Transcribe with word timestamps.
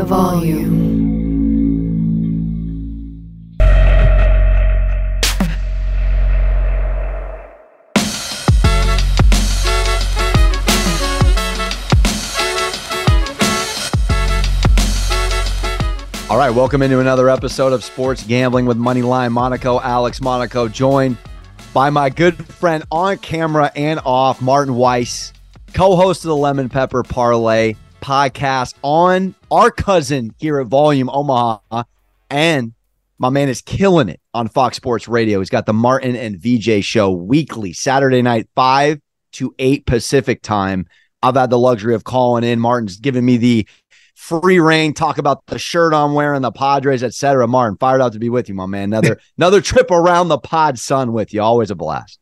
the 0.00 0.06
volume. 0.06 1.10
All 16.30 16.38
right, 16.38 16.48
welcome 16.50 16.80
into 16.80 17.00
another 17.00 17.28
episode 17.28 17.74
of 17.74 17.84
Sports 17.84 18.22
Gambling 18.22 18.64
with 18.64 18.78
Moneyline 18.78 19.32
Monaco. 19.32 19.80
Alex 19.80 20.22
Monaco, 20.22 20.66
joined 20.68 21.18
by 21.74 21.90
my 21.90 22.08
good 22.08 22.46
friend 22.46 22.84
on 22.90 23.18
camera 23.18 23.70
and 23.76 24.00
off, 24.06 24.40
Martin 24.40 24.76
Weiss, 24.76 25.34
co-host 25.74 26.24
of 26.24 26.28
the 26.28 26.36
Lemon 26.36 26.70
Pepper 26.70 27.02
Parlay 27.02 27.74
podcast 28.00 28.74
on 28.82 29.34
our 29.50 29.70
cousin 29.70 30.34
here 30.38 30.60
at 30.60 30.66
Volume 30.66 31.10
Omaha, 31.10 31.84
and 32.30 32.72
my 33.18 33.28
man 33.28 33.48
is 33.48 33.60
killing 33.60 34.08
it 34.08 34.20
on 34.32 34.48
Fox 34.48 34.76
Sports 34.76 35.06
Radio. 35.06 35.40
He's 35.40 35.50
got 35.50 35.66
the 35.66 35.72
Martin 35.72 36.16
and 36.16 36.38
VJ 36.38 36.82
show 36.84 37.10
weekly, 37.10 37.72
Saturday 37.72 38.22
night, 38.22 38.48
five 38.54 39.00
to 39.32 39.54
eight 39.58 39.86
Pacific 39.86 40.42
time. 40.42 40.86
I've 41.22 41.36
had 41.36 41.50
the 41.50 41.58
luxury 41.58 41.94
of 41.94 42.04
calling 42.04 42.44
in. 42.44 42.58
Martin's 42.60 42.96
giving 42.96 43.24
me 43.24 43.36
the 43.36 43.68
free 44.14 44.60
reign, 44.60 44.94
talk 44.94 45.18
about 45.18 45.44
the 45.46 45.58
shirt 45.58 45.92
I'm 45.92 46.14
wearing, 46.14 46.42
the 46.42 46.52
Padres, 46.52 47.02
etc. 47.02 47.46
Martin, 47.46 47.76
fired 47.78 48.00
out 48.00 48.12
to 48.14 48.18
be 48.18 48.28
with 48.28 48.48
you, 48.48 48.54
my 48.54 48.66
man. 48.66 48.84
Another 48.84 49.20
another 49.38 49.60
trip 49.60 49.90
around 49.90 50.28
the 50.28 50.38
pod 50.38 50.78
sun 50.78 51.12
with 51.12 51.34
you. 51.34 51.42
Always 51.42 51.70
a 51.70 51.74
blast. 51.74 52.18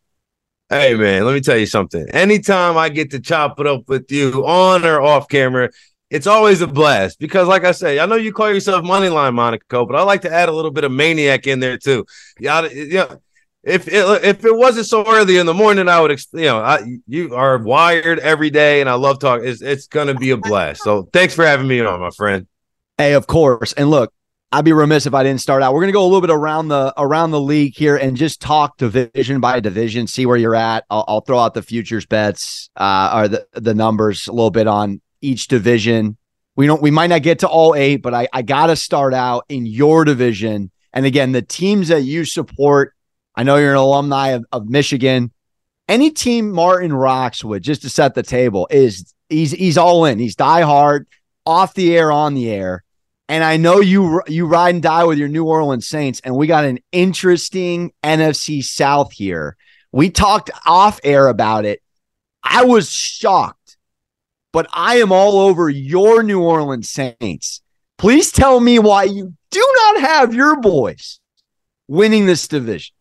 Hey 0.71 0.95
man, 0.95 1.25
let 1.25 1.33
me 1.33 1.41
tell 1.41 1.57
you 1.57 1.65
something. 1.67 2.07
Anytime 2.11 2.77
I 2.77 2.91
get 2.91 3.11
to 3.13 3.21
chop 3.21 3.59
it 3.59 3.67
up 3.67 3.89
with 3.89 4.11
you 4.13 4.47
on 4.47 4.85
or 4.85 5.01
off 5.01 5.27
camera, 5.29 5.71
it's 6.11 6.27
always 6.27 6.61
a 6.61 6.67
blast 6.67 7.19
because, 7.19 7.49
like 7.49 7.65
I 7.65 7.73
say, 7.73 7.99
I 7.99 8.05
know 8.07 8.17
you 8.17 8.33
call 8.33 8.53
yourself 8.53 8.85
Moneyline 8.85 9.35
Monaco, 9.35 9.87
but 9.87 9.97
I 9.97 10.03
like 10.03 10.23
to 10.23 10.33
add 10.33 10.51
a 10.51 10.53
little 10.53 10.71
bit 10.71 10.85
of 10.85 10.93
maniac 10.93 11.47
in 11.47 11.61
there 11.61 11.79
too. 11.79 12.05
Yeah, 12.39 12.69
yeah. 12.71 13.15
If 13.63 13.89
it, 13.89 14.25
if 14.25 14.45
it 14.45 14.55
wasn't 14.55 14.87
so 14.87 15.05
early 15.07 15.39
in 15.39 15.47
the 15.47 15.55
morning, 15.55 15.89
I 15.89 16.01
would, 16.01 16.19
you 16.33 16.43
know, 16.43 16.59
I, 16.59 16.99
you 17.07 17.35
are 17.35 17.59
wired 17.59 18.19
every 18.19 18.51
day, 18.51 18.81
and 18.81 18.91
I 18.91 18.95
love 18.95 19.21
talking. 19.21 19.49
It's 19.49 19.63
it's 19.63 19.87
gonna 19.87 20.15
be 20.15 20.31
a 20.31 20.37
blast. 20.37 20.83
So 20.83 21.09
thanks 21.15 21.35
for 21.35 21.47
having 21.47 21.67
me 21.67 21.81
on, 21.81 21.99
my 22.01 22.11
friend. 22.11 22.47
Hey, 22.99 23.15
of 23.15 23.27
course. 23.27 23.73
And 23.73 23.91
look, 23.91 24.13
I'd 24.51 24.65
be 24.65 24.73
remiss 24.73 25.05
if 25.05 25.13
I 25.13 25.23
didn't 25.23 25.43
start 25.43 25.63
out. 25.63 25.75
We're 25.75 25.83
going 25.83 25.93
to 25.93 25.97
go 25.99 26.05
a 26.05 26.09
little 26.09 26.23
bit 26.23 26.31
around 26.31 26.69
the 26.69 26.95
around 26.97 27.33
the 27.33 27.41
league 27.41 27.77
here 27.77 27.97
and 27.97 28.17
just 28.17 28.41
talk 28.41 28.79
division 28.79 29.41
by 29.41 29.61
division, 29.61 30.07
see 30.07 30.25
where 30.25 30.39
you're 30.39 30.55
at. 30.55 30.87
I'll, 30.89 31.05
I'll 31.07 31.21
throw 31.21 31.39
out 31.39 31.53
the 31.53 31.63
futures 31.63 32.07
bets 32.07 32.71
uh, 32.77 33.13
or 33.15 33.29
the 33.29 33.47
the 33.53 33.75
numbers 33.75 34.27
a 34.27 34.33
little 34.33 34.51
bit 34.51 34.67
on 34.67 35.03
each 35.21 35.49
division. 35.49 36.17
We 36.57 36.67
don't 36.67 36.81
we 36.81 36.91
might 36.91 37.09
not 37.09 37.23
get 37.23 37.41
to 37.41 37.49
all 37.49 37.75
eight, 37.75 37.99
but 37.99 38.15
I 38.15 38.27
I 38.33 38.41
got 38.41 38.69
to 38.69 38.77
start 38.77 39.13
out 39.13 39.45
in 39.51 39.67
your 39.67 40.07
division. 40.07 40.71
And 40.95 41.05
again, 41.05 41.33
the 41.33 41.43
teams 41.43 41.89
that 41.89 42.03
you 42.03 42.25
support. 42.25 42.95
I 43.35 43.43
know 43.45 43.57
you're 43.57 43.71
an 43.71 43.77
alumni 43.77 44.29
of, 44.29 44.47
of 44.51 44.69
Michigan. 44.69 45.31
Any 45.87 46.11
team 46.11 46.51
Martin 46.51 46.93
rocks 46.93 47.45
with, 47.45 47.63
just 47.63 47.83
to 47.83 47.91
set 47.91 48.15
the 48.15 48.23
table, 48.23 48.67
is 48.71 49.15
he's 49.29 49.53
he's 49.53 49.77
all 49.77 50.07
in. 50.07 50.19
He's 50.19 50.35
die 50.35 50.63
hard, 50.63 51.07
off 51.45 51.75
the 51.75 51.97
air, 51.97 52.11
on 52.11 52.35
the 52.35 52.51
air 52.51 52.83
and 53.29 53.45
I 53.45 53.59
know 53.59 53.81
you 53.81 54.23
you 54.27 54.47
ride 54.47 54.75
and 54.75 54.83
die 54.83 55.05
with 55.05 55.19
your 55.19 55.29
New 55.29 55.45
Orleans 55.45 55.87
Saints, 55.87 56.21
and 56.25 56.35
we 56.35 56.47
got 56.47 56.65
an 56.65 56.79
interesting 56.93 57.93
NFC 58.03 58.65
South 58.65 59.13
here. 59.13 59.57
We 59.93 60.11
talked 60.11 60.51
off 60.67 60.99
air 61.05 61.29
about 61.29 61.65
it. 61.65 61.83
I 62.43 62.65
was 62.65 62.91
shocked, 62.91 63.77
but 64.53 64.67
I 64.73 64.97
am 64.97 65.13
all 65.13 65.39
over 65.39 65.69
your 65.69 66.23
New 66.23 66.41
Orleans 66.41 66.91
Saints. 66.91 67.63
Please 67.99 68.33
tell 68.33 68.61
me 68.61 68.79
why 68.79 69.05
you 69.05 69.35
do 69.51 69.75
not 69.77 70.01
have 70.01 70.35
your 70.35 70.61
boys 70.61 71.21
winning 71.89 72.27
this 72.27 72.49
division. 72.49 72.95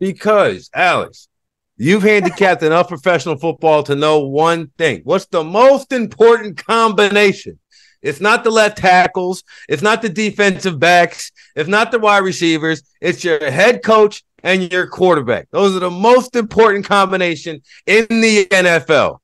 Because 0.00 0.70
Alex, 0.74 1.28
you've 1.76 2.02
handicapped 2.02 2.62
enough 2.64 2.88
professional 2.88 3.36
football 3.36 3.82
to 3.84 3.94
know 3.94 4.20
one 4.20 4.68
thing. 4.78 5.02
What's 5.04 5.26
the 5.26 5.44
most 5.44 5.92
important 5.92 6.64
combination? 6.64 7.58
It's 8.06 8.20
not 8.20 8.44
the 8.44 8.50
left 8.50 8.78
tackles. 8.78 9.42
It's 9.68 9.82
not 9.82 10.02
the 10.02 10.08
defensive 10.08 10.78
backs. 10.78 11.32
It's 11.54 11.68
not 11.68 11.90
the 11.90 11.98
wide 11.98 12.18
receivers. 12.18 12.82
It's 13.00 13.24
your 13.24 13.50
head 13.50 13.82
coach 13.82 14.22
and 14.42 14.70
your 14.72 14.86
quarterback. 14.86 15.48
Those 15.50 15.74
are 15.76 15.80
the 15.80 15.90
most 15.90 16.36
important 16.36 16.84
combination 16.84 17.62
in 17.86 18.06
the 18.08 18.46
NFL. 18.46 19.18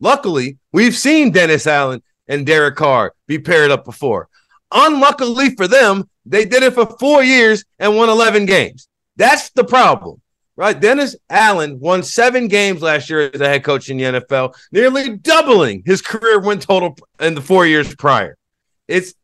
Luckily, 0.00 0.58
we've 0.72 0.96
seen 0.96 1.30
Dennis 1.30 1.66
Allen 1.66 2.02
and 2.28 2.46
Derek 2.46 2.76
Carr 2.76 3.14
be 3.26 3.38
paired 3.38 3.70
up 3.70 3.84
before. 3.84 4.28
Unluckily 4.70 5.54
for 5.56 5.66
them, 5.66 6.08
they 6.26 6.44
did 6.44 6.62
it 6.62 6.74
for 6.74 6.86
four 6.98 7.22
years 7.22 7.64
and 7.78 7.96
won 7.96 8.10
11 8.10 8.44
games. 8.46 8.88
That's 9.16 9.50
the 9.50 9.64
problem 9.64 10.20
right? 10.58 10.78
Dennis 10.78 11.14
Allen 11.30 11.78
won 11.78 12.02
seven 12.02 12.48
games 12.48 12.82
last 12.82 13.08
year 13.08 13.30
as 13.32 13.40
a 13.40 13.48
head 13.48 13.62
coach 13.62 13.88
in 13.88 13.96
the 13.96 14.02
NFL, 14.02 14.54
nearly 14.72 15.16
doubling 15.16 15.84
his 15.86 16.02
career 16.02 16.40
win 16.40 16.58
total 16.58 16.96
in 17.20 17.36
the 17.36 17.40
four 17.40 17.64
years 17.64 17.94
prior. 17.94 18.36
It's 18.88 19.14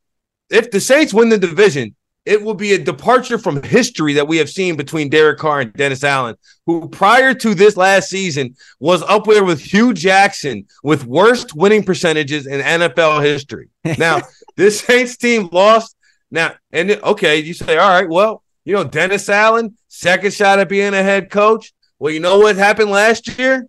if 0.49 0.71
the 0.71 0.81
Saints 0.81 1.13
win 1.13 1.31
the 1.31 1.37
division, 1.39 1.97
it 2.25 2.41
will 2.41 2.55
be 2.55 2.73
a 2.73 2.79
departure 2.79 3.37
from 3.37 3.65
history 3.65 4.13
that 4.15 4.29
we 4.29 4.37
have 4.39 4.49
seen 4.49 4.77
between 4.77 5.09
Derek 5.09 5.39
Carr 5.41 5.63
and 5.63 5.73
Dennis 5.73 6.05
Allen, 6.05 6.37
who 6.67 6.89
prior 6.89 7.35
to 7.35 7.55
this 7.55 7.77
last 7.77 8.09
season 8.09 8.55
was 8.79 9.03
up 9.03 9.25
there 9.25 9.45
with 9.45 9.61
Hue 9.61 9.93
Jackson 9.93 10.67
with 10.85 11.05
worst 11.05 11.57
winning 11.57 11.83
percentages 11.83 12.47
in 12.47 12.61
NFL 12.61 13.25
history. 13.25 13.71
Now, 13.99 14.21
this 14.57 14.81
Saints 14.81 15.17
team 15.17 15.49
lost. 15.51 15.97
Now, 16.31 16.55
and 16.71 16.93
okay, 16.93 17.39
you 17.39 17.55
say, 17.55 17.77
all 17.77 17.91
right, 17.91 18.09
well, 18.09 18.44
you 18.65 18.75
know, 18.75 18.85
Dennis 18.85 19.29
Allen, 19.29 19.77
second 19.89 20.33
shot 20.33 20.59
at 20.59 20.69
being 20.69 20.95
a 20.95 21.03
head 21.03 21.31
coach. 21.31 21.73
Well, 21.99 22.13
you 22.13 22.21
know 22.21 22.39
what 22.39 22.57
happened 22.57 22.91
last 22.91 23.39
year? 23.39 23.67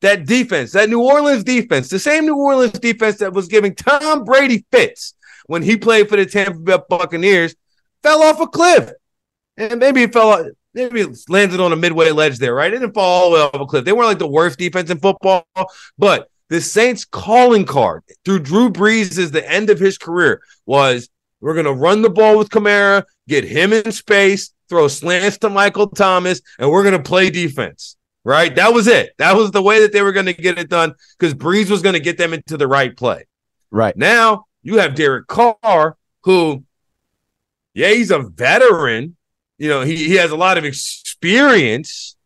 That 0.00 0.26
defense, 0.26 0.72
that 0.72 0.90
New 0.90 1.02
Orleans 1.02 1.44
defense, 1.44 1.88
the 1.88 1.98
same 1.98 2.26
New 2.26 2.36
Orleans 2.36 2.78
defense 2.78 3.18
that 3.18 3.32
was 3.32 3.48
giving 3.48 3.74
Tom 3.74 4.24
Brady 4.24 4.64
fits 4.70 5.14
when 5.46 5.62
he 5.62 5.76
played 5.76 6.08
for 6.08 6.16
the 6.16 6.26
Tampa 6.26 6.58
Bay 6.58 6.78
Buccaneers, 6.88 7.54
fell 8.02 8.22
off 8.22 8.40
a 8.40 8.46
cliff. 8.46 8.90
And 9.56 9.78
maybe 9.78 10.02
it 10.02 10.12
fell 10.12 10.30
off, 10.30 10.46
maybe 10.74 11.00
it 11.00 11.16
landed 11.28 11.60
on 11.60 11.72
a 11.72 11.76
midway 11.76 12.10
ledge 12.10 12.38
there, 12.38 12.54
right? 12.54 12.72
It 12.72 12.78
didn't 12.78 12.94
fall 12.94 13.22
all 13.22 13.30
the 13.30 13.36
way 13.36 13.42
off 13.42 13.54
a 13.54 13.66
cliff. 13.66 13.84
They 13.84 13.92
weren't 13.92 14.08
like 14.08 14.18
the 14.18 14.26
worst 14.26 14.58
defense 14.58 14.90
in 14.90 14.98
football, 14.98 15.46
but 15.96 16.28
the 16.50 16.60
Saints 16.60 17.04
calling 17.04 17.64
card 17.64 18.02
through 18.24 18.40
Drew 18.40 18.70
Brees 18.70 19.18
is 19.18 19.30
the 19.30 19.48
end 19.50 19.70
of 19.70 19.78
his 19.78 19.96
career 19.96 20.42
was 20.66 21.08
we're 21.40 21.54
going 21.54 21.66
to 21.66 21.72
run 21.72 22.02
the 22.02 22.10
ball 22.10 22.38
with 22.38 22.48
Kamara, 22.48 23.04
get 23.28 23.44
him 23.44 23.72
in 23.72 23.92
space, 23.92 24.52
throw 24.68 24.88
slants 24.88 25.38
to 25.38 25.50
Michael 25.50 25.88
Thomas, 25.88 26.40
and 26.58 26.70
we're 26.70 26.82
going 26.82 26.96
to 26.96 27.02
play 27.02 27.30
defense. 27.30 27.96
Right? 28.26 28.54
That 28.56 28.72
was 28.72 28.86
it. 28.86 29.12
That 29.18 29.36
was 29.36 29.50
the 29.50 29.60
way 29.60 29.82
that 29.82 29.92
they 29.92 30.00
were 30.00 30.12
going 30.12 30.24
to 30.26 30.32
get 30.32 30.58
it 30.58 30.70
done 30.70 30.94
because 31.18 31.34
Brees 31.34 31.68
was 31.68 31.82
going 31.82 31.92
to 31.92 32.00
get 32.00 32.16
them 32.16 32.32
into 32.32 32.56
the 32.56 32.66
right 32.66 32.96
play. 32.96 33.26
Right. 33.70 33.94
Now 33.94 34.46
you 34.62 34.78
have 34.78 34.94
Derek 34.94 35.26
Carr, 35.26 35.98
who, 36.22 36.64
yeah, 37.74 37.90
he's 37.90 38.10
a 38.10 38.20
veteran. 38.20 39.16
You 39.58 39.68
know, 39.68 39.82
he, 39.82 39.96
he 39.96 40.14
has 40.14 40.30
a 40.30 40.36
lot 40.36 40.56
of 40.56 40.64
experience, 40.64 42.16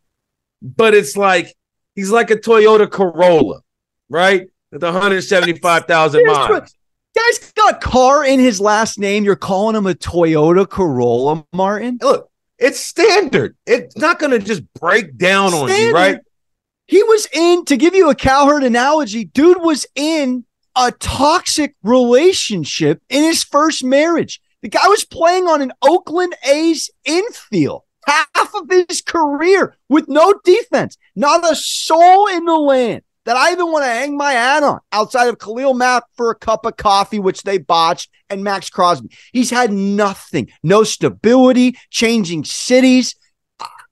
but 0.63 0.95
it's 0.95 1.17
like 1.17 1.53
he's 1.97 2.13
like 2.13 2.31
a 2.31 2.37
Toyota 2.37 2.89
Corolla, 2.89 3.63
right? 4.09 4.47
With 4.71 4.85
175,000 4.85 6.25
miles 6.25 6.75
guy's 7.19 7.39
got 7.71 7.85
a 7.85 7.87
car 7.87 8.25
in 8.25 8.39
his 8.39 8.61
last 8.61 8.99
name. 8.99 9.25
You're 9.25 9.37
calling 9.37 9.77
him 9.77 9.87
a 9.87 9.95
Toyota 9.95 10.69
Corolla, 10.69 11.45
Martin? 11.53 11.99
Look, 12.01 12.31
it's 12.59 12.81
standard. 12.81 13.57
It's 13.67 13.97
not 13.97 14.19
going 14.19 14.33
to 14.33 14.39
just 14.39 14.63
break 14.75 15.17
down 15.17 15.51
standard. 15.51 15.73
on 15.73 15.81
you, 15.81 15.93
right? 15.93 16.21
He 16.87 17.03
was 17.03 17.29
in, 17.33 17.65
to 17.67 17.77
give 17.77 17.95
you 17.95 18.09
a 18.09 18.15
cowherd 18.15 18.65
analogy, 18.65 19.25
dude 19.27 19.61
was 19.61 19.87
in 19.95 20.45
a 20.75 20.91
toxic 20.93 21.75
relationship 21.83 23.03
in 23.11 23.25
his 23.25 23.45
first 23.45 23.85
marriage. 23.85 24.41
The 24.63 24.69
guy 24.69 24.87
was 24.89 25.05
playing 25.05 25.45
on 25.45 25.61
an 25.61 25.73
Oakland 25.83 26.35
A's 26.45 26.91
infield 27.05 27.83
half 28.07 28.55
of 28.55 28.71
his 28.71 29.03
career 29.03 29.77
with 29.91 30.09
no 30.09 30.41
defense, 30.45 30.97
not 31.15 31.51
a 31.51 31.55
soul 31.55 32.27
in 32.29 32.47
the 32.47 32.57
land 32.57 33.03
that 33.29 33.37
I 33.37 33.53
even 33.53 33.71
want 33.71 33.85
to 33.85 33.91
hang 33.91 34.17
my 34.17 34.33
hat 34.33 34.63
on 34.63 34.81
outside 34.91 35.29
of 35.29 35.39
Khalil 35.39 35.75
Mack 35.75 36.05
for 36.17 36.31
a 36.31 36.35
cup 36.35 36.65
of 36.65 36.79
coffee, 36.79 37.19
which 37.19 37.43
they 37.43 37.59
botched, 37.59 38.09
and 38.31 38.43
Maxx 38.43 38.71
Crosby. 38.71 39.11
He's 39.35 39.51
had 39.51 39.71
nothing, 39.71 40.49
no 40.63 40.83
stability, 40.83 41.77
changing 41.91 42.45
cities. 42.45 43.15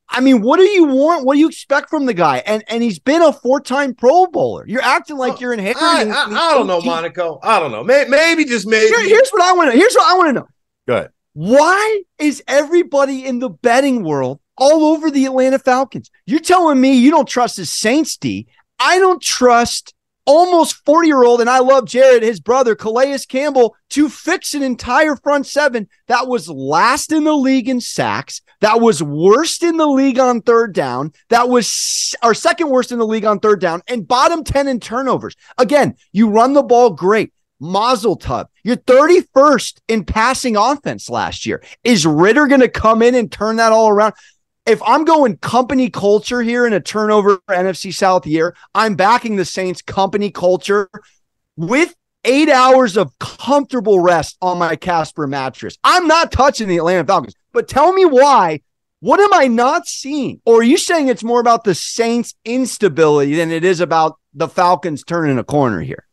I 0.09 0.21
mean, 0.21 0.41
what 0.41 0.57
do 0.57 0.63
you 0.63 0.85
want? 0.85 1.27
What 1.27 1.35
do 1.35 1.41
you 1.41 1.49
expect 1.49 1.91
from 1.91 2.07
the 2.07 2.15
guy? 2.15 2.39
And 2.47 2.65
and 2.69 2.83
he's 2.83 2.99
been 2.99 3.21
a 3.21 3.31
four-time 3.31 3.95
Pro 3.95 4.27
Bowler. 4.27 4.65
You're 4.67 4.81
acting 4.81 5.19
like 5.19 5.39
you're 5.39 5.53
inheriting. 5.53 5.83
I, 5.83 6.05
I, 6.05 6.25
I 6.29 6.55
don't 6.55 6.67
know, 6.67 6.81
Monaco. 6.81 7.39
I 7.43 7.61
don't 7.61 7.73
know. 7.73 7.85
Maybe, 7.85 8.09
maybe 8.09 8.45
just 8.47 8.67
maybe. 8.67 8.87
Here, 8.87 9.07
here's 9.07 9.29
what 9.29 9.43
I 9.43 9.53
want 9.53 9.73
to. 9.73 9.77
Here's 9.77 9.95
what 9.95 10.11
I 10.11 10.17
want 10.17 10.29
to 10.31 10.33
know. 10.33 10.49
Go 10.89 10.95
ahead. 10.95 11.11
Why 11.35 12.03
is 12.19 12.43
everybody 12.49 13.27
in 13.27 13.41
the 13.41 13.51
betting 13.51 14.03
world 14.03 14.41
all 14.57 14.85
over 14.87 15.11
the 15.11 15.27
Atlanta 15.27 15.59
Falcons? 15.59 16.11
You're 16.25 16.41
telling 16.41 16.81
me 16.81 16.95
you 16.95 17.11
don't 17.11 17.29
trust 17.29 17.57
the 17.57 17.67
Saints 17.67 18.17
D 18.17 18.47
I 18.79 18.99
don't 18.99 19.23
trust 19.23 19.95
almost 20.27 20.85
40 20.85 21.07
year 21.07 21.25
old, 21.25 21.41
and 21.41 21.49
I 21.49 21.61
love 21.61 21.87
Jared, 21.87 22.23
his 22.23 22.41
brother, 22.41 22.75
Calais 22.75 23.19
Campbell, 23.29 23.77
to 23.91 24.09
fix 24.09 24.55
an 24.55 24.63
entire 24.63 25.17
front 25.17 25.47
seven 25.47 25.89
that 26.09 26.27
was 26.27 26.49
last 26.49 27.13
in 27.13 27.25
the 27.25 27.33
league 27.35 27.69
in 27.69 27.81
sacks, 27.81 28.43
that 28.61 28.81
was 28.81 29.03
worst 29.03 29.63
in 29.63 29.77
the 29.77 29.87
league 29.87 30.19
on 30.19 30.43
third 30.43 30.75
down, 30.75 31.13
that 31.31 31.49
was 31.49 32.15
our 32.23 32.35
second 32.35 32.69
worst 32.69 32.93
in 32.93 32.99
the 32.99 33.07
league 33.07 33.25
on 33.25 33.39
third 33.39 33.61
down, 33.61 33.81
and 33.87 34.07
bottom 34.07 34.45
10 34.45 34.69
in 34.69 34.81
turnovers. 34.81 35.37
Again, 35.57 35.95
you 36.13 36.29
run 36.29 36.53
the 36.53 36.63
ball 36.63 36.91
great. 36.91 37.33
Mazel 37.59 38.17
tub. 38.17 38.49
You're 38.65 38.77
31st 38.77 39.81
in 39.89 40.05
passing 40.05 40.57
offense 40.57 41.09
last 41.09 41.47
year. 41.47 41.63
Is 41.85 42.05
Ridder 42.07 42.47
going 42.49 42.61
to 42.61 42.69
come 42.69 43.01
in 43.01 43.15
and 43.15 43.33
turn 43.33 43.57
that 43.57 43.73
all 43.73 43.89
around? 43.89 44.13
If 44.67 44.83
I'm 44.85 45.05
going 45.05 45.37
company 45.39 45.89
culture 45.91 46.43
here 46.43 46.67
in 46.67 46.73
a 46.73 46.81
turnover 46.81 47.39
NFC 47.49 47.95
South 47.95 48.27
year, 48.27 48.57
I'm 48.75 48.97
backing 48.97 49.37
the 49.37 49.45
Saints 49.45 49.81
company 49.81 50.31
culture 50.31 50.91
with 51.57 51.95
eight 52.25 52.49
hours 52.49 52.97
of 52.97 53.17
comfortable 53.21 54.01
rest 54.01 54.37
on 54.43 54.59
my 54.59 54.75
Casper 54.75 55.27
mattress. 55.29 55.79
I'm 55.85 56.09
not 56.09 56.33
touching 56.33 56.67
the 56.67 56.79
Atlanta 56.79 57.07
Falcons, 57.07 57.35
but 57.53 57.69
tell 57.69 57.93
me 57.93 58.05
why. 58.05 58.61
What 59.01 59.21
am 59.21 59.33
I 59.33 59.47
not 59.47 59.87
seeing? 59.87 60.41
Or 60.45 60.61
are 60.61 60.65
you 60.65 60.79
saying 60.79 61.09
it's 61.09 61.23
more 61.23 61.39
about 61.39 61.65
the 61.65 61.75
Saints' 61.75 62.35
instability 62.45 63.37
than 63.37 63.53
it 63.53 63.63
is 63.63 63.81
about 63.81 64.19
the 64.35 64.49
Falcons 64.49 65.05
turning 65.05 65.39
a 65.39 65.45
corner 65.45 65.81
here? 65.81 66.07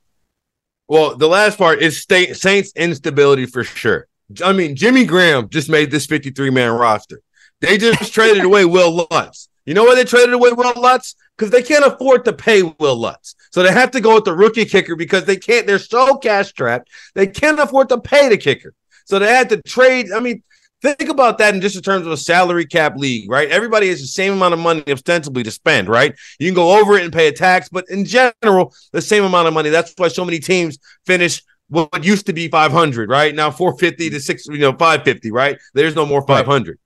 Well, 0.87 1.15
the 1.15 1.27
last 1.27 1.57
part 1.57 1.81
is 1.81 2.05
Saints' 2.05 2.73
instability 2.75 3.47
for 3.47 3.63
sure. 3.63 4.07
I 4.43 4.53
mean, 4.53 4.75
Jimmy 4.75 5.05
Graham 5.05 5.49
just 5.49 5.69
made 5.69 5.91
this 5.91 6.05
53 6.05 6.49
man 6.51 6.71
roster. 6.73 7.21
They 7.63 7.77
just 7.77 8.13
traded 8.13 8.43
away 8.43 8.65
Will 8.65 9.07
Lutz. 9.09 9.47
You 9.65 9.73
know 9.73 9.85
why 9.85 9.95
they 9.95 10.03
traded 10.03 10.33
away 10.33 10.51
Will 10.51 10.73
Lutz? 10.75 11.15
Because 11.37 11.49
they 11.49 11.63
can't 11.63 11.85
afford 11.85 12.25
to 12.25 12.33
pay 12.33 12.61
Will 12.61 12.97
Lutz. 12.97 13.35
So 13.51 13.63
they 13.63 13.71
have 13.71 13.91
to 13.91 14.01
go 14.01 14.15
with 14.15 14.25
the 14.25 14.35
rookie 14.35 14.65
kicker 14.65 14.97
because 14.97 15.23
they 15.23 15.37
can't, 15.37 15.65
they're 15.65 15.79
so 15.79 16.17
cash 16.17 16.49
strapped, 16.49 16.89
they 17.15 17.25
can't 17.25 17.59
afford 17.59 17.87
to 17.89 18.01
pay 18.01 18.27
the 18.27 18.37
kicker. 18.37 18.73
So 19.05 19.17
they 19.17 19.27
had 19.27 19.47
to 19.49 19.61
trade. 19.61 20.07
I 20.13 20.19
mean, 20.19 20.43
think 20.81 21.07
about 21.07 21.37
that 21.37 21.55
in 21.55 21.61
just 21.61 21.77
in 21.77 21.81
terms 21.81 22.05
of 22.05 22.11
a 22.11 22.17
salary 22.17 22.65
cap 22.65 22.97
league, 22.97 23.31
right? 23.31 23.49
Everybody 23.49 23.87
has 23.87 24.01
the 24.01 24.07
same 24.07 24.33
amount 24.33 24.55
of 24.55 24.59
money 24.59 24.83
ostensibly 24.89 25.43
to 25.43 25.51
spend, 25.51 25.87
right? 25.87 26.13
You 26.39 26.47
can 26.47 26.55
go 26.55 26.77
over 26.77 26.97
it 26.97 27.05
and 27.05 27.13
pay 27.13 27.27
a 27.27 27.31
tax, 27.31 27.69
but 27.69 27.85
in 27.89 28.03
general, 28.03 28.73
the 28.91 29.01
same 29.01 29.23
amount 29.23 29.47
of 29.47 29.53
money. 29.53 29.69
That's 29.69 29.93
why 29.95 30.09
so 30.09 30.25
many 30.25 30.39
teams 30.39 30.79
finish 31.05 31.41
what 31.69 32.03
used 32.03 32.25
to 32.25 32.33
be 32.33 32.49
500, 32.49 33.09
right? 33.09 33.33
Now 33.33 33.49
450 33.49 34.09
to 34.09 34.19
6, 34.19 34.47
you 34.47 34.57
know, 34.57 34.73
550, 34.73 35.31
right? 35.31 35.57
There's 35.73 35.95
no 35.95 36.05
more 36.05 36.27
500. 36.27 36.77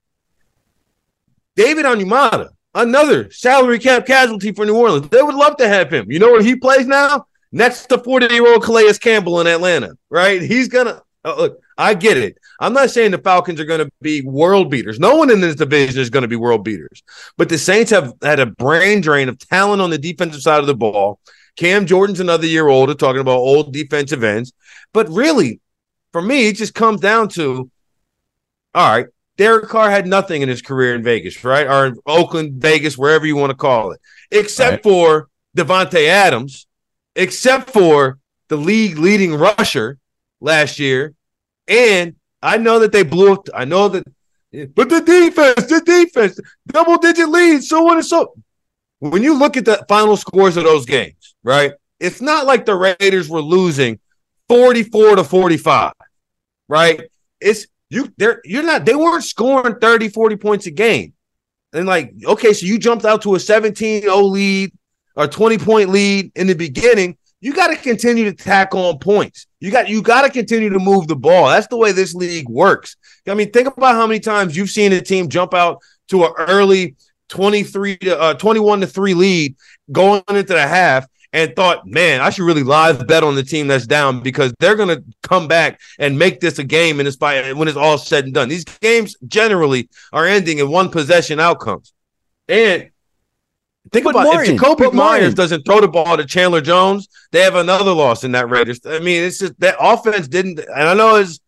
David 1.58 1.86
Onyemata, 1.86 2.50
another 2.76 3.32
salary 3.32 3.80
cap 3.80 4.06
casualty 4.06 4.52
for 4.52 4.64
New 4.64 4.76
Orleans. 4.76 5.08
They 5.08 5.20
would 5.20 5.34
love 5.34 5.56
to 5.56 5.66
have 5.66 5.92
him. 5.92 6.08
You 6.08 6.20
know 6.20 6.30
where 6.30 6.40
he 6.40 6.54
plays 6.54 6.86
now? 6.86 7.26
Next 7.50 7.86
to 7.86 7.98
40 7.98 8.32
year 8.32 8.46
old 8.46 8.62
Calais 8.62 8.92
Campbell 9.00 9.40
in 9.40 9.48
Atlanta, 9.48 9.98
right? 10.08 10.40
He's 10.40 10.68
going 10.68 10.86
to 10.86 11.02
uh, 11.24 11.34
look. 11.36 11.60
I 11.76 11.94
get 11.94 12.16
it. 12.16 12.38
I'm 12.60 12.72
not 12.72 12.90
saying 12.90 13.10
the 13.10 13.18
Falcons 13.18 13.58
are 13.58 13.64
going 13.64 13.84
to 13.84 13.90
be 14.00 14.22
world 14.22 14.70
beaters. 14.70 15.00
No 15.00 15.16
one 15.16 15.30
in 15.30 15.40
this 15.40 15.56
division 15.56 16.00
is 16.00 16.10
going 16.10 16.22
to 16.22 16.28
be 16.28 16.36
world 16.36 16.62
beaters. 16.62 17.02
But 17.36 17.48
the 17.48 17.58
Saints 17.58 17.90
have 17.90 18.14
had 18.22 18.38
a 18.38 18.46
brain 18.46 19.00
drain 19.00 19.28
of 19.28 19.40
talent 19.40 19.82
on 19.82 19.90
the 19.90 19.98
defensive 19.98 20.42
side 20.42 20.60
of 20.60 20.68
the 20.68 20.76
ball. 20.76 21.18
Cam 21.56 21.86
Jordan's 21.86 22.20
another 22.20 22.46
year 22.46 22.68
older, 22.68 22.94
talking 22.94 23.20
about 23.20 23.38
old 23.38 23.72
defensive 23.72 24.22
ends. 24.22 24.52
But 24.92 25.08
really, 25.08 25.60
for 26.12 26.22
me, 26.22 26.48
it 26.48 26.56
just 26.56 26.74
comes 26.74 27.00
down 27.00 27.30
to 27.30 27.68
all 28.74 28.88
right, 28.88 29.06
Derek 29.38 29.68
Carr 29.68 29.88
had 29.88 30.06
nothing 30.06 30.42
in 30.42 30.48
his 30.48 30.60
career 30.60 30.96
in 30.96 31.02
Vegas, 31.04 31.44
right? 31.44 31.66
Or 31.66 31.86
in 31.86 31.96
Oakland, 32.06 32.60
Vegas, 32.60 32.98
wherever 32.98 33.24
you 33.24 33.36
want 33.36 33.50
to 33.50 33.56
call 33.56 33.92
it, 33.92 34.00
except 34.32 34.72
right. 34.72 34.82
for 34.82 35.28
Davante 35.56 36.08
Adams, 36.08 36.66
except 37.14 37.70
for 37.70 38.18
the 38.48 38.56
league 38.56 38.98
leading 38.98 39.34
rusher 39.34 39.98
last 40.40 40.80
year. 40.80 41.14
And 41.68 42.16
I 42.42 42.58
know 42.58 42.80
that 42.80 42.90
they 42.90 43.04
blew 43.04 43.34
up. 43.34 43.48
I 43.54 43.64
know 43.64 43.88
that, 43.88 44.04
but 44.74 44.88
the 44.88 45.02
defense, 45.02 45.68
the 45.68 45.82
defense, 45.86 46.40
double 46.66 46.98
digit 46.98 47.28
leads, 47.28 47.68
so 47.68 47.88
on 47.88 47.98
and 47.98 48.06
so. 48.06 48.34
When 48.98 49.22
you 49.22 49.38
look 49.38 49.56
at 49.56 49.64
the 49.64 49.84
final 49.88 50.16
scores 50.16 50.56
of 50.56 50.64
those 50.64 50.84
games, 50.84 51.36
right? 51.44 51.72
It's 52.00 52.20
not 52.20 52.46
like 52.46 52.66
the 52.66 52.74
Raiders 52.74 53.28
were 53.28 53.40
losing 53.40 54.00
44 54.48 55.16
to 55.16 55.24
45, 55.24 55.92
right? 56.68 57.02
It's 57.40 57.68
you 57.90 58.12
they're 58.16 58.40
you're 58.44 58.62
not 58.62 58.84
they 58.84 58.94
weren't 58.94 59.24
scoring 59.24 59.76
30 59.80 60.08
40 60.08 60.36
points 60.36 60.66
a 60.66 60.70
game. 60.70 61.14
And 61.72 61.86
like 61.86 62.12
okay 62.24 62.52
so 62.52 62.66
you 62.66 62.78
jumped 62.78 63.04
out 63.04 63.22
to 63.22 63.34
a 63.34 63.38
17-0 63.38 64.30
lead 64.30 64.72
or 65.16 65.26
20 65.26 65.58
point 65.58 65.90
lead 65.90 66.32
in 66.34 66.46
the 66.46 66.54
beginning. 66.54 67.16
You 67.40 67.54
got 67.54 67.68
to 67.68 67.76
continue 67.76 68.24
to 68.24 68.32
tack 68.32 68.74
on 68.74 68.98
points. 68.98 69.46
You 69.60 69.70
got 69.70 69.88
you 69.88 70.02
got 70.02 70.22
to 70.22 70.30
continue 70.30 70.70
to 70.70 70.78
move 70.78 71.06
the 71.08 71.16
ball. 71.16 71.48
That's 71.48 71.68
the 71.68 71.76
way 71.76 71.92
this 71.92 72.14
league 72.14 72.48
works. 72.48 72.96
I 73.26 73.34
mean 73.34 73.50
think 73.52 73.68
about 73.68 73.94
how 73.94 74.06
many 74.06 74.20
times 74.20 74.56
you've 74.56 74.70
seen 74.70 74.92
a 74.92 75.00
team 75.00 75.28
jump 75.28 75.54
out 75.54 75.80
to 76.08 76.24
an 76.24 76.32
early 76.38 76.96
23 77.28 77.98
to 77.98 78.18
uh, 78.18 78.34
21 78.34 78.80
to 78.80 78.86
3 78.86 79.14
lead 79.14 79.56
going 79.92 80.22
into 80.28 80.42
the 80.42 80.66
half 80.66 81.06
and 81.32 81.54
thought, 81.54 81.86
man, 81.86 82.20
I 82.20 82.30
should 82.30 82.44
really 82.44 82.62
live 82.62 83.06
bet 83.06 83.22
on 83.22 83.34
the 83.34 83.42
team 83.42 83.66
that's 83.66 83.86
down 83.86 84.20
because 84.20 84.52
they're 84.58 84.76
going 84.76 84.88
to 84.88 85.04
come 85.22 85.46
back 85.46 85.80
and 85.98 86.18
make 86.18 86.40
this 86.40 86.58
a 86.58 86.64
game 86.64 87.00
and 87.00 87.06
it's 87.06 87.16
by 87.16 87.52
when 87.52 87.68
it's 87.68 87.76
all 87.76 87.98
said 87.98 88.24
and 88.24 88.34
done. 88.34 88.48
These 88.48 88.64
games 88.64 89.16
generally 89.26 89.88
are 90.12 90.26
ending 90.26 90.58
in 90.58 90.70
one 90.70 90.90
possession 90.90 91.38
outcomes. 91.38 91.92
And 92.48 92.90
think 93.92 94.04
but 94.04 94.10
about 94.10 94.24
Martin, 94.24 94.54
if 94.54 94.60
Jakobi 94.60 94.92
Meyers 94.92 94.94
Martin. 94.94 95.34
doesn't 95.34 95.62
throw 95.64 95.80
the 95.80 95.88
ball 95.88 96.16
to 96.16 96.24
Chandler 96.24 96.62
Jones, 96.62 97.08
they 97.30 97.42
have 97.42 97.56
another 97.56 97.92
loss 97.92 98.24
in 98.24 98.32
that 98.32 98.48
Raiders. 98.48 98.80
I 98.86 98.98
mean, 99.00 99.24
it's 99.24 99.38
just 99.38 99.58
that 99.60 99.76
offense 99.78 100.28
didn't, 100.28 100.60
and 100.60 100.88
I 100.88 100.94
know 100.94 101.16
it's 101.16 101.40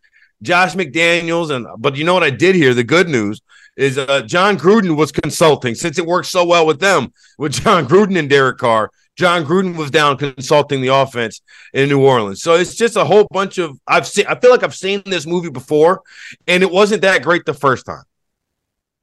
Josh 0.43 0.75
McDaniels, 0.75 1.51
and 1.55 1.67
but 1.79 1.97
you 1.97 2.05
know 2.05 2.15
what 2.15 2.23
I 2.23 2.31
did 2.31 2.55
hear? 2.55 2.75
The 2.75 2.85
good 2.85 3.09
news 3.09 3.41
is 3.77 3.97
uh, 3.97 4.23
Jon 4.23 4.59
Gruden 4.59 4.97
was 4.97 5.13
consulting 5.13 5.75
since 5.75 5.99
it 5.99 6.07
worked 6.07 6.29
so 6.29 6.45
well 6.45 6.67
with 6.67 6.81
them 6.81 7.13
with 7.39 7.53
Jon 7.65 7.87
Gruden 7.87 8.19
and 8.19 8.29
Derek 8.29 8.59
Carr. 8.59 8.91
Jon 9.21 9.45
Gruden 9.45 9.77
was 9.77 9.91
down 9.91 10.17
consulting 10.17 10.81
the 10.81 10.89
offense 10.89 11.43
in 11.75 11.91
New 11.91 12.03
Orleans. 12.03 12.43
So 12.43 12.55
it's 12.55 12.75
just 12.75 12.97
a 12.97 13.05
whole 13.05 13.29
bunch 13.31 13.59
of 13.59 13.79
I've 13.87 14.07
seen 14.07 14.25
I 14.27 14.35
feel 14.35 14.51
like 14.51 14.63
I've 14.63 14.75
seen 14.75 15.03
this 15.05 15.27
movie 15.27 15.51
before 15.51 16.01
and 16.49 16.63
it 16.63 16.71
wasn't 16.71 17.03
that 17.03 17.23
great 17.23 17.45
the 17.45 17.53
first 17.53 17.85
time. 17.85 18.05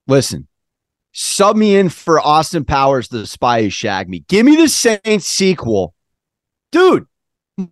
Listen, 0.07 0.47
sub 1.11 1.55
me 1.55 1.75
in 1.75 1.89
for 1.89 2.19
Austin 2.19 2.65
Powers, 2.65 3.09
the 3.09 3.27
spy 3.27 3.61
who 3.61 3.69
shagged 3.69 4.09
me. 4.09 4.25
Give 4.27 4.43
me 4.43 4.55
the 4.55 4.67
Saints 4.67 5.27
sequel. 5.27 5.93
Dude, 6.71 7.05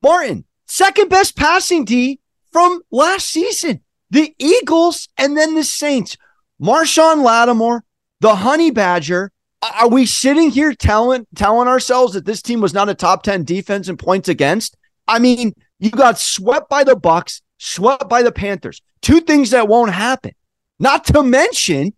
Martin, 0.04 0.46
second 0.68 1.10
best 1.10 1.36
passing 1.36 1.84
D 1.84 2.20
from 2.52 2.84
last 2.92 3.28
season. 3.28 3.82
The 4.12 4.36
Eagles 4.38 5.10
and 5.18 5.36
then 5.36 5.56
the 5.56 5.64
Saints. 5.64 6.16
Marshon 6.62 7.24
Lattimore, 7.24 7.84
the 8.20 8.36
Honey 8.36 8.70
Badger, 8.70 9.32
are 9.62 9.90
we 9.90 10.06
sitting 10.06 10.52
here 10.52 10.74
telling 10.74 11.26
telling 11.36 11.68
ourselves 11.68 12.14
that 12.14 12.26
this 12.26 12.42
team 12.42 12.62
was 12.62 12.74
not 12.74 12.90
a 12.90 12.94
top 12.94 13.24
10 13.24 13.44
defense 13.44 13.90
in 13.90 13.98
points 13.98 14.30
against? 14.30 14.78
I 15.08 15.20
mean, 15.20 15.54
you 15.80 15.92
got 15.92 16.20
swept 16.20 16.70
by 16.70 16.84
the 16.84 16.96
Bucks, 16.96 17.42
swept 17.58 18.10
by 18.10 18.24
the 18.24 18.32
Panthers. 18.32 18.82
Two 19.02 19.22
things 19.22 19.52
that 19.52 19.68
won't 19.68 19.92
happen. 19.92 20.32
Not 20.80 21.06
to 21.06 21.24
mention, 21.24 21.94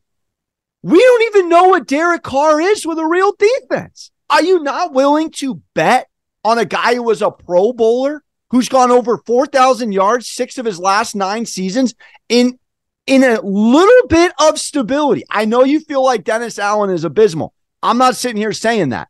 we 0.84 1.00
don't 1.00 1.24
even 1.24 1.50
know 1.50 1.66
what 1.70 1.88
Derek 1.88 2.24
Carr 2.24 2.62
is 2.62 2.86
with 2.86 3.00
a 3.00 3.06
real 3.06 3.34
defense. 3.38 4.12
Are 4.30 4.44
you 4.44 4.62
not 4.62 4.94
willing 4.94 5.32
to 5.38 5.62
bet 5.74 6.08
on 6.44 6.58
a 6.58 6.66
guy 6.66 6.96
who 6.96 7.04
was 7.04 7.22
a 7.22 7.32
pro 7.32 7.74
bowler 7.74 8.24
who's 8.50 8.70
gone 8.70 8.92
over 8.92 9.18
4,000 9.26 9.92
yards, 9.92 10.28
six 10.28 10.58
of 10.58 10.66
his 10.66 10.80
last 10.80 11.16
nine 11.16 11.46
seasons 11.46 11.96
in 12.30 12.60
in 13.08 13.24
a 13.24 13.42
little 13.42 14.08
bit 14.08 14.34
of 14.40 14.60
stability. 14.60 15.24
I 15.32 15.46
know 15.46 15.64
you 15.64 15.80
feel 15.80 16.04
like 16.04 16.26
Dennis 16.26 16.60
Allen 16.60 16.90
is 16.90 17.06
abysmal. 17.06 17.54
I'm 17.82 17.98
not 17.98 18.16
sitting 18.16 18.38
here 18.38 18.54
saying 18.54 18.90
that. 18.90 19.08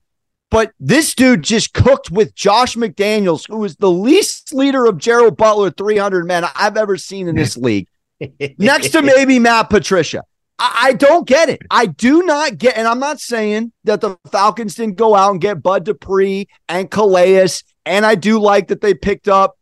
But 0.49 0.71
this 0.79 1.13
dude 1.13 1.43
just 1.43 1.73
cooked 1.73 2.09
with 2.09 2.33
Josh 2.33 2.75
McDaniels, 2.75 3.47
who 3.49 3.63
is 3.65 3.75
the 3.75 3.91
least 3.91 4.53
leader 4.53 4.85
of 4.85 4.97
Gerald 4.97 5.35
Butler 5.35 5.71
300 5.71 6.25
men 6.25 6.45
I've 6.55 6.77
ever 6.77 6.95
seen 6.95 7.27
in 7.27 7.35
this 7.35 7.57
league, 7.57 7.87
next 8.57 8.89
to 8.91 9.01
maybe 9.01 9.39
Matt 9.39 9.69
Patricia. 9.69 10.23
I, 10.57 10.79
I, 10.83 10.93
don't 10.93 11.27
get 11.27 11.49
it. 11.49 11.61
I 11.69 11.87
do 11.87 12.23
not 12.23 12.57
get, 12.57 12.77
and 12.77 12.87
I'm 12.87 12.99
not 12.99 13.19
saying 13.19 13.73
that 13.83 13.99
the 13.99 14.15
Falcons 14.31 14.75
didn't 14.75 14.95
go 14.95 15.15
out 15.15 15.31
and 15.31 15.41
get 15.41 15.61
Bud 15.61 15.83
Dupree 15.83 16.47
and 16.69 16.89
Calais, 16.89 17.49
and 17.85 18.05
I 18.05 18.15
do 18.15 18.39
like 18.39 18.69
that 18.69 18.79
they 18.79 18.93
picked 18.93 19.27
up 19.27 19.57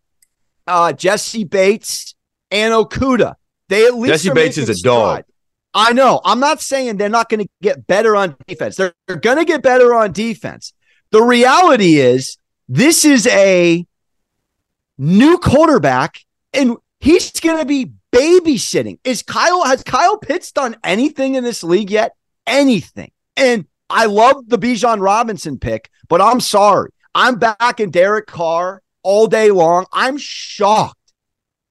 uh, 0.67 0.93
Jessie 0.93 1.45
Bates 1.45 2.13
and 2.51 2.73
Okudah. 2.73 3.35
They 3.69 3.85
at 3.85 3.95
least 3.95 4.13
Jessie 4.13 4.33
Bates 4.33 4.57
is 4.57 4.69
a 4.69 4.81
dog. 4.83 5.23
I 5.73 5.91
know. 5.91 6.21
I'm 6.23 6.39
not 6.39 6.61
saying 6.61 6.97
they're 6.97 7.09
not 7.09 7.29
going 7.29 7.41
to 7.41 7.49
get 7.61 7.85
better 7.85 8.15
on 8.15 8.37
defense. 8.47 8.77
They're, 8.77 8.93
they're 9.07 9.17
going 9.17 9.37
to 9.37 9.45
get 9.45 9.61
better 9.61 9.93
on 9.93 10.13
defense. 10.13 10.73
The 11.11 11.21
reality 11.21 11.97
is, 11.97 12.37
this 12.69 13.03
is 13.03 13.27
a 13.27 13.85
new 14.97 15.37
quarterback, 15.37 16.19
and 16.53 16.77
he's 16.99 17.31
going 17.31 17.59
to 17.59 17.65
be 17.65 17.91
babysitting. 18.11 18.99
Is 19.03 19.21
Kyle 19.21 19.65
has 19.65 19.83
Kyle 19.83 20.17
Pitts 20.17 20.51
done 20.51 20.77
anything 20.83 21.35
in 21.35 21.43
this 21.43 21.63
league 21.63 21.91
yet? 21.91 22.15
Anything? 22.47 23.11
And 23.35 23.65
I 23.89 24.05
love 24.05 24.47
the 24.47 24.57
Bijan 24.57 25.01
Robinson 25.01 25.59
pick, 25.59 25.89
but 26.07 26.21
I'm 26.21 26.39
sorry. 26.39 26.91
I'm 27.13 27.37
back 27.37 27.79
in 27.79 27.91
Derek 27.91 28.27
Carr 28.27 28.81
all 29.03 29.27
day 29.27 29.51
long. 29.51 29.85
I'm 29.91 30.17
shocked. 30.17 30.97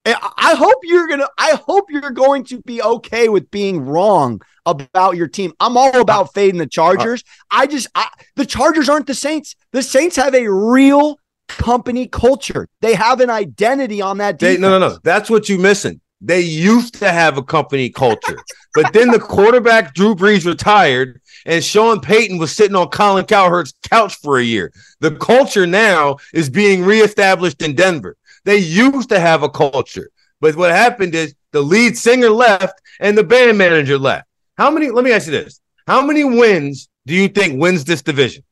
I 0.05 0.55
hope 0.55 0.77
you're 0.83 1.07
gonna. 1.07 1.27
I 1.37 1.59
hope 1.65 1.89
you're 1.89 2.11
going 2.11 2.43
to 2.45 2.61
be 2.61 2.81
okay 2.81 3.27
with 3.29 3.49
being 3.49 3.85
wrong 3.85 4.41
about 4.65 5.15
your 5.15 5.27
team. 5.27 5.53
I'm 5.59 5.77
all 5.77 5.99
about 5.99 6.33
fading 6.33 6.59
the 6.59 6.67
Chargers. 6.67 7.23
I 7.49 7.67
just 7.67 7.87
I, 7.95 8.07
the 8.35 8.45
Chargers 8.45 8.89
aren't 8.89 9.07
the 9.07 9.15
Saints. 9.15 9.55
The 9.71 9.81
Saints 9.81 10.15
have 10.15 10.35
a 10.35 10.47
real 10.51 11.19
company 11.47 12.07
culture. 12.07 12.67
They 12.81 12.93
have 12.93 13.19
an 13.19 13.29
identity 13.29 14.01
on 14.01 14.17
that. 14.19 14.37
Defense. 14.37 14.57
They, 14.57 14.61
no, 14.61 14.79
no, 14.79 14.89
no. 14.89 14.99
That's 15.03 15.29
what 15.29 15.49
you're 15.49 15.59
missing. 15.59 16.01
They 16.21 16.41
used 16.41 16.95
to 16.95 17.11
have 17.11 17.37
a 17.37 17.43
company 17.43 17.89
culture, 17.89 18.37
but 18.73 18.93
then 18.93 19.11
the 19.11 19.19
quarterback 19.19 19.93
Drew 19.93 20.15
Brees 20.15 20.45
retired, 20.45 21.21
and 21.45 21.63
Sean 21.63 21.99
Payton 21.99 22.37
was 22.37 22.55
sitting 22.55 22.75
on 22.75 22.87
Colin 22.87 23.25
Cowherd's 23.25 23.73
couch 23.83 24.15
for 24.15 24.39
a 24.39 24.43
year. 24.43 24.71
The 25.01 25.11
culture 25.17 25.67
now 25.67 26.17
is 26.33 26.49
being 26.49 26.83
reestablished 26.83 27.61
in 27.61 27.75
Denver. 27.75 28.15
They 28.45 28.57
used 28.57 29.09
to 29.09 29.19
have 29.19 29.43
a 29.43 29.49
culture, 29.49 30.09
but 30.39 30.55
what 30.55 30.71
happened 30.71 31.13
is 31.15 31.35
the 31.51 31.61
lead 31.61 31.97
singer 31.97 32.29
left 32.29 32.79
and 32.99 33.17
the 33.17 33.23
band 33.23 33.57
manager 33.57 33.97
left. 33.97 34.27
How 34.57 34.71
many? 34.71 34.89
Let 34.89 35.03
me 35.03 35.11
ask 35.11 35.25
you 35.25 35.31
this: 35.31 35.59
How 35.87 36.05
many 36.05 36.23
wins 36.23 36.87
do 37.05 37.13
you 37.13 37.27
think 37.27 37.59
wins 37.59 37.83
this 37.83 38.01
division? 38.01 38.43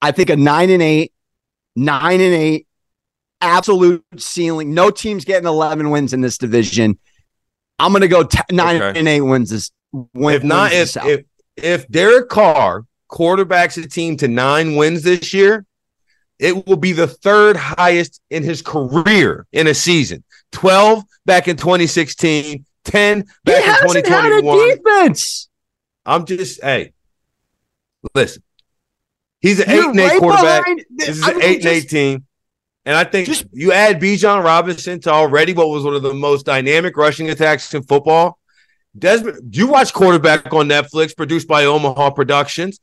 I 0.00 0.12
think 0.12 0.30
a 0.30 0.36
nine 0.36 0.70
and 0.70 0.82
eight, 0.82 1.12
nine 1.74 2.20
and 2.20 2.34
eight, 2.34 2.66
absolute 3.40 4.04
ceiling. 4.16 4.74
No 4.74 4.90
team's 4.90 5.24
getting 5.24 5.48
eleven 5.48 5.90
wins 5.90 6.12
in 6.12 6.20
this 6.20 6.38
division. 6.38 6.98
I'm 7.78 7.92
going 7.92 8.02
to 8.02 8.08
go 8.08 8.24
t- 8.24 8.38
nine 8.50 8.82
okay. 8.82 8.98
and 8.98 9.08
eight 9.08 9.20
wins 9.20 9.50
this 9.50 9.70
when, 10.12 10.34
if 10.34 10.44
not, 10.44 10.72
if, 10.72 10.96
if 10.98 11.24
if 11.56 11.88
Derek 11.88 12.28
Carr 12.28 12.84
quarterbacks 13.10 13.82
a 13.82 13.88
team 13.88 14.16
to 14.18 14.28
nine 14.28 14.76
wins 14.76 15.02
this 15.02 15.32
year, 15.32 15.64
it 16.38 16.66
will 16.66 16.76
be 16.76 16.92
the 16.92 17.06
third 17.06 17.56
highest 17.56 18.20
in 18.30 18.42
his 18.42 18.62
career 18.62 19.46
in 19.52 19.66
a 19.66 19.74
season. 19.74 20.24
12 20.52 21.04
back 21.26 21.48
in 21.48 21.56
2016, 21.56 22.64
10 22.84 23.24
back 23.44 23.64
he 23.64 23.98
in 23.98 24.04
2021. 24.04 24.68
defense. 24.68 25.48
I'm 26.06 26.24
just 26.24 26.62
hey, 26.62 26.92
listen. 28.14 28.42
He's 29.40 29.60
an 29.60 29.70
You're 29.70 29.84
eight 29.84 29.90
and 29.90 30.00
eight 30.00 30.08
right 30.08 30.18
quarterback. 30.18 30.66
This 30.90 31.08
is 31.10 31.22
I 31.22 31.32
an 31.32 31.42
eight 31.42 31.62
just, 31.62 31.66
and 31.66 31.76
eight 31.76 31.88
team. 31.88 32.26
And 32.84 32.96
I 32.96 33.04
think 33.04 33.26
just, 33.26 33.44
you 33.52 33.72
add 33.72 34.00
Bijan 34.00 34.42
Robinson 34.42 35.00
to 35.02 35.10
already 35.10 35.52
what 35.52 35.68
was 35.68 35.84
one 35.84 35.94
of 35.94 36.02
the 36.02 36.14
most 36.14 36.46
dynamic 36.46 36.96
rushing 36.96 37.28
attacks 37.28 37.72
in 37.74 37.82
football. 37.82 38.38
Desmond, 38.98 39.54
you 39.54 39.66
watch 39.66 39.92
quarterback 39.92 40.52
on 40.52 40.68
Netflix, 40.68 41.14
produced 41.14 41.46
by 41.46 41.66
Omaha 41.66 42.10
Productions. 42.10 42.80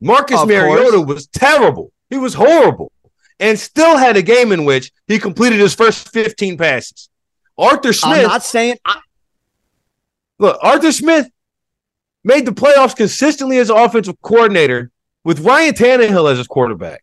Marcus 0.00 0.44
Mariota 0.44 0.96
course. 0.96 1.06
was 1.06 1.26
terrible. 1.28 1.92
He 2.10 2.18
was 2.18 2.34
horrible, 2.34 2.92
and 3.40 3.58
still 3.58 3.96
had 3.96 4.16
a 4.16 4.22
game 4.22 4.52
in 4.52 4.64
which 4.64 4.92
he 5.06 5.18
completed 5.18 5.58
his 5.60 5.74
first 5.74 6.08
15 6.10 6.56
passes. 6.58 7.08
Arthur 7.58 7.92
Smith. 7.92 8.18
I'm 8.18 8.22
not 8.28 8.42
saying. 8.42 8.76
I- 8.84 9.00
look, 10.38 10.58
Arthur 10.62 10.92
Smith 10.92 11.28
made 12.24 12.46
the 12.46 12.52
playoffs 12.52 12.96
consistently 12.96 13.58
as 13.58 13.70
offensive 13.70 14.16
coordinator 14.22 14.90
with 15.24 15.40
Ryan 15.40 15.74
Tannehill 15.74 16.30
as 16.30 16.38
his 16.38 16.46
quarterback. 16.46 17.02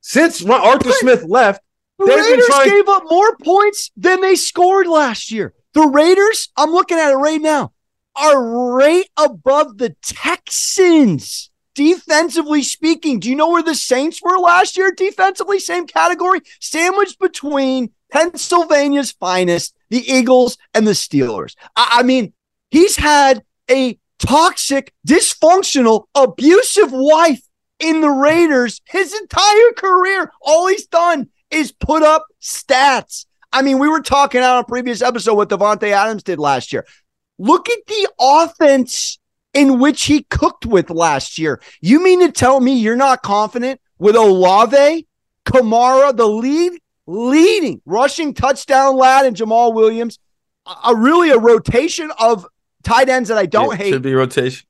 Since 0.00 0.44
Arthur 0.44 0.92
Smith 0.92 1.24
left, 1.24 1.62
the 1.98 2.06
Raiders 2.06 2.46
trying- 2.46 2.68
gave 2.68 2.88
up 2.88 3.04
more 3.08 3.36
points 3.36 3.90
than 3.96 4.20
they 4.20 4.34
scored 4.34 4.86
last 4.88 5.30
year. 5.30 5.54
The 5.74 5.82
Raiders, 5.86 6.48
I'm 6.56 6.70
looking 6.70 6.98
at 6.98 7.12
it 7.12 7.16
right 7.16 7.40
now 7.40 7.72
are 8.14 8.42
right 8.74 9.08
above 9.16 9.78
the 9.78 9.94
Texans. 10.02 11.50
Defensively 11.74 12.62
speaking, 12.62 13.18
do 13.18 13.30
you 13.30 13.36
know 13.36 13.50
where 13.50 13.62
the 13.62 13.74
Saints 13.74 14.20
were 14.22 14.38
last 14.38 14.76
year? 14.76 14.92
Defensively, 14.92 15.58
same 15.58 15.86
category, 15.86 16.40
sandwiched 16.60 17.18
between 17.18 17.90
Pennsylvania's 18.10 19.12
finest, 19.12 19.74
the 19.88 20.04
Eagles, 20.10 20.58
and 20.74 20.86
the 20.86 20.92
Steelers. 20.92 21.54
I, 21.74 21.98
I 21.98 22.02
mean, 22.02 22.34
he's 22.70 22.96
had 22.96 23.42
a 23.70 23.98
toxic, 24.18 24.92
dysfunctional, 25.06 26.04
abusive 26.14 26.92
wife 26.92 27.40
in 27.78 28.00
the 28.00 28.10
Raiders 28.10 28.80
his 28.84 29.14
entire 29.14 29.72
career. 29.76 30.30
All 30.42 30.68
he's 30.68 30.86
done 30.86 31.28
is 31.50 31.72
put 31.72 32.02
up 32.02 32.26
stats. 32.40 33.26
I 33.52 33.62
mean, 33.62 33.78
we 33.78 33.88
were 33.88 34.00
talking 34.00 34.40
out 34.40 34.56
on 34.56 34.64
a 34.64 34.66
previous 34.66 35.02
episode 35.02 35.34
what 35.34 35.50
Davante 35.50 35.90
Adams 35.90 36.22
did 36.22 36.38
last 36.38 36.72
year. 36.72 36.86
Look 37.38 37.68
at 37.68 37.78
the 37.86 38.08
offense 38.20 39.18
in 39.54 39.78
which 39.78 40.04
he 40.04 40.22
cooked 40.24 40.66
with 40.66 40.90
last 40.90 41.38
year. 41.38 41.60
You 41.80 42.02
mean 42.02 42.20
to 42.20 42.32
tell 42.32 42.60
me 42.60 42.74
you're 42.78 42.96
not 42.96 43.22
confident 43.22 43.80
with 43.98 44.16
Olave, 44.16 45.06
Kamara, 45.44 46.16
the 46.16 46.26
lead 46.26 46.72
leading 47.06 47.80
rushing 47.84 48.32
touchdown 48.34 48.96
lad, 48.96 49.26
and 49.26 49.36
Jamaal 49.36 49.74
Williams? 49.74 50.18
A, 50.66 50.90
a 50.90 50.96
really 50.96 51.30
a 51.30 51.38
rotation 51.38 52.10
of 52.18 52.46
tight 52.82 53.08
ends 53.08 53.28
that 53.28 53.38
I 53.38 53.46
don't 53.46 53.74
it 53.74 53.80
hate. 53.80 53.92
Should 53.92 54.02
be 54.02 54.14
rotation. 54.14 54.66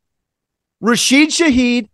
Rashid 0.81 1.29
Shaheed 1.29 1.89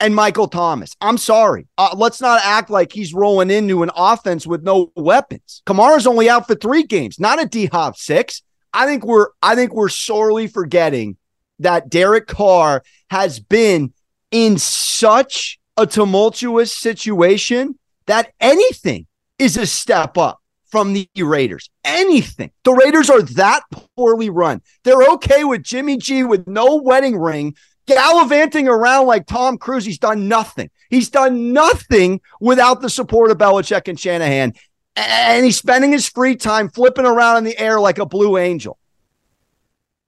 and 0.00 0.14
Michael 0.14 0.46
Thomas. 0.46 0.94
I'm 1.00 1.18
sorry. 1.18 1.66
Uh, 1.76 1.94
let's 1.96 2.20
not 2.20 2.40
act 2.44 2.70
like 2.70 2.92
he's 2.92 3.12
rolling 3.12 3.50
into 3.50 3.82
an 3.82 3.90
offense 3.96 4.46
with 4.46 4.62
no 4.62 4.92
weapons. 4.94 5.62
Kamara's 5.66 6.06
only 6.06 6.30
out 6.30 6.46
for 6.46 6.54
three 6.54 6.84
games, 6.84 7.18
not 7.18 7.42
a 7.42 7.46
D 7.46 7.66
Hop 7.66 7.96
six. 7.96 8.42
I 8.72 8.86
think 8.86 9.04
we're 9.04 9.28
I 9.42 9.56
think 9.56 9.74
we're 9.74 9.88
sorely 9.88 10.46
forgetting 10.46 11.16
that 11.58 11.88
Derek 11.88 12.26
Carr 12.26 12.82
has 13.10 13.40
been 13.40 13.92
in 14.30 14.58
such 14.58 15.58
a 15.76 15.86
tumultuous 15.86 16.76
situation 16.76 17.78
that 18.06 18.32
anything 18.40 19.06
is 19.38 19.56
a 19.56 19.66
step 19.66 20.18
up 20.18 20.40
from 20.66 20.92
the 20.92 21.08
Raiders. 21.16 21.70
Anything. 21.84 22.50
The 22.64 22.72
Raiders 22.72 23.08
are 23.08 23.22
that 23.22 23.62
poorly 23.96 24.28
run. 24.28 24.60
They're 24.84 25.10
okay 25.12 25.44
with 25.44 25.62
Jimmy 25.62 25.96
G 25.96 26.24
with 26.24 26.46
no 26.46 26.76
wedding 26.76 27.16
ring 27.16 27.54
gallivanting 27.86 28.68
around 28.68 29.06
like 29.06 29.26
Tom 29.26 29.56
Cruise. 29.56 29.86
He's 29.86 29.98
done 29.98 30.28
nothing. 30.28 30.68
He's 30.90 31.08
done 31.08 31.54
nothing 31.54 32.20
without 32.38 32.82
the 32.82 32.90
support 32.90 33.30
of 33.30 33.38
Belichick 33.38 33.88
and 33.88 33.98
Shanahan 33.98 34.52
and 34.98 35.44
he's 35.44 35.56
spending 35.56 35.92
his 35.92 36.08
free 36.08 36.36
time 36.36 36.68
flipping 36.68 37.06
around 37.06 37.38
in 37.38 37.44
the 37.44 37.58
air 37.58 37.80
like 37.80 37.98
a 37.98 38.06
blue 38.06 38.36
angel. 38.36 38.78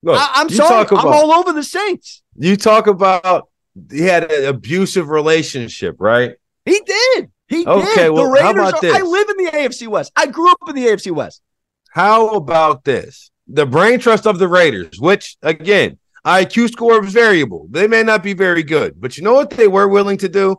Look, 0.03 0.17
I, 0.19 0.41
am 0.41 0.49
sorry, 0.49 0.87
about, 0.87 0.99
I'm 0.99 1.13
all 1.13 1.33
over 1.33 1.53
the 1.53 1.63
Saints. 1.63 2.23
You 2.37 2.57
talk 2.57 2.87
about 2.87 3.49
he 3.91 4.01
had 4.01 4.31
an 4.31 4.47
abusive 4.47 5.09
relationship, 5.09 5.97
right? 5.99 6.37
He 6.65 6.81
did. 6.81 7.31
He 7.49 7.67
okay, 7.67 7.95
did. 7.95 8.11
Well, 8.11 8.25
the 8.25 8.31
Raiders 8.31 8.43
how 8.43 8.51
about 8.53 8.75
are, 8.75 8.81
this? 8.81 8.95
I 8.95 9.03
live 9.03 9.29
in 9.29 9.45
the 9.45 9.51
AFC 9.51 9.89
West. 9.89 10.13
I 10.17 10.27
grew 10.27 10.51
up 10.51 10.59
in 10.69 10.75
the 10.75 10.87
AFC 10.87 11.11
West. 11.11 11.43
How 11.91 12.31
about 12.31 12.85
this? 12.85 13.31
The 13.49 13.67
brain 13.67 13.99
trust 13.99 14.27
of 14.27 14.39
the 14.39 14.49
Raiders, 14.49 15.01
which 15.01 15.37
again, 15.43 15.99
IQ 16.25 16.71
score 16.71 17.05
is 17.05 17.13
variable. 17.13 17.67
They 17.71 17.87
may 17.87 18.03
not 18.03 18.23
be 18.23 18.33
very 18.33 18.63
good, 18.63 19.01
but 19.01 19.17
you 19.17 19.25
know 19.25 19.35
what 19.35 19.51
they 19.51 19.69
were 19.69 19.89
willing 19.89 20.19
to 20.19 20.29
do? 20.29 20.57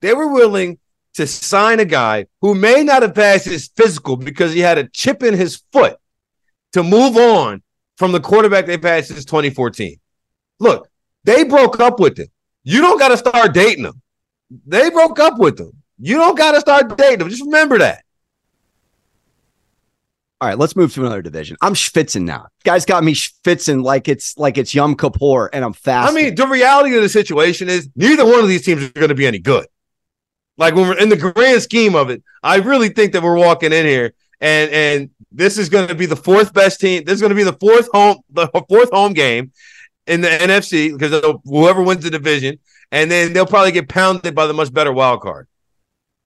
They 0.00 0.14
were 0.14 0.32
willing 0.32 0.78
to 1.14 1.26
sign 1.26 1.80
a 1.80 1.84
guy 1.84 2.26
who 2.40 2.54
may 2.54 2.82
not 2.82 3.02
have 3.02 3.14
passed 3.14 3.44
his 3.44 3.68
physical 3.76 4.16
because 4.16 4.52
he 4.52 4.60
had 4.60 4.78
a 4.78 4.88
chip 4.88 5.22
in 5.22 5.34
his 5.34 5.62
foot 5.72 5.96
to 6.72 6.82
move 6.82 7.16
on 7.16 7.62
from 8.00 8.12
the 8.12 8.20
quarterback 8.20 8.64
they 8.64 8.78
passed 8.78 9.08
since 9.08 9.26
2014. 9.26 10.00
Look, 10.58 10.88
they 11.24 11.44
broke 11.44 11.80
up 11.80 12.00
with 12.00 12.18
him. 12.18 12.28
You 12.62 12.80
don't 12.80 12.98
got 12.98 13.08
to 13.08 13.16
start 13.18 13.52
dating 13.52 13.82
them. 13.82 14.00
They 14.66 14.88
broke 14.88 15.20
up 15.20 15.38
with 15.38 15.60
him. 15.60 15.72
You 15.98 16.16
don't 16.16 16.36
got 16.36 16.52
to 16.52 16.60
start 16.60 16.96
dating 16.96 17.18
them. 17.18 17.28
Just 17.28 17.44
remember 17.44 17.76
that. 17.76 18.02
All 20.40 20.48
right, 20.48 20.56
let's 20.56 20.74
move 20.74 20.94
to 20.94 21.02
another 21.02 21.20
division. 21.20 21.58
I'm 21.60 21.74
schwitzing 21.74 22.22
now. 22.22 22.46
Guys 22.64 22.86
got 22.86 23.04
me 23.04 23.12
schwitzing 23.12 23.84
like 23.84 24.08
it's 24.08 24.34
like 24.38 24.56
it's 24.56 24.74
Yom 24.74 24.96
Kippur 24.96 25.50
and 25.52 25.62
I'm 25.62 25.74
fast. 25.74 26.10
I 26.10 26.14
mean, 26.14 26.34
the 26.34 26.46
reality 26.46 26.96
of 26.96 27.02
the 27.02 27.08
situation 27.10 27.68
is 27.68 27.90
neither 27.96 28.24
one 28.24 28.40
of 28.40 28.48
these 28.48 28.64
teams 28.64 28.82
are 28.82 28.88
going 28.88 29.08
to 29.08 29.14
be 29.14 29.26
any 29.26 29.40
good. 29.40 29.66
Like 30.56 30.74
when 30.74 30.88
we're 30.88 30.98
in 30.98 31.10
the 31.10 31.18
grand 31.18 31.60
scheme 31.60 31.94
of 31.94 32.08
it, 32.08 32.22
I 32.42 32.56
really 32.56 32.88
think 32.88 33.12
that 33.12 33.22
we're 33.22 33.36
walking 33.36 33.74
in 33.74 33.84
here 33.84 34.14
and 34.40 34.70
and 34.70 35.10
this 35.32 35.58
is 35.58 35.68
going 35.68 35.88
to 35.88 35.94
be 35.94 36.06
the 36.06 36.16
fourth 36.16 36.52
best 36.52 36.80
team. 36.80 37.04
This 37.04 37.14
is 37.14 37.20
going 37.20 37.30
to 37.30 37.36
be 37.36 37.44
the 37.44 37.52
fourth 37.54 37.88
home 37.92 38.18
the 38.30 38.48
fourth 38.68 38.90
home 38.90 39.12
game 39.12 39.52
in 40.06 40.20
the 40.20 40.28
NFC 40.28 40.96
because 40.96 41.38
whoever 41.44 41.82
wins 41.82 42.04
the 42.04 42.10
division, 42.10 42.58
and 42.90 43.10
then 43.10 43.32
they'll 43.32 43.46
probably 43.46 43.72
get 43.72 43.88
pounded 43.88 44.34
by 44.34 44.46
the 44.46 44.54
much 44.54 44.72
better 44.72 44.92
wild 44.92 45.20
card. 45.20 45.46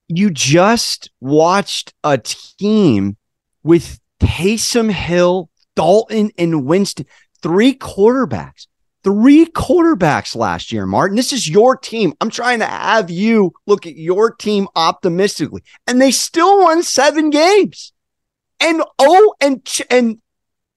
You 0.07 0.29
just 0.29 1.09
watched 1.19 1.93
a 2.03 2.17
team 2.17 3.17
with 3.63 3.99
Taysom 4.19 4.91
Hill, 4.91 5.49
Dalton, 5.75 6.31
and 6.37 6.65
Winston, 6.65 7.05
three 7.41 7.73
quarterbacks 7.73 8.67
three 9.05 9.45
quarterbacks 9.45 10.35
last 10.35 10.71
year, 10.71 10.87
Martin. 10.87 11.15
This 11.15 11.31
is 11.31 11.47
your 11.47 11.77
team. 11.77 12.13
I'm 12.19 12.31
trying 12.31 12.57
to 12.57 12.65
have 12.65 13.11
you 13.11 13.53
look 13.67 13.85
at 13.85 13.95
your 13.95 14.31
team 14.31 14.67
optimistically. 14.75 15.61
And 15.85 16.01
they 16.01 16.09
still 16.09 16.63
won 16.63 16.81
seven 16.81 17.29
games. 17.29 17.93
And 18.59 18.83
oh, 18.99 19.35
and 19.41 19.67
and 19.89 20.19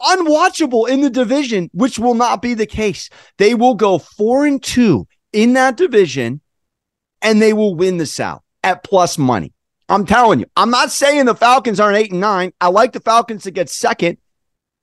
unwatchable 0.00 0.88
in 0.88 1.00
the 1.00 1.11
division, 1.11 1.70
which 1.73 1.99
will 1.99 2.14
not 2.14 2.42
be 2.42 2.54
the 2.54 2.66
case. 2.66 3.11
They 3.38 3.54
will 3.54 3.75
go 3.75 3.99
four 3.99 4.47
and 4.47 4.62
two 4.62 5.06
in 5.32 5.54
that 5.54 5.76
division 5.76 6.40
and 7.23 7.42
they 7.42 7.52
will 7.52 7.75
win 7.75 7.97
the 7.97 8.06
South 8.06 8.42
at 8.62 8.85
plus 8.85 9.18
money. 9.18 9.52
I'm 9.88 10.04
telling 10.04 10.40
you, 10.40 10.47
I'm 10.56 10.70
not 10.70 10.90
saying 10.90 11.25
the 11.25 11.35
Falcons 11.35 11.80
aren't 11.80 11.97
eight 11.97 12.12
and 12.12 12.20
nine. 12.20 12.52
I 12.61 12.68
like 12.68 12.92
the 12.92 13.00
Falcons 13.00 13.44
to 13.44 13.50
get 13.50 13.70
second. 13.70 14.18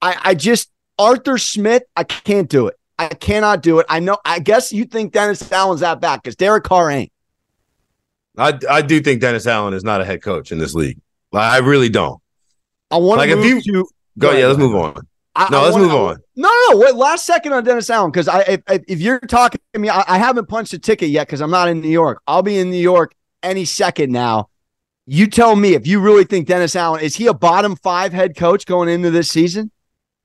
I, 0.01 0.17
I 0.23 0.35
just, 0.35 0.71
Arthur 0.97 1.37
Smith, 1.37 1.83
I 1.95 2.03
can't 2.03 2.49
do 2.49 2.67
it. 2.67 2.75
I 2.97 3.09
cannot 3.09 3.61
do 3.61 3.79
it. 3.79 3.85
I 3.89 3.99
know, 3.99 4.17
I 4.25 4.39
guess 4.39 4.71
you 4.71 4.85
think 4.85 5.13
Dennis 5.13 5.51
Allen's 5.51 5.81
that 5.81 6.01
bad 6.01 6.23
because 6.23 6.35
Derek 6.35 6.63
Carr 6.63 6.89
ain't. 6.89 7.11
I, 8.37 8.57
I 8.69 8.81
do 8.81 8.99
think 8.99 9.21
Dennis 9.21 9.47
Allen 9.47 9.73
is 9.73 9.83
not 9.83 10.01
a 10.01 10.05
head 10.05 10.21
coach 10.21 10.51
in 10.51 10.57
this 10.57 10.73
league. 10.73 10.99
I 11.33 11.59
really 11.59 11.89
don't. 11.89 12.21
I 12.91 12.97
want 12.97 13.19
like 13.19 13.29
to 13.29 13.39
if 13.39 13.65
you 13.65 13.73
to, 13.73 13.87
go, 14.17 14.31
yeah, 14.31 14.47
let's 14.47 14.59
move 14.59 14.75
on. 14.75 15.07
I, 15.35 15.49
no, 15.51 15.59
I 15.59 15.63
let's 15.63 15.73
wanna, 15.73 15.87
move 15.87 15.95
on. 15.95 16.17
No, 16.35 16.47
no, 16.49 16.71
no. 16.71 16.77
Wait, 16.77 16.95
last 16.95 17.25
second 17.25 17.53
on 17.53 17.63
Dennis 17.63 17.89
Allen 17.89 18.11
because 18.11 18.27
I 18.27 18.41
if, 18.41 18.61
if 18.67 19.01
you're 19.01 19.19
talking 19.19 19.59
to 19.73 19.79
me, 19.79 19.89
I, 19.89 20.03
I 20.07 20.17
haven't 20.17 20.47
punched 20.47 20.73
a 20.73 20.79
ticket 20.79 21.09
yet 21.09 21.27
because 21.27 21.41
I'm 21.41 21.51
not 21.51 21.67
in 21.67 21.81
New 21.81 21.89
York. 21.89 22.21
I'll 22.25 22.43
be 22.43 22.57
in 22.57 22.71
New 22.71 22.77
York 22.77 23.13
any 23.43 23.65
second 23.65 24.11
now. 24.11 24.49
You 25.05 25.27
tell 25.27 25.55
me 25.55 25.73
if 25.73 25.85
you 25.85 25.99
really 25.99 26.23
think 26.23 26.47
Dennis 26.47 26.75
Allen 26.75 27.01
is 27.01 27.15
he 27.15 27.27
a 27.27 27.33
bottom 27.33 27.75
five 27.75 28.13
head 28.13 28.35
coach 28.35 28.65
going 28.65 28.89
into 28.89 29.11
this 29.11 29.29
season? 29.29 29.71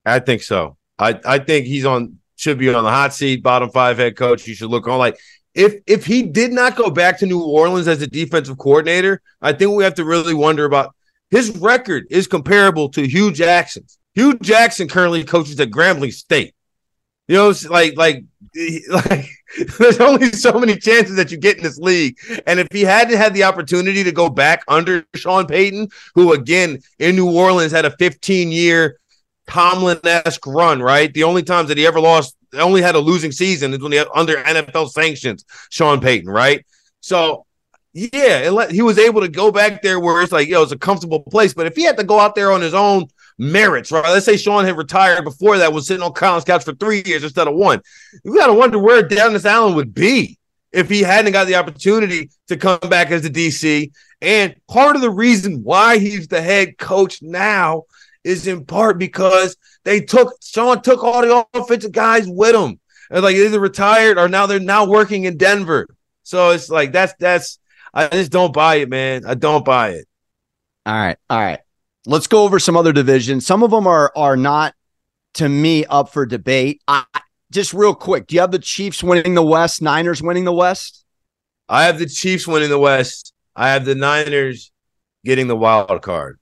I 0.07 0.21
think 0.21 0.43
so. 0.43 0.77
I 0.99 1.19
I 1.25 1.39
think 1.39 1.67
he's 1.67 1.85
on 1.85 2.19
should 2.37 2.59
be 2.59 2.73
on 2.73 2.85
the 2.85 2.91
hot 2.91 3.13
seat, 3.13 3.43
bottom 3.43 3.71
five 3.71 3.99
head 3.99 4.17
coach. 4.17 4.47
You 4.47 4.55
should 4.55 4.71
look 4.71 4.87
on 4.87 4.99
like 4.99 5.19
if 5.55 5.75
if 5.87 6.07
he 6.07 6.23
did 6.23 6.53
not 6.53 6.77
go 6.77 6.91
back 6.91 7.19
to 7.19 7.27
New 7.27 7.43
Orleans 7.43 7.89
as 7.89 8.01
a 8.01 8.07
defensive 8.07 8.59
coordinator, 8.59 9.21
I 9.43 9.53
think 9.53 9.73
we 9.73 9.85
have 9.85 9.95
to 9.95 10.05
really 10.05 10.35
wonder 10.35 10.65
about 10.65 10.95
his 11.31 11.57
record 11.59 12.07
is 12.11 12.27
comparable 12.27 12.89
to 12.91 13.07
Hue 13.07 13.33
Jackson's. 13.33 13.99
Hugh 14.15 14.39
Jackson 14.39 14.89
currently 14.89 15.25
coaches 15.25 15.59
at 15.61 15.71
Grambling 15.71 16.13
State. 16.13 16.55
You 17.29 17.37
know, 17.37 17.51
it's 17.51 17.69
like 17.69 17.97
like 17.97 18.25
like 18.91 19.27
there's 19.79 20.01
only 20.01 20.33
so 20.33 20.53
many 20.59 20.77
chances 20.77 21.15
that 21.17 21.31
you 21.31 21.37
get 21.37 21.59
in 21.59 21.63
this 21.63 21.79
league. 21.79 22.17
And 22.47 22.59
if 22.59 22.67
he 22.73 22.83
hadn't 22.83 23.17
had 23.17 23.35
the 23.35 23.45
opportunity 23.45 24.03
to 24.03 24.11
go 24.11 24.29
back 24.29 24.65
under 24.67 25.05
Sean 25.15 25.47
Payton, 25.47 25.89
who 26.17 26.33
again 26.33 26.81
in 26.99 27.15
New 27.15 27.31
Orleans 27.31 27.71
had 27.71 27.85
a 27.85 27.97
15 27.97 28.51
year 28.51 28.99
Tomlin-esque 29.49 30.47
run, 30.47 30.83
right? 30.83 31.13
The 31.13 31.25
only 31.25 31.43
times 31.43 31.69
that 31.69 31.79
he 31.79 31.87
ever 31.87 32.01
lost, 32.01 32.37
only 32.55 32.83
had 32.83 32.95
a 32.95 33.01
losing 33.01 33.33
season 33.33 33.73
is 33.73 33.81
when 33.81 33.93
he 33.93 33.99
had 33.99 34.09
under 34.15 34.37
NFL 34.37 34.91
sanctions, 34.91 35.45
Sean 35.71 36.01
Payton, 36.01 36.29
right? 36.29 36.65
So 37.01 37.47
yeah, 37.93 38.69
he 38.71 38.83
was 38.83 38.99
able 38.99 39.21
to 39.21 39.29
go 39.29 39.51
back 39.51 39.83
there 39.83 39.99
where 39.99 40.23
it's 40.23 40.33
like, 40.33 40.49
yo, 40.49 40.63
it's 40.63 40.73
a 40.73 40.79
comfortable 40.79 41.21
place. 41.21 41.55
But 41.55 41.67
if 41.67 41.75
he 41.75 41.83
had 41.83 41.97
to 41.97 42.05
go 42.05 42.21
out 42.21 42.35
there 42.35 42.53
on 42.53 42.61
his 42.61 42.75
own 42.75 43.07
merits, 43.37 43.91
right? 43.91 44.05
Let's 44.05 44.27
say 44.27 44.37
Sean 44.37 44.65
had 44.65 44.77
retired 44.77 45.25
before 45.25 45.59
that, 45.59 45.73
was 45.73 45.87
sitting 45.87 46.03
on 46.03 46.13
Colin's 46.13 46.45
couch 46.45 46.65
for 46.65 46.75
three 46.75 47.03
years 47.05 47.25
instead 47.25 47.49
of 47.49 47.55
one. 47.55 47.81
You 48.25 48.37
got 48.37 48.47
to 48.47 48.55
wonder 48.55 48.79
where 48.79 49.03
Dennis 49.03 49.45
Allen 49.45 49.75
would 49.75 49.93
be 49.93 50.39
if 50.73 50.89
he 50.89 51.01
hadn't 51.01 51.33
got 51.33 51.47
the 51.47 51.57
opportunity 51.57 52.31
to 52.47 52.57
come 52.57 52.79
back 52.89 53.11
as 53.11 53.23
the 53.23 53.31
DC. 53.31 53.91
And 54.23 54.55
part 54.69 54.95
of 54.95 55.03
the 55.03 55.11
reason 55.11 55.65
why 55.65 55.99
he's 55.99 56.29
the 56.29 56.43
head 56.43 56.79
coach 56.79 57.21
now 57.23 57.85
is 58.23 58.47
in 58.47 58.67
part 58.67 58.99
because 58.99 59.57
they 59.85 60.01
took 60.01 60.35
Sean 60.43 60.83
took 60.83 61.03
all 61.03 61.23
the 61.23 61.47
offensive 61.55 61.93
guys 61.93 62.27
with 62.29 62.55
him. 62.55 62.79
And 63.11 63.25
like 63.25 63.35
either 63.35 63.59
retired 63.59 64.19
or 64.19 64.29
now 64.29 64.47
they're 64.47 64.61
now 64.61 64.87
working 64.87 65.25
in 65.25 65.37
Denver. 65.37 65.89
So 66.23 66.51
it's 66.51 66.69
like 66.69 66.93
that's 66.93 67.15
that's 67.19 67.59
I 67.93 68.09
just 68.09 68.31
don't 68.31 68.53
buy 68.53 68.77
it, 68.77 68.89
man. 68.89 69.25
I 69.27 69.35
don't 69.35 69.65
buy 69.65 69.91
it. 69.91 70.09
All 70.87 70.95
right. 70.95 71.17
All 71.29 71.39
right. 71.39 71.61
Let's 72.07 72.27
go 72.27 72.45
over 72.45 72.59
some 72.59 72.77
other 72.77 72.93
divisions. 72.93 73.47
Some 73.47 73.63
of 73.63 73.71
them 73.71 73.87
are 73.87 74.13
are 74.17 74.37
not 74.37 74.75
to 75.35 75.49
me 75.49 75.85
up 75.87 76.13
for 76.13 76.27
debate. 76.27 76.83
I, 76.89 77.05
just 77.51 77.75
real 77.75 77.95
quick, 77.95 78.27
do 78.27 78.37
you 78.37 78.41
have 78.41 78.53
the 78.53 78.59
Chiefs 78.59 79.03
winning 79.03 79.35
the 79.35 79.43
West, 79.43 79.83
Niners 79.83 80.23
winning 80.23 80.45
the 80.45 80.53
West? 80.53 81.05
I 81.69 81.85
have 81.85 81.99
the 81.99 82.07
Chiefs 82.07 82.47
winning 82.47 82.71
the 82.71 82.79
West. 82.79 83.33
I 83.55 83.71
have 83.71 83.85
the 83.85 83.95
Niners 83.95 84.73
getting 85.25 85.49
the 85.49 85.57
wild 85.57 86.03
card. 86.03 86.39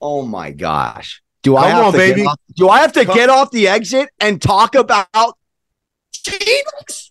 Oh 0.00 0.22
my 0.22 0.50
gosh. 0.50 1.22
Do 1.42 1.54
Come 1.54 1.64
I 1.64 1.68
have 1.68 1.84
on, 1.86 1.92
to 1.92 1.98
baby. 1.98 2.22
Off, 2.24 2.40
do 2.56 2.68
I 2.68 2.80
have 2.80 2.92
to 2.94 3.04
Come. 3.04 3.14
get 3.14 3.28
off 3.30 3.50
the 3.50 3.68
exit 3.68 4.08
and 4.18 4.42
talk 4.42 4.74
about 4.74 5.38
Seahawks? 6.12 7.10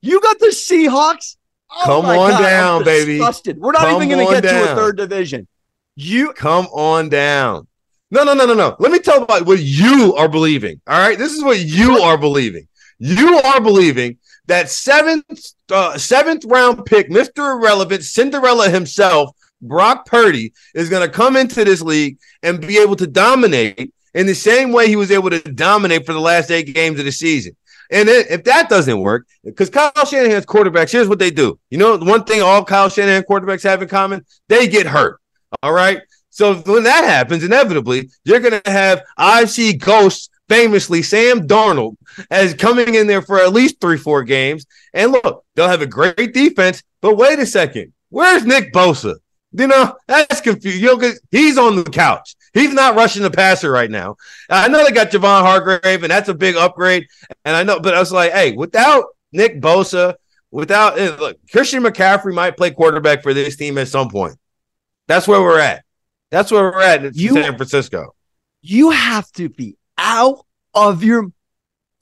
You 0.00 0.20
got 0.20 0.38
the 0.38 0.46
Seahawks? 0.46 1.36
Oh 1.74 1.82
Come 1.84 2.06
on 2.06 2.30
God, 2.30 2.42
down, 2.42 2.84
baby. 2.84 3.18
We're 3.18 3.72
not 3.72 3.82
Come 3.82 4.02
even 4.02 4.08
going 4.08 4.26
to 4.26 4.32
get 4.32 4.42
down. 4.42 4.66
to 4.66 4.72
a 4.72 4.74
third 4.76 4.96
division. 4.96 5.48
You 5.96 6.32
come 6.32 6.66
on 6.66 7.08
down. 7.08 7.66
No, 8.10 8.24
no, 8.24 8.34
no, 8.34 8.44
no, 8.44 8.54
no. 8.54 8.76
Let 8.78 8.92
me 8.92 8.98
tell 8.98 9.22
about 9.22 9.46
what 9.46 9.60
you 9.60 10.14
are 10.16 10.28
believing. 10.28 10.80
All 10.86 10.98
right, 10.98 11.18
this 11.18 11.32
is 11.32 11.42
what 11.42 11.60
you 11.60 11.98
are 11.98 12.18
believing. 12.18 12.68
You 12.98 13.38
are 13.38 13.60
believing 13.60 14.18
that 14.46 14.68
seventh 14.68 15.54
uh, 15.70 15.96
seventh 15.96 16.44
round 16.44 16.84
pick, 16.84 17.10
Mister 17.10 17.52
Irrelevant, 17.52 18.04
Cinderella 18.04 18.68
himself, 18.68 19.30
Brock 19.62 20.04
Purdy, 20.06 20.52
is 20.74 20.90
going 20.90 21.06
to 21.06 21.12
come 21.12 21.36
into 21.36 21.64
this 21.64 21.80
league 21.80 22.18
and 22.42 22.60
be 22.60 22.78
able 22.78 22.96
to 22.96 23.06
dominate 23.06 23.92
in 24.14 24.26
the 24.26 24.34
same 24.34 24.72
way 24.72 24.88
he 24.88 24.96
was 24.96 25.10
able 25.10 25.30
to 25.30 25.40
dominate 25.40 26.04
for 26.04 26.12
the 26.12 26.20
last 26.20 26.50
eight 26.50 26.74
games 26.74 26.98
of 26.98 27.06
the 27.06 27.12
season. 27.12 27.56
And 27.92 28.08
then, 28.08 28.24
if 28.30 28.44
that 28.44 28.68
doesn't 28.68 29.00
work, 29.00 29.26
because 29.44 29.70
Kyle 29.70 29.92
Shanahan's 30.06 30.46
quarterbacks, 30.46 30.90
here's 30.90 31.08
what 31.08 31.18
they 31.18 31.30
do. 31.30 31.58
You 31.70 31.78
know, 31.78 31.98
one 31.98 32.24
thing 32.24 32.40
all 32.42 32.64
Kyle 32.64 32.88
Shanahan 32.88 33.22
quarterbacks 33.22 33.62
have 33.64 33.82
in 33.82 33.88
common: 33.88 34.24
they 34.48 34.66
get 34.66 34.86
hurt. 34.86 35.20
All 35.62 35.72
right. 35.72 36.00
So 36.30 36.54
when 36.54 36.84
that 36.84 37.04
happens, 37.04 37.44
inevitably, 37.44 38.08
you're 38.24 38.40
going 38.40 38.58
to 38.62 38.70
have 38.70 39.02
I 39.18 39.44
see 39.44 39.74
ghosts, 39.74 40.30
famously 40.48 41.02
Sam 41.02 41.46
Darnold, 41.46 41.96
as 42.30 42.54
coming 42.54 42.94
in 42.94 43.06
there 43.06 43.20
for 43.20 43.38
at 43.38 43.52
least 43.52 43.80
three, 43.80 43.98
four 43.98 44.24
games. 44.24 44.64
And 44.94 45.12
look, 45.12 45.44
they'll 45.54 45.68
have 45.68 45.82
a 45.82 45.86
great 45.86 46.32
defense. 46.32 46.82
But 47.02 47.18
wait 47.18 47.38
a 47.38 47.46
second, 47.46 47.92
where's 48.08 48.46
Nick 48.46 48.72
Bosa? 48.72 49.16
You 49.52 49.66
know, 49.66 49.94
that's 50.08 50.40
confusing. 50.40 50.80
You 50.80 50.96
know, 50.96 51.12
he's 51.30 51.58
on 51.58 51.76
the 51.76 51.84
couch. 51.84 52.34
He's 52.54 52.74
not 52.74 52.96
rushing 52.96 53.22
the 53.22 53.30
passer 53.30 53.70
right 53.70 53.90
now. 53.90 54.16
I 54.50 54.68
know 54.68 54.84
they 54.84 54.92
got 54.92 55.10
Javon 55.10 55.40
Hargrave, 55.40 56.02
and 56.02 56.10
that's 56.10 56.28
a 56.28 56.34
big 56.34 56.54
upgrade. 56.56 57.06
And 57.44 57.56
I 57.56 57.62
know, 57.62 57.80
but 57.80 57.94
I 57.94 57.98
was 57.98 58.12
like, 58.12 58.32
hey, 58.32 58.52
without 58.52 59.06
Nick 59.32 59.60
Bosa, 59.60 60.14
without 60.50 60.98
eh, 60.98 61.16
look, 61.18 61.38
Christian 61.50 61.82
McCaffrey 61.82 62.34
might 62.34 62.56
play 62.56 62.70
quarterback 62.70 63.22
for 63.22 63.32
this 63.32 63.56
team 63.56 63.78
at 63.78 63.88
some 63.88 64.10
point. 64.10 64.36
That's 65.08 65.26
where 65.26 65.40
we're 65.40 65.60
at. 65.60 65.84
That's 66.30 66.50
where 66.50 66.64
we're 66.64 66.82
at 66.82 67.04
in 67.04 67.12
you, 67.14 67.32
San 67.34 67.56
Francisco. 67.56 68.14
You 68.60 68.90
have 68.90 69.30
to 69.32 69.48
be 69.48 69.76
out 69.96 70.44
of 70.74 71.02
your. 71.02 71.32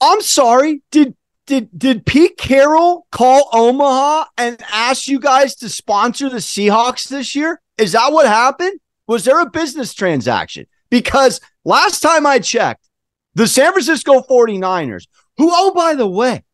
I'm 0.01 0.21
sorry. 0.21 0.81
Did 0.91 1.15
did 1.47 1.69
did 1.77 2.05
Pete 2.05 2.37
Carroll 2.37 3.07
call 3.11 3.49
Omaha 3.53 4.25
and 4.37 4.61
ask 4.71 5.07
you 5.07 5.19
guys 5.19 5.55
to 5.55 5.69
sponsor 5.69 6.29
the 6.29 6.37
Seahawks 6.37 7.07
this 7.07 7.35
year? 7.35 7.61
Is 7.77 7.93
that 7.93 8.11
what 8.11 8.27
happened? 8.27 8.79
Was 9.11 9.25
there 9.25 9.41
a 9.41 9.49
business 9.49 9.93
transaction? 9.93 10.67
Because 10.89 11.41
last 11.65 11.99
time 11.99 12.25
I 12.25 12.39
checked, 12.39 12.87
the 13.35 13.45
San 13.45 13.73
Francisco 13.73 14.21
49ers, 14.21 15.07
who, 15.35 15.49
oh, 15.51 15.73
by 15.73 15.95
the 15.95 16.07
way, 16.07 16.45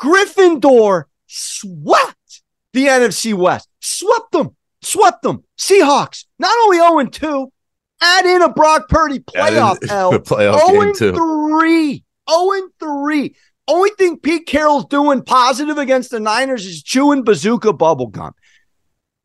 Gryffindor 0.00 1.04
swept 1.26 2.42
the 2.72 2.86
NFC 2.86 3.34
West, 3.34 3.68
swept 3.80 4.32
them, 4.32 4.56
swept 4.80 5.20
them. 5.20 5.44
Seahawks, 5.58 6.24
not 6.38 6.56
only 6.64 6.78
0 6.78 7.04
2, 7.04 7.52
add 8.00 8.24
in 8.24 8.40
a 8.40 8.48
Brock 8.48 8.88
Purdy 8.88 9.18
playoff 9.18 9.76
L. 9.90 10.12
playoff 10.20 10.96
0 10.96 11.14
3. 11.14 12.04
0 12.30 12.68
3. 12.80 13.36
Only 13.68 13.90
thing 13.98 14.18
Pete 14.18 14.46
Carroll's 14.46 14.86
doing 14.86 15.20
positive 15.20 15.76
against 15.76 16.10
the 16.12 16.18
Niners 16.18 16.64
is 16.64 16.82
chewing 16.82 17.24
bazooka 17.24 17.74
bubble 17.74 18.06
gum. 18.06 18.32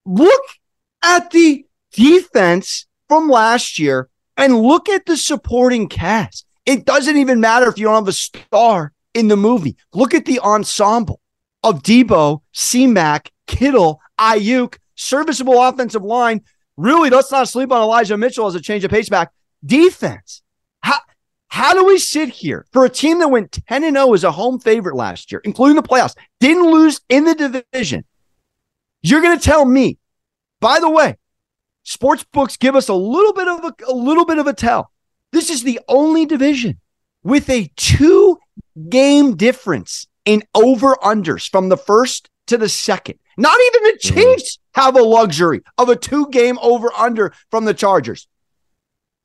Look 0.06 0.44
at 1.02 1.32
the 1.32 1.66
defense 1.96 2.86
from 3.08 3.30
last 3.30 3.80
year 3.80 4.10
and 4.38 4.60
look 4.60 4.90
at 4.90 5.06
the 5.06 5.18
supporting 5.18 5.88
cast. 5.88 6.46
It 6.66 6.86
doesn't 6.86 7.18
even 7.18 7.40
matter 7.40 7.68
if 7.68 7.78
you 7.78 7.86
don't 7.86 7.96
have 7.96 8.08
a 8.08 8.14
star 8.14 8.92
in 9.14 9.28
the 9.28 9.38
movie. 9.38 9.78
Look 9.94 10.14
at 10.14 10.26
the 10.26 10.40
ensemble 10.40 11.22
of 11.64 11.84
Deebo, 11.84 12.42
C-Mac, 12.52 13.32
Kittle, 13.48 14.00
Aiyuk, 14.20 14.78
serviceable 14.96 15.62
offensive 15.62 16.04
line. 16.04 16.42
Really, 16.78 17.10
let's 17.10 17.32
not 17.32 17.48
sleep 17.48 17.72
on 17.72 17.82
Elijah 17.82 18.18
Mitchell 18.18 18.48
as 18.48 18.56
a 18.56 18.62
change 18.62 18.84
of 18.84 18.92
pace 18.92 19.10
back. 19.10 19.32
Defense. 19.66 20.42
How, 20.82 21.00
how 21.48 21.74
do 21.74 21.86
we 21.86 21.98
sit 21.98 22.30
here 22.30 22.66
for 22.72 22.86
a 22.86 22.90
team 22.90 23.20
that 23.20 23.30
went 23.30 23.52
10 23.52 23.84
and 23.84 23.96
0 23.96 24.14
as 24.14 24.24
a 24.24 24.32
home 24.32 24.60
favorite 24.60 24.96
last 24.96 25.32
year, 25.32 25.42
including 25.46 25.76
the 25.76 25.84
playoffs, 25.84 26.16
didn't 26.40 26.70
lose 26.70 27.00
in 27.10 27.24
the 27.24 27.36
division? 27.36 28.04
You're 29.02 29.22
going 29.22 29.38
to 29.38 29.44
tell 29.44 29.66
me, 29.66 29.98
by 30.60 30.80
the 30.80 30.90
way, 30.90 31.18
sports 31.86 32.26
books 32.34 32.58
give 32.58 32.76
us 32.76 32.90
a 32.90 32.94
little 32.94 33.34
bit 33.34 33.48
of 33.48 33.64
a, 33.64 33.74
a 33.88 33.96
little 33.96 34.26
bit 34.26 34.38
of 34.38 34.48
a 34.48 34.54
tell. 34.54 34.92
This 35.32 35.50
is 35.50 35.64
the 35.64 35.80
only 35.88 36.26
division 36.26 36.80
with 37.24 37.50
a 37.50 37.72
two 37.78 38.38
game 38.90 39.38
difference 39.38 40.08
in 40.26 40.44
over 40.54 40.96
unders 40.96 41.50
from 41.50 41.70
the 41.70 41.78
first 41.78 42.30
to 42.48 42.58
the 42.58 42.70
second. 42.70 43.20
Not 43.38 43.58
even 43.68 43.84
the 43.84 44.00
mm-hmm. 44.04 44.16
Chiefs 44.16 44.60
have 44.74 44.98
a 44.98 45.02
luxury 45.02 45.62
of 45.78 45.90
a 45.90 45.96
two 45.96 46.28
game 46.30 46.60
over 46.62 46.92
under 46.98 47.34
from 47.52 47.66
the 47.66 47.74
Chargers. 47.74 48.28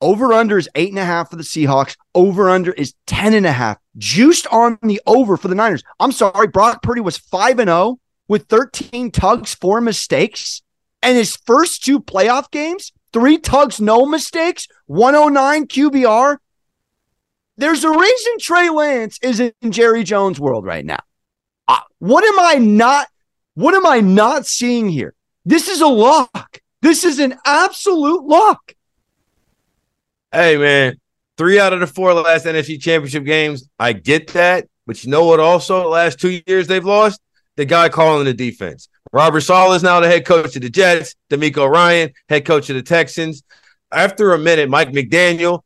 Over 0.01 0.33
under 0.33 0.57
is 0.57 0.67
eight 0.73 0.89
and 0.89 0.97
a 0.97 1.05
half 1.05 1.29
for 1.29 1.35
the 1.35 1.43
Seahawks. 1.43 1.95
Over 2.15 2.49
under 2.49 2.71
is 2.71 2.95
10 3.05 3.35
and 3.35 3.45
a 3.45 3.51
half. 3.51 3.77
Juiced 3.97 4.47
on 4.47 4.79
the 4.81 4.99
over 5.05 5.37
for 5.37 5.47
the 5.47 5.55
Niners. 5.55 5.83
I'm 5.99 6.11
sorry, 6.11 6.47
Brock 6.47 6.81
Purdy 6.81 7.01
was 7.01 7.17
5 7.17 7.59
and 7.59 7.67
0 7.67 7.99
with 8.27 8.47
13 8.47 9.11
tugs, 9.11 9.53
four 9.53 9.79
mistakes, 9.79 10.63
and 11.01 11.17
his 11.17 11.35
first 11.35 11.83
two 11.83 11.99
playoff 11.99 12.51
games, 12.51 12.91
three 13.13 13.37
tugs, 13.37 13.79
no 13.81 14.05
mistakes, 14.05 14.67
109 14.87 15.67
QBR. 15.67 16.37
There's 17.57 17.83
a 17.83 17.89
reason 17.89 18.33
Trey 18.39 18.69
Lance 18.69 19.19
is 19.21 19.39
in 19.39 19.71
Jerry 19.71 20.03
Jones' 20.03 20.39
world 20.39 20.65
right 20.65 20.85
now. 20.85 20.99
Uh, 21.67 21.79
what 21.99 22.23
am 22.23 22.39
I 22.39 22.55
not? 22.55 23.07
What 23.53 23.75
am 23.75 23.85
I 23.85 23.99
not 23.99 24.45
seeing 24.45 24.89
here? 24.89 25.13
This 25.45 25.67
is 25.67 25.81
a 25.81 25.87
lock. 25.87 26.59
This 26.81 27.03
is 27.03 27.19
an 27.19 27.35
absolute 27.45 28.23
lock. 28.23 28.73
Hey 30.31 30.57
man, 30.57 30.97
three 31.37 31.59
out 31.59 31.73
of 31.73 31.81
the 31.81 31.87
four 31.87 32.13
last 32.13 32.45
NFC 32.45 32.81
Championship 32.81 33.25
games. 33.25 33.67
I 33.77 33.93
get 33.93 34.27
that, 34.29 34.67
but 34.87 35.03
you 35.03 35.11
know 35.11 35.25
what? 35.25 35.39
Also, 35.39 35.81
the 35.81 35.89
last 35.89 36.19
two 36.19 36.41
years 36.47 36.67
they've 36.67 36.83
lost 36.83 37.21
the 37.61 37.65
guy 37.65 37.87
calling 37.89 38.25
the 38.25 38.33
defense. 38.33 38.89
Robert 39.13 39.41
Saleh 39.41 39.75
is 39.75 39.83
now 39.83 39.99
the 39.99 40.07
head 40.07 40.25
coach 40.25 40.55
of 40.55 40.63
the 40.63 40.69
Jets. 40.69 41.15
DeMeco 41.29 41.69
Ryan, 41.69 42.11
head 42.27 42.43
coach 42.43 42.71
of 42.71 42.75
the 42.75 42.81
Texans. 42.81 43.43
After 43.91 44.33
a 44.33 44.39
minute, 44.39 44.67
Mike 44.67 44.89
McDaniel, 44.89 45.61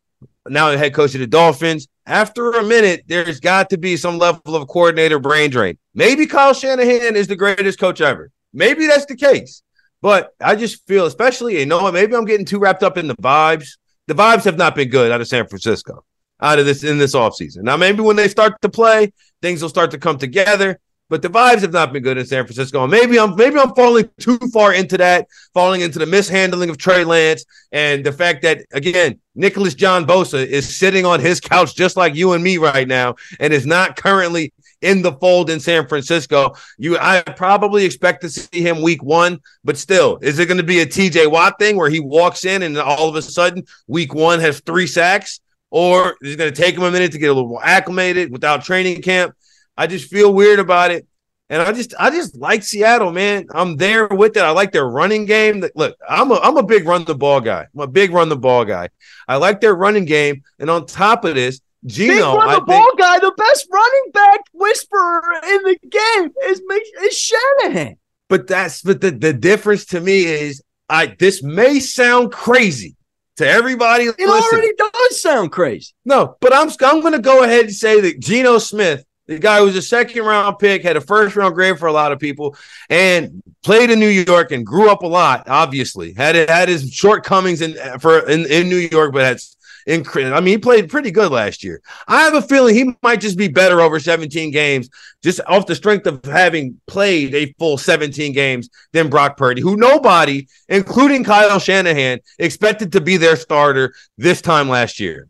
now 0.45 0.71
the 0.71 0.77
head 0.77 0.93
coach 0.93 1.13
of 1.13 1.21
the 1.21 1.27
Dolphins. 1.27 1.88
After 2.05 2.51
a 2.51 2.63
minute, 2.63 3.05
there's 3.08 3.39
got 3.39 3.69
to 3.69 3.77
be 3.77 3.95
some 3.95 4.17
level 4.17 4.58
of 4.58 4.67
coordinator 4.67 5.19
brain 5.19 5.49
drain. 5.49 5.77
Maybe 5.93 6.25
Kyle 6.25 6.53
Shanahan 6.53 7.15
is 7.15 7.27
the 7.27 7.38
greatest 7.38 7.79
coach 7.79 8.01
ever. 8.01 8.29
Maybe 8.51 8.88
that's 8.88 9.05
the 9.05 9.15
case. 9.15 9.63
But 10.01 10.36
I 10.41 10.58
just 10.58 10.86
feel, 10.86 11.05
especially, 11.05 11.58
you 11.60 11.65
know? 11.65 11.89
Maybe 11.93 12.13
I'm 12.13 12.25
getting 12.25 12.45
too 12.45 12.60
wrapped 12.60 12.84
up 12.84 12.97
in 12.97 13.08
the 13.08 13.15
vibes. 13.15 13.77
The 14.08 14.15
vibes 14.15 14.43
have 14.43 14.58
not 14.58 14.75
been 14.75 14.89
good 14.89 15.13
out 15.13 15.21
of 15.21 15.29
San 15.29 15.47
Francisco, 15.47 16.03
out 16.41 16.60
of 16.60 16.65
this 16.65 16.84
in 16.84 16.97
this 16.97 17.15
offseason. 17.15 17.60
Now, 17.60 17.77
maybe 17.77 18.01
when 18.01 18.17
they 18.17 18.27
start 18.27 18.62
to 18.63 18.69
play, 18.69 19.13
things 19.41 19.62
will 19.62 19.69
start 19.69 19.91
to 19.91 19.97
come 19.97 20.17
together 20.17 20.77
but 21.09 21.21
the 21.21 21.29
vibes 21.29 21.61
have 21.61 21.73
not 21.73 21.93
been 21.93 22.03
good 22.03 22.17
in 22.17 22.25
San 22.25 22.45
Francisco. 22.45 22.83
And 22.83 22.91
maybe 22.91 23.19
I'm 23.19 23.35
maybe 23.35 23.57
I'm 23.59 23.73
falling 23.75 24.09
too 24.19 24.37
far 24.53 24.73
into 24.73 24.97
that, 24.97 25.27
falling 25.53 25.81
into 25.81 25.99
the 25.99 26.05
mishandling 26.05 26.69
of 26.69 26.77
Trey 26.77 27.03
Lance 27.03 27.45
and 27.71 28.05
the 28.05 28.11
fact 28.11 28.41
that 28.43 28.65
again, 28.71 29.19
Nicholas 29.35 29.75
John 29.75 30.05
Bosa 30.05 30.45
is 30.45 30.75
sitting 30.75 31.05
on 31.05 31.19
his 31.19 31.39
couch 31.39 31.75
just 31.75 31.97
like 31.97 32.15
you 32.15 32.33
and 32.33 32.43
me 32.43 32.57
right 32.57 32.87
now, 32.87 33.15
and 33.39 33.53
is 33.53 33.65
not 33.65 33.95
currently 33.95 34.53
in 34.81 35.01
the 35.01 35.13
fold 35.13 35.49
in 35.49 35.59
San 35.59 35.87
Francisco. 35.87 36.53
You 36.77 36.97
I 36.97 37.21
probably 37.21 37.85
expect 37.85 38.21
to 38.21 38.29
see 38.29 38.61
him 38.61 38.81
week 38.81 39.03
one, 39.03 39.39
but 39.63 39.77
still, 39.77 40.17
is 40.21 40.39
it 40.39 40.47
going 40.47 40.57
to 40.57 40.63
be 40.63 40.79
a 40.79 40.85
TJ 40.85 41.31
Watt 41.31 41.59
thing 41.59 41.75
where 41.75 41.89
he 41.89 41.99
walks 41.99 42.45
in 42.45 42.63
and 42.63 42.77
all 42.77 43.09
of 43.09 43.15
a 43.15 43.21
sudden 43.21 43.63
week 43.87 44.13
one 44.13 44.39
has 44.39 44.59
three 44.61 44.87
sacks? 44.87 45.39
Or 45.71 46.15
is 46.21 46.33
it 46.33 46.37
going 46.37 46.53
to 46.53 46.61
take 46.61 46.75
him 46.75 46.83
a 46.83 46.91
minute 46.91 47.11
to 47.11 47.17
get 47.17 47.29
a 47.29 47.33
little 47.33 47.49
more 47.49 47.65
acclimated 47.65 48.31
without 48.31 48.63
training 48.63 49.01
camp? 49.01 49.35
I 49.77 49.88
just 49.88 50.09
feel 50.09 50.33
weird 50.33 50.59
about 50.59 50.91
it. 50.91 51.07
And 51.49 51.61
I 51.61 51.71
just 51.73 51.93
I 51.99 52.09
just 52.09 52.35
like 52.38 52.63
Seattle, 52.63 53.11
man. 53.11 53.45
I'm 53.51 53.77
there 53.77 54.07
with 54.07 54.35
it. 54.35 54.41
I 54.41 54.49
like 54.49 54.71
their 54.71 54.88
running 54.88 55.25
game. 55.25 55.63
Look, 55.75 55.95
I'm 56.09 56.31
a 56.31 56.35
I'm 56.35 56.57
a 56.57 56.63
big 56.63 56.88
run 56.88 57.05
the 57.05 57.13
ball 57.13 57.39
guy. 57.39 57.67
I'm 57.73 57.81
a 57.81 57.88
big 57.88 58.11
run 58.11 58.29
the 58.29 58.35
ball 58.35 58.65
guy. 58.65 58.89
I 59.27 59.35
like 59.35 59.61
their 59.61 59.75
running 59.75 60.05
game. 60.05 60.43
And 60.57 60.71
on 60.71 60.88
top 60.88 61.23
of 61.23 61.35
this, 61.35 61.61
Geno, 61.85 62.13
big 62.15 62.23
run 62.23 62.47
the 62.47 62.55
I 62.55 62.59
ball 62.61 62.85
think, 62.85 62.99
guy, 62.99 63.19
the 63.19 63.33
best 63.38 63.67
running 63.71 64.11
back 64.11 64.39
whisperer 64.53 65.33
in 65.43 65.63
the 65.63 65.77
game 65.88 66.31
is 66.45 66.61
is 67.03 67.17
Shanahan. 67.17 67.97
But 68.27 68.47
that's 68.47 68.81
but 68.81 69.01
the, 69.01 69.11
the 69.11 69.33
difference 69.33 69.85
to 69.88 70.01
me 70.01 70.23
is 70.25 70.63
I 70.89 71.15
this 71.19 71.43
may 71.43 71.79
sound 71.79 72.31
crazy 72.31 72.95
to 73.38 73.47
everybody. 73.47 74.05
It 74.05 74.15
listen. 74.17 74.31
already 74.31 74.73
does 74.77 75.21
sound 75.21 75.51
crazy. 75.51 75.93
No, 76.05 76.38
but 76.41 76.53
I'm 76.53 76.69
I'm 76.81 77.01
gonna 77.01 77.19
go 77.19 77.43
ahead 77.43 77.65
and 77.65 77.73
say 77.73 78.01
that 78.01 78.19
Geno 78.19 78.57
Smith 78.57 79.04
the 79.27 79.39
guy 79.39 79.61
was 79.61 79.75
a 79.75 79.81
second 79.81 80.23
round 80.23 80.59
pick, 80.59 80.83
had 80.83 80.97
a 80.97 81.01
first 81.01 81.35
round 81.35 81.55
grade 81.55 81.79
for 81.79 81.88
a 81.88 81.93
lot 81.93 82.11
of 82.11 82.19
people, 82.19 82.55
and 82.89 83.41
played 83.63 83.89
in 83.89 83.99
New 83.99 84.07
York 84.07 84.51
and 84.51 84.65
grew 84.65 84.89
up 84.89 85.01
a 85.01 85.07
lot. 85.07 85.47
Obviously, 85.47 86.13
had 86.13 86.35
had 86.49 86.69
his 86.69 86.93
shortcomings 86.93 87.61
in 87.61 87.75
for 87.99 88.27
in, 88.29 88.45
in 88.45 88.69
New 88.69 88.77
York, 88.77 89.13
but 89.13 89.23
had 89.23 89.39
incredible. 89.85 90.35
I 90.35 90.39
mean, 90.39 90.53
he 90.53 90.57
played 90.57 90.89
pretty 90.89 91.11
good 91.11 91.31
last 91.31 91.63
year. 91.63 91.81
I 92.07 92.21
have 92.21 92.33
a 92.33 92.41
feeling 92.41 92.75
he 92.75 92.95
might 93.03 93.21
just 93.21 93.38
be 93.38 93.47
better 93.47 93.81
over 93.81 93.99
17 93.99 94.51
games, 94.51 94.89
just 95.23 95.39
off 95.47 95.65
the 95.65 95.75
strength 95.75 96.07
of 96.07 96.23
having 96.25 96.79
played 96.88 97.33
a 97.35 97.53
full 97.53 97.77
17 97.77 98.33
games 98.33 98.69
than 98.93 99.09
Brock 99.09 99.38
Purdy, 99.38 99.61
who 99.61 99.75
nobody, 99.75 100.47
including 100.69 101.23
Kyle 101.23 101.59
Shanahan, 101.59 102.19
expected 102.39 102.91
to 102.93 103.01
be 103.01 103.17
their 103.17 103.35
starter 103.35 103.93
this 104.17 104.41
time 104.41 104.69
last 104.69 104.99
year. 104.99 105.27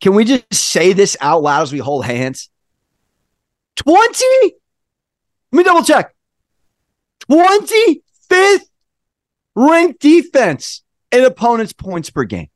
Can 0.00 0.14
we 0.14 0.24
just 0.24 0.52
say 0.52 0.92
this 0.92 1.16
out 1.20 1.42
loud 1.42 1.62
as 1.62 1.72
we 1.72 1.78
hold 1.78 2.04
hands? 2.04 2.50
20? 3.76 4.24
Let 5.52 5.58
me 5.58 5.62
double 5.62 5.84
check. 5.84 6.14
25th 7.30 8.68
ranked 9.54 10.00
defense 10.00 10.82
in 11.10 11.24
opponents' 11.24 11.72
points 11.72 12.10
per 12.10 12.24
game. 12.24 12.48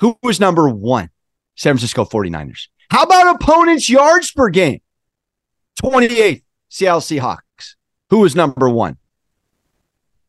Who 0.00 0.16
was 0.22 0.38
number 0.38 0.68
one? 0.68 1.10
San 1.56 1.74
Francisco 1.74 2.04
49ers. 2.04 2.68
How 2.90 3.04
about 3.04 3.36
opponents' 3.36 3.88
yards 3.88 4.30
per 4.30 4.50
game? 4.50 4.80
28th, 5.82 6.42
Seattle 6.68 7.00
Seahawks. 7.00 7.74
Who 8.10 8.20
was 8.20 8.36
number 8.36 8.68
one? 8.68 8.98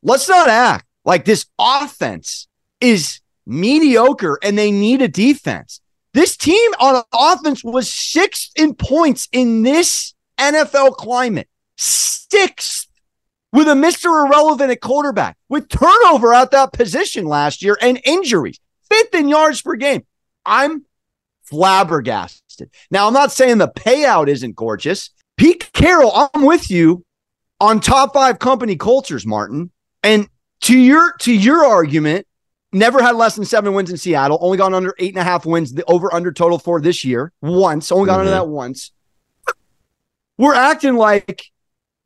Let's 0.01 0.27
not 0.27 0.47
act 0.47 0.85
like 1.03 1.25
this 1.25 1.45
offense 1.59 2.47
is 2.79 3.19
mediocre 3.45 4.39
and 4.41 4.57
they 4.57 4.71
need 4.71 5.01
a 5.01 5.07
defense. 5.07 5.81
This 6.17 6.35
team 6.35 6.71
on 6.79 7.03
offense 7.13 7.63
was 7.63 7.93
sixth 7.93 8.49
in 8.55 8.73
points 8.73 9.29
in 9.31 9.61
this 9.61 10.15
NFL 10.39 10.95
climate. 10.95 11.47
Sixth 11.75 12.87
with 13.53 13.67
a 13.67 13.73
Mr. 13.73 14.25
Irrelevant 14.25 14.71
at 14.71 14.81
quarterback, 14.81 15.37
with 15.47 15.69
turnover 15.69 16.33
at 16.33 16.49
that 16.49 16.73
position 16.73 17.25
last 17.25 17.61
year 17.61 17.77
and 17.83 18.01
injuries. 18.03 18.59
Fifth 18.89 19.13
in 19.13 19.27
yards 19.27 19.61
per 19.61 19.75
game. 19.75 20.07
I'm 20.43 20.85
flabbergasted. 21.43 22.71
Now, 22.89 23.05
I'm 23.05 23.13
not 23.13 23.31
saying 23.31 23.59
the 23.59 23.67
payout 23.67 24.27
isn't 24.27 24.55
gorgeous. 24.55 25.11
Pete 25.37 25.71
Carroll, 25.71 26.29
I'm 26.33 26.45
with 26.47 26.71
you 26.71 27.05
on 27.59 27.79
top 27.79 28.15
five 28.15 28.39
company 28.39 28.75
cultures, 28.75 29.27
Martin. 29.27 29.69
And 30.01 30.27
to 30.61 30.75
your 30.75 31.13
to 31.19 31.31
your 31.31 31.63
argument, 31.63 32.25
Never 32.77 33.01
had 33.01 33.15
less 33.15 33.35
than 33.35 33.45
seven 33.45 33.73
wins 33.73 33.89
in 33.89 33.97
Seattle. 33.97 34.37
Only 34.39 34.57
gone 34.57 34.75
under 34.75 34.93
eight 34.99 35.13
and 35.13 35.21
a 35.21 35.23
half 35.23 35.45
wins. 35.45 35.73
The 35.73 35.83
over 35.85 36.13
under 36.13 36.31
total 36.31 36.59
for 36.59 36.79
this 36.79 37.03
year 37.03 37.31
once. 37.41 37.91
Only 37.91 38.05
got 38.05 38.13
mm-hmm. 38.13 38.19
under 38.19 38.31
that 38.31 38.47
once. 38.47 38.91
We're 40.37 40.53
acting 40.53 40.95
like 40.95 41.45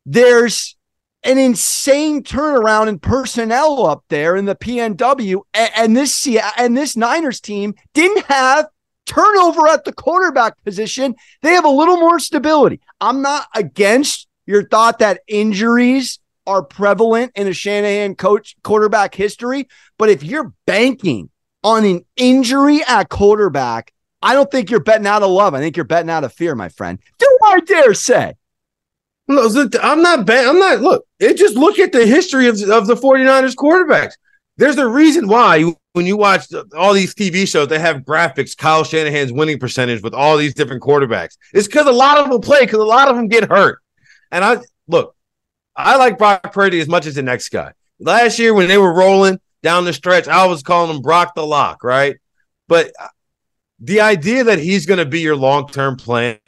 there's 0.06 0.76
an 1.24 1.36
insane 1.36 2.22
turnaround 2.22 2.88
in 2.88 2.98
personnel 2.98 3.84
up 3.84 4.04
there 4.08 4.34
in 4.34 4.46
the 4.46 4.56
PNW, 4.56 5.42
and, 5.52 5.70
and 5.76 5.96
this 5.96 6.26
and 6.56 6.76
this 6.76 6.96
Niners 6.96 7.40
team 7.40 7.74
didn't 7.92 8.24
have 8.26 8.66
turnover 9.04 9.68
at 9.68 9.84
the 9.84 9.92
quarterback 9.92 10.54
position. 10.64 11.14
They 11.42 11.52
have 11.52 11.66
a 11.66 11.68
little 11.68 11.98
more 11.98 12.18
stability. 12.18 12.80
I'm 12.98 13.20
not 13.20 13.46
against 13.54 14.26
your 14.46 14.66
thought 14.66 15.00
that 15.00 15.20
injuries 15.28 16.18
are 16.46 16.62
prevalent 16.62 17.32
in 17.34 17.46
a 17.46 17.52
Shanahan 17.52 18.14
coach 18.14 18.56
quarterback 18.62 19.14
history. 19.14 19.68
But 19.98 20.08
if 20.08 20.22
you're 20.22 20.52
banking 20.66 21.30
on 21.62 21.84
an 21.84 22.04
injury 22.16 22.82
at 22.86 23.08
quarterback, 23.08 23.92
I 24.20 24.34
don't 24.34 24.50
think 24.50 24.70
you're 24.70 24.80
betting 24.80 25.06
out 25.06 25.22
of 25.22 25.30
love. 25.30 25.54
I 25.54 25.60
think 25.60 25.76
you're 25.76 25.84
betting 25.84 26.10
out 26.10 26.24
of 26.24 26.32
fear, 26.32 26.54
my 26.54 26.68
friend. 26.68 26.98
Do 27.18 27.38
I 27.44 27.60
dare 27.60 27.94
say? 27.94 28.34
I'm 29.28 30.02
not 30.02 30.26
bad. 30.26 30.46
I'm 30.46 30.58
not. 30.58 30.80
Look, 30.80 31.06
it 31.18 31.34
just 31.34 31.56
look 31.56 31.78
at 31.78 31.92
the 31.92 32.06
history 32.06 32.48
of, 32.48 32.60
of 32.70 32.86
the 32.86 32.94
49ers 32.94 33.54
quarterbacks. 33.54 34.12
There's 34.56 34.78
a 34.78 34.86
reason 34.86 35.28
why 35.28 35.72
when 35.92 36.06
you 36.06 36.16
watch 36.16 36.46
all 36.76 36.92
these 36.92 37.14
TV 37.14 37.48
shows, 37.48 37.68
they 37.68 37.78
have 37.78 37.98
graphics, 37.98 38.56
Kyle 38.56 38.84
Shanahan's 38.84 39.32
winning 39.32 39.58
percentage 39.58 40.02
with 40.02 40.14
all 40.14 40.36
these 40.36 40.54
different 40.54 40.82
quarterbacks. 40.82 41.36
It's 41.52 41.66
because 41.66 41.86
a 41.86 41.92
lot 41.92 42.18
of 42.18 42.30
them 42.30 42.40
play, 42.40 42.60
because 42.60 42.80
a 42.80 42.84
lot 42.84 43.08
of 43.08 43.16
them 43.16 43.28
get 43.28 43.48
hurt. 43.48 43.80
And 44.30 44.44
I 44.44 44.58
look, 44.88 45.14
I 45.76 45.96
like 45.96 46.18
Brock 46.18 46.52
Purdy 46.52 46.80
as 46.80 46.88
much 46.88 47.06
as 47.06 47.14
the 47.14 47.22
next 47.22 47.48
guy. 47.48 47.72
Last 47.98 48.38
year, 48.38 48.52
when 48.52 48.68
they 48.68 48.78
were 48.78 48.92
rolling 48.92 49.40
down 49.62 49.84
the 49.84 49.92
stretch, 49.92 50.28
I 50.28 50.46
was 50.46 50.62
calling 50.62 50.94
him 50.94 51.02
Brock 51.02 51.34
the 51.34 51.46
Lock, 51.46 51.84
right? 51.84 52.16
But 52.68 52.92
uh, 52.98 53.08
the 53.80 54.00
idea 54.00 54.44
that 54.44 54.58
he's 54.58 54.86
going 54.86 54.98
to 54.98 55.06
be 55.06 55.20
your 55.20 55.36
long 55.36 55.68
term 55.68 55.96
plan 55.96 56.38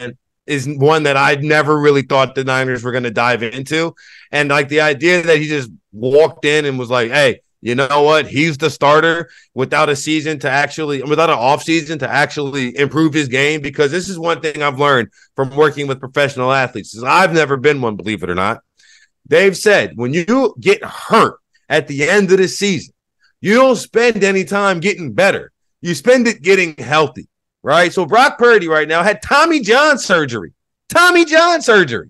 is 0.46 0.68
one 0.68 1.04
that 1.04 1.16
I 1.16 1.37
never 1.37 1.78
really 1.78 2.02
thought 2.02 2.34
the 2.34 2.44
Niners 2.44 2.82
were 2.82 2.92
going 2.92 3.04
to 3.04 3.10
dive 3.10 3.42
into. 3.42 3.94
And 4.30 4.50
like 4.50 4.68
the 4.68 4.82
idea 4.82 5.22
that 5.22 5.38
he 5.38 5.48
just 5.48 5.70
walked 5.92 6.44
in 6.44 6.64
and 6.64 6.78
was 6.78 6.90
like, 6.90 7.10
hey, 7.10 7.40
you 7.62 7.74
know 7.74 8.02
what? 8.02 8.26
He's 8.26 8.58
the 8.58 8.68
starter 8.68 9.30
without 9.54 9.88
a 9.88 9.96
season 9.96 10.38
to 10.40 10.50
actually, 10.50 11.02
without 11.02 11.30
an 11.30 11.38
offseason 11.38 11.98
to 12.00 12.08
actually 12.08 12.76
improve 12.76 13.14
his 13.14 13.28
game. 13.28 13.62
Because 13.62 13.90
this 13.90 14.10
is 14.10 14.18
one 14.18 14.42
thing 14.42 14.62
I've 14.62 14.78
learned 14.78 15.08
from 15.34 15.48
working 15.56 15.87
with 15.87 15.98
professional 15.98 16.52
athletes. 16.52 16.94
Is 16.94 17.02
I've 17.02 17.32
never 17.32 17.56
been 17.56 17.80
one, 17.80 17.96
believe 17.96 18.22
it 18.22 18.28
or 18.28 18.34
not. 18.34 18.60
They've 19.26 19.56
said 19.56 19.96
when 19.96 20.12
you 20.12 20.54
get 20.60 20.84
hurt 20.84 21.38
at 21.68 21.88
the 21.88 22.08
end 22.08 22.30
of 22.30 22.38
the 22.38 22.48
season, 22.48 22.94
you 23.40 23.54
don't 23.54 23.76
spend 23.76 24.24
any 24.24 24.44
time 24.44 24.80
getting 24.80 25.12
better. 25.12 25.52
You 25.80 25.94
spend 25.94 26.26
it 26.26 26.42
getting 26.42 26.74
healthy, 26.76 27.28
right? 27.62 27.92
So 27.92 28.06
Brock 28.06 28.38
Purdy 28.38 28.68
right 28.68 28.88
now 28.88 29.02
had 29.02 29.22
Tommy 29.22 29.60
John 29.60 29.98
surgery. 29.98 30.52
Tommy 30.88 31.24
John 31.24 31.60
surgery. 31.60 32.08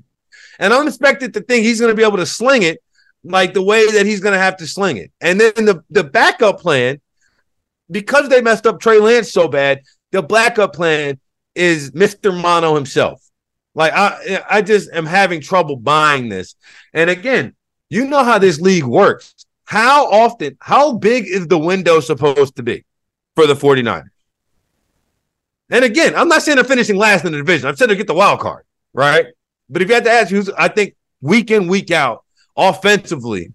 And 0.59 0.73
I'm 0.73 0.87
expected 0.87 1.35
to 1.35 1.41
think 1.41 1.65
he's 1.65 1.81
going 1.81 1.91
to 1.91 1.97
be 1.97 2.05
able 2.05 2.19
to 2.19 2.27
sling 2.27 2.63
it 2.63 2.81
like 3.25 3.55
the 3.55 3.63
way 3.63 3.91
that 3.93 4.07
he's 4.07 4.21
going 4.21 4.35
to 4.35 4.39
have 4.39 4.57
to 4.59 4.67
sling 4.67 4.99
it. 4.99 5.11
And 5.21 5.41
then 5.41 5.65
the, 5.65 5.83
the 5.91 6.05
backup 6.05 6.61
plan, 6.61 7.01
because 7.91 8.29
they 8.29 8.41
messed 8.41 8.67
up 8.67 8.81
Trey 8.81 9.01
Lance 9.01 9.33
so 9.33 9.49
bad, 9.49 9.81
the 10.13 10.23
backup 10.23 10.75
plan 10.75 11.19
is 11.55 11.91
Mr. 11.93 12.39
Mono 12.39 12.75
himself. 12.75 13.21
Like 13.75 13.93
I 13.93 14.45
I 14.49 14.63
just 14.63 14.91
am 14.93 15.07
having 15.07 15.41
trouble 15.41 15.77
buying 15.77 16.29
this. 16.29 16.55
And 16.93 17.11
again, 17.11 17.55
you 17.91 18.07
know 18.07 18.25
how 18.25 18.39
this 18.39 18.61
league 18.61 18.85
works. 18.85 19.35
How 19.65 20.11
often, 20.11 20.57
how 20.61 20.93
big 20.93 21.27
is 21.27 21.47
the 21.47 21.59
window 21.59 22.01
supposed 22.01 22.57
to 22.57 22.63
be 22.63 22.85
for 23.35 23.47
the 23.47 23.55
49ers? 23.55 24.05
And 25.71 25.85
again, 25.85 26.15
I'm 26.15 26.29
not 26.29 26.43
saying 26.43 26.57
they're 26.57 26.65
finishing 26.65 26.97
last 26.97 27.25
in 27.25 27.33
the 27.33 27.39
division. 27.39 27.69
I'm 27.69 27.77
saying 27.77 27.89
they 27.89 27.97
get 27.97 28.07
the 28.07 28.15
wild 28.15 28.41
card, 28.41 28.65
right? 28.93 29.27
But 29.71 29.83
if 29.83 29.89
you 29.89 29.95
had 29.95 30.05
to 30.05 30.11
ask 30.11 30.31
who's, 30.31 30.51
I 30.51 30.69
think 30.69 30.95
week 31.23 31.51
in, 31.51 31.69
week 31.69 31.91
out, 31.91 32.25
offensively, 32.57 33.53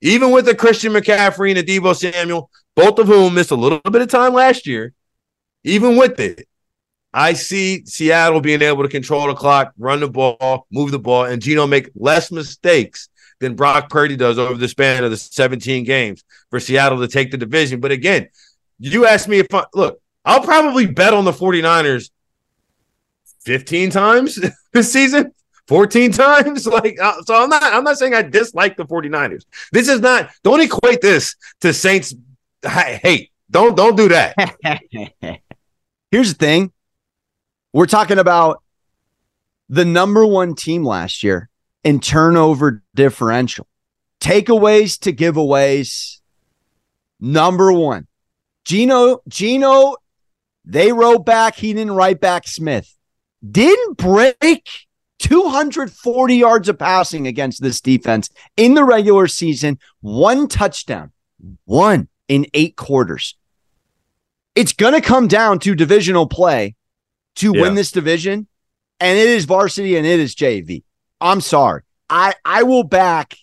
even 0.00 0.32
with 0.32 0.46
the 0.46 0.54
Christian 0.54 0.92
McCaffrey 0.92 1.56
and 1.56 1.58
the 1.58 1.78
Deebo 1.78 1.94
Samuel, 1.94 2.50
both 2.74 2.98
of 2.98 3.06
whom 3.06 3.34
missed 3.34 3.52
a 3.52 3.56
little 3.56 3.78
bit 3.78 4.02
of 4.02 4.08
time 4.08 4.34
last 4.34 4.66
year, 4.66 4.92
even 5.62 5.96
with 5.96 6.18
it, 6.18 6.48
I 7.14 7.34
see 7.34 7.84
Seattle 7.84 8.40
being 8.40 8.62
able 8.62 8.82
to 8.82 8.88
control 8.88 9.26
the 9.26 9.34
clock, 9.34 9.72
run 9.78 10.00
the 10.00 10.08
ball, 10.08 10.66
move 10.70 10.90
the 10.90 10.98
ball, 10.98 11.24
and 11.24 11.42
Geno 11.42 11.66
make 11.66 11.90
less 11.94 12.32
mistakes 12.32 13.08
than 13.40 13.54
Brock 13.54 13.90
Purdy 13.90 14.16
does 14.16 14.38
over 14.38 14.54
the 14.54 14.68
span 14.68 15.04
of 15.04 15.10
the 15.10 15.16
17 15.16 15.84
games 15.84 16.24
for 16.48 16.60
Seattle 16.60 17.00
to 17.00 17.08
take 17.08 17.30
the 17.30 17.36
division. 17.36 17.80
But 17.80 17.92
again, 17.92 18.28
you 18.78 19.06
asked 19.06 19.28
me 19.28 19.38
if 19.38 19.52
I 19.52 19.64
look, 19.74 20.00
I'll 20.24 20.42
probably 20.42 20.86
bet 20.86 21.12
on 21.12 21.24
the 21.24 21.32
49ers 21.32 22.10
15 23.44 23.90
times 23.90 24.38
this 24.72 24.92
season. 24.92 25.32
14 25.68 26.10
times 26.10 26.66
like 26.82 26.98
uh, 27.00 27.22
so 27.24 27.40
i'm 27.40 27.48
not 27.48 27.62
i'm 27.62 27.84
not 27.84 27.96
saying 27.96 28.12
i 28.12 28.20
dislike 28.20 28.76
the 28.76 28.84
49ers 28.84 29.44
this 29.70 29.88
is 29.88 30.00
not 30.00 30.28
don't 30.42 30.60
equate 30.60 31.00
this 31.00 31.36
to 31.60 31.72
saints 31.72 32.12
hate 32.64 33.30
don't 33.48 33.76
don't 33.76 33.96
do 33.96 34.08
that 34.08 34.34
here's 36.10 36.34
the 36.34 36.38
thing 36.38 36.72
we're 37.72 37.86
talking 37.86 38.18
about 38.18 38.62
the 39.68 39.84
number 39.84 40.26
one 40.26 40.54
team 40.54 40.84
last 40.84 41.22
year 41.22 41.48
in 41.82 42.00
turnover 42.00 42.82
differential. 42.94 43.66
Takeaways 44.20 45.00
to 45.00 45.12
giveaways. 45.12 46.20
Number 47.18 47.72
one. 47.72 48.06
Geno, 48.64 49.20
Geno, 49.26 49.96
they 50.64 50.92
wrote 50.92 51.24
back. 51.26 51.56
He 51.56 51.72
didn't 51.72 51.94
write 51.94 52.20
back 52.20 52.46
Smith. 52.46 52.96
Didn't 53.48 53.96
break 53.96 54.68
240 55.18 56.36
yards 56.36 56.68
of 56.68 56.78
passing 56.78 57.26
against 57.26 57.62
this 57.62 57.80
defense 57.80 58.28
in 58.56 58.74
the 58.74 58.84
regular 58.84 59.26
season. 59.26 59.78
One 60.00 60.46
touchdown, 60.46 61.12
one 61.64 62.08
in 62.28 62.46
eight 62.54 62.76
quarters. 62.76 63.36
It's 64.54 64.72
going 64.72 64.94
to 64.94 65.00
come 65.00 65.26
down 65.28 65.58
to 65.60 65.74
divisional 65.74 66.26
play 66.28 66.76
to 67.36 67.52
yeah. 67.54 67.62
win 67.62 67.74
this 67.74 67.92
division, 67.92 68.46
and 69.00 69.18
it 69.18 69.28
is 69.28 69.44
varsity 69.44 69.96
and 69.96 70.06
it 70.06 70.20
is 70.20 70.34
JV. 70.34 70.82
I'm 71.20 71.40
sorry. 71.40 71.82
I 72.10 72.34
I 72.44 72.62
will 72.62 72.84
back 72.84 73.36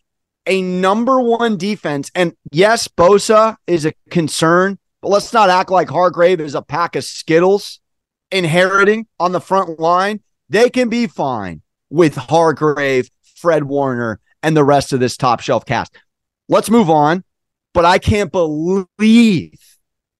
a 0.46 0.62
number 0.62 1.22
one 1.22 1.58
defense. 1.58 2.12
And 2.16 2.34
yes, 2.52 2.88
Bosa 2.88 3.56
is 3.68 3.86
a 3.86 3.94
concern, 4.10 4.80
but 5.02 5.10
let's 5.10 5.32
not 5.32 5.50
act 5.50 5.70
like 5.70 5.90
Hargrave 5.90 6.42
is 6.42 6.56
a 6.56 6.62
pack 6.62 6.96
of 6.96 7.04
Skittles 7.04 7.80
inheriting 8.32 9.08
on 9.20 9.32
the 9.32 9.42
front 9.42 9.80
line. 9.80 10.22
They 10.50 10.70
can 10.70 10.90
be 10.90 11.08
fine 11.08 11.62
with 11.90 12.16
Hargrave, 12.16 13.10
Fred 13.36 13.64
Warner, 13.64 14.20
and 14.42 14.58
the 14.58 14.64
rest 14.64 14.92
of 14.92 15.00
this 15.00 15.18
top 15.18 15.40
shelf 15.40 15.66
cast. 15.66 15.96
Let's 16.48 16.70
move 16.70 16.90
on. 16.90 17.24
But 17.72 17.86
I 17.86 18.00
can't 18.00 18.32
believe 18.32 19.60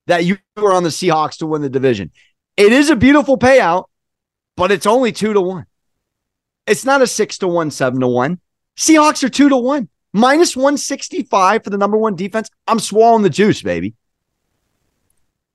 that 0.06 0.24
you 0.24 0.38
were 0.56 0.72
on 0.72 0.84
the 0.84 0.88
Seahawks 0.90 1.38
to 1.38 1.46
win 1.46 1.62
the 1.62 1.68
division. 1.68 2.12
It 2.60 2.72
is 2.72 2.90
a 2.90 2.96
beautiful 2.96 3.38
payout, 3.38 3.86
but 4.56 4.70
it's 4.70 4.86
only 4.86 5.12
two 5.12 5.32
to 5.32 5.40
one. 5.40 5.66
It's 6.66 6.84
not 6.84 7.00
a 7.00 7.06
six 7.06 7.38
to 7.38 7.48
one, 7.48 7.70
seven 7.70 8.00
to 8.00 8.08
one. 8.08 8.38
Seahawks 8.76 9.24
are 9.24 9.30
two 9.30 9.48
to 9.48 9.56
one, 9.56 9.88
minus 10.12 10.54
165 10.56 11.64
for 11.64 11.70
the 11.70 11.78
number 11.78 11.96
one 11.96 12.16
defense. 12.16 12.50
I'm 12.68 12.78
swallowing 12.78 13.22
the 13.22 13.30
juice, 13.30 13.62
baby. 13.62 13.94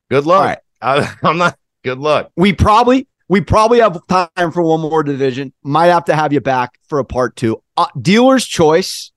Good 0.10 0.26
luck. 0.26 0.46
Right. 0.46 0.58
I, 0.82 1.16
I'm 1.24 1.38
not 1.38 1.58
good 1.84 2.00
luck. 2.00 2.32
We 2.36 2.54
probably 2.54 3.08
we 3.28 3.42
probably 3.42 3.80
have 3.80 4.00
time 4.08 4.52
for 4.52 4.62
one 4.62 4.82
more 4.82 5.04
division. 5.04 5.54
Might 5.64 5.88
have 5.88 6.06
to 6.06 6.16
have 6.16 6.34
you 6.34 6.42
back 6.42 6.80
for 6.88 7.00
a 7.00 7.06
part 7.06 7.36
two. 7.36 7.62
Uh, 7.78 7.88
dealer's 8.00 8.46
choice. 8.46 9.12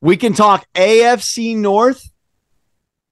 We 0.00 0.16
can 0.16 0.32
talk 0.32 0.66
AFC 0.74 1.56
North. 1.56 2.08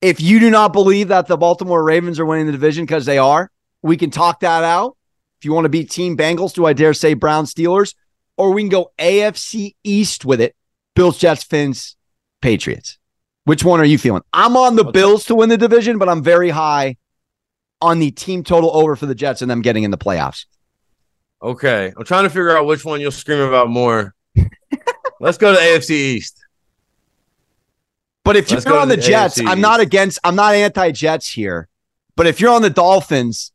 If 0.01 0.21
you 0.21 0.39
do 0.39 0.51
not 0.51 0.73
believe 0.73 1.09
that 1.09 1.27
the 1.27 1.37
Baltimore 1.37 1.83
Ravens 1.83 2.21
are 2.21 2.27
winning 2.27 2.47
the 2.47 2.53
division 2.53 2.85
because 2.85 3.05
they 3.05 3.19
are, 3.19 3.51
we 3.83 3.97
can 3.97 4.11
talk 4.11 4.41
that 4.41 4.65
out. 4.65 4.97
If 5.39 5.45
you 5.45 5.53
want 5.53 5.67
to 5.67 5.69
beat 5.69 5.91
Team 5.91 6.17
Bengals, 6.17 6.55
do 6.55 6.67
I 6.67 6.73
dare 6.73 6.95
say 6.95 7.15
Brown 7.15 7.45
Steelers? 7.45 7.95
Or 8.37 8.53
we 8.53 8.63
can 8.63 8.69
go 8.69 8.91
AFC 8.99 9.75
East 9.85 10.25
with 10.25 10.41
it. 10.41 10.55
Bills, 10.95 11.19
Jets, 11.19 11.45
Fins, 11.45 11.97
Patriots. 12.41 12.99
Which 13.45 13.65
one 13.65 13.81
are 13.81 13.85
you 13.85 13.99
feeling? 13.99 14.23
I'm 14.33 14.57
on 14.57 14.77
the 14.77 14.85
Bills 14.85 15.27
to 15.27 15.35
win 15.35 15.49
the 15.49 15.57
division, 15.57 15.99
but 15.99 16.09
I'm 16.09 16.23
very 16.23 16.51
high 16.51 16.97
on 17.81 17.99
the 17.99 18.11
team 18.11 18.43
total 18.43 18.75
over 18.75 18.97
for 18.97 19.07
the 19.07 19.15
Jets 19.15 19.43
and 19.43 19.51
them 19.51 19.63
getting 19.63 19.85
in 19.85 19.91
the 19.91 19.99
playoffs. 19.99 20.47
Okay. 21.41 21.93
I'm 21.97 22.05
trying 22.05 22.25
to 22.25 22.31
figure 22.31 22.57
out 22.57 22.67
which 22.67 22.85
one 22.85 23.01
you'll 23.01 23.13
scream 23.13 23.41
about 23.41 23.69
more. 23.69 24.15
Let's 25.21 25.39
go 25.39 25.55
to 25.55 25.59
AFC 25.59 25.91
East. 25.91 26.45
But 28.25 28.37
if 28.37 28.51
Let's 28.51 28.67
you're 28.67 28.79
on 28.79 28.89
the, 28.89 28.97
the 28.97 29.03
Jets, 29.03 29.41
AFC 29.41 29.49
I'm 29.49 29.61
not 29.61 29.81
against, 29.81 30.19
I'm 30.25 30.35
not 30.35 30.55
anti 30.55 30.91
Jets 30.91 31.31
here. 31.31 31.69
But 32.17 32.27
if 32.27 32.41
you're 32.41 32.53
on 32.53 32.63
the 32.63 32.71
Dolphins, 32.71 33.53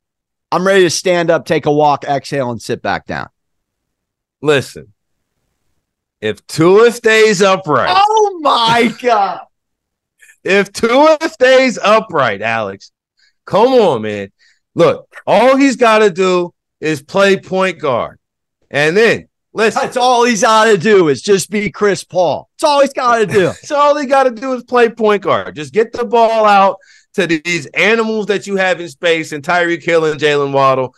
I'm 0.54 0.68
ready 0.68 0.84
to 0.84 0.89
stand 0.92 1.32
up, 1.32 1.46
take 1.46 1.66
a 1.66 1.72
walk, 1.72 2.04
exhale, 2.04 2.52
and 2.52 2.62
sit 2.62 2.84
back 2.84 3.08
down. 3.08 3.28
Listen, 4.39 4.94
if 6.22 6.46
Tua 6.46 6.92
stays 6.92 7.42
upright. 7.42 7.89
Oh 7.92 8.39
my 8.39 8.94
God. 9.02 9.42
if 10.44 10.72
Tua 10.72 11.18
stays 11.24 11.80
upright, 11.80 12.44
Alex, 12.44 12.92
come 13.46 13.70
on, 13.70 14.04
man. 14.04 14.32
Look, 14.76 15.12
all 15.26 15.56
he's 15.56 15.76
got 15.76 16.00
to 16.00 16.12
do 16.12 16.54
is 16.80 17.02
play 17.02 17.36
point 17.38 17.80
guard. 17.80 18.20
And 18.70 18.96
then 18.96 19.30
listen. 19.54 19.82
That's 19.82 19.98
all 19.98 20.24
he's 20.24 20.44
got 20.44 20.66
to 20.66 20.78
do 20.78 21.08
is 21.08 21.24
just 21.24 21.50
be 21.50 21.72
Chris 21.72 22.04
Paul. 22.04 22.48
That's 22.54 22.70
all 22.70 22.82
he's 22.82 22.94
got 22.94 23.18
to 23.18 23.26
do. 23.26 23.39
That's 23.46 23.72
all 23.72 23.98
he 23.98 24.06
got 24.06 24.26
to 24.26 24.32
do 24.32 24.54
is 24.54 24.63
play 24.63 24.89
point 24.89 25.24
guard. 25.24 25.56
Just 25.56 25.74
get 25.74 25.94
the 25.94 26.06
ball 26.06 26.46
out 26.46 26.78
to 27.13 27.28
these 27.28 27.65
animals 27.67 28.28
that 28.28 28.47
you 28.47 28.56
have 28.56 28.80
in 28.80 28.89
space 28.89 29.32
and 29.32 29.43
Tyreek 29.43 29.84
Hill 29.84 30.06
and 30.06 30.19
Jaylen 30.19 30.52
Waddle. 30.52 30.95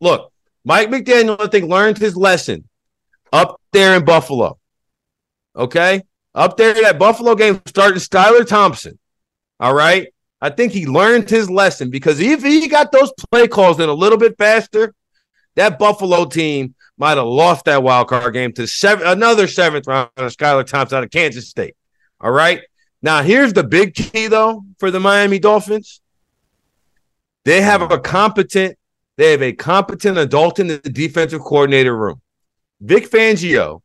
Look, 0.00 0.32
Mike 0.64 0.88
McDaniel, 0.88 1.40
I 1.40 1.46
think, 1.48 1.68
learned 1.68 1.98
his 1.98 2.16
lesson 2.16 2.68
up 3.32 3.60
there 3.72 3.96
in 3.96 4.04
Buffalo. 4.04 4.58
Okay? 5.56 6.02
Up 6.34 6.56
there 6.56 6.74
that 6.74 6.98
Buffalo 6.98 7.34
game, 7.34 7.60
starting 7.66 7.98
Skylar 7.98 8.46
Thompson. 8.46 8.98
All 9.60 9.74
right. 9.74 10.08
I 10.40 10.50
think 10.50 10.72
he 10.72 10.86
learned 10.86 11.28
his 11.28 11.50
lesson 11.50 11.90
because 11.90 12.20
if 12.20 12.42
he 12.42 12.68
got 12.68 12.92
those 12.92 13.12
play 13.30 13.48
calls 13.48 13.80
in 13.80 13.88
a 13.88 13.94
little 13.94 14.18
bit 14.18 14.36
faster, 14.38 14.94
that 15.56 15.78
Buffalo 15.78 16.26
team 16.26 16.74
might 16.96 17.16
have 17.16 17.26
lost 17.26 17.64
that 17.64 17.82
wild 17.82 18.08
card 18.08 18.34
game 18.34 18.52
to 18.52 18.66
seven, 18.66 19.06
another 19.06 19.48
seventh 19.48 19.86
round 19.86 20.10
of 20.16 20.32
Skylar 20.32 20.64
Thompson 20.64 20.98
out 20.98 21.04
of 21.04 21.10
Kansas 21.10 21.48
State. 21.48 21.74
All 22.20 22.30
right. 22.30 22.60
Now, 23.00 23.22
here's 23.22 23.52
the 23.52 23.64
big 23.64 23.94
key, 23.94 24.26
though, 24.26 24.64
for 24.78 24.90
the 24.90 25.00
Miami 25.00 25.38
Dolphins. 25.38 26.00
They 27.44 27.60
have 27.60 27.90
a 27.90 27.98
competent, 27.98 28.76
they 29.16 29.30
have 29.30 29.42
a 29.42 29.52
competent 29.52 30.18
adult 30.18 30.58
in 30.58 30.66
the 30.66 30.78
defensive 30.78 31.40
coordinator 31.40 31.96
room. 31.96 32.20
Vic 32.80 33.10
Fangio. 33.10 33.82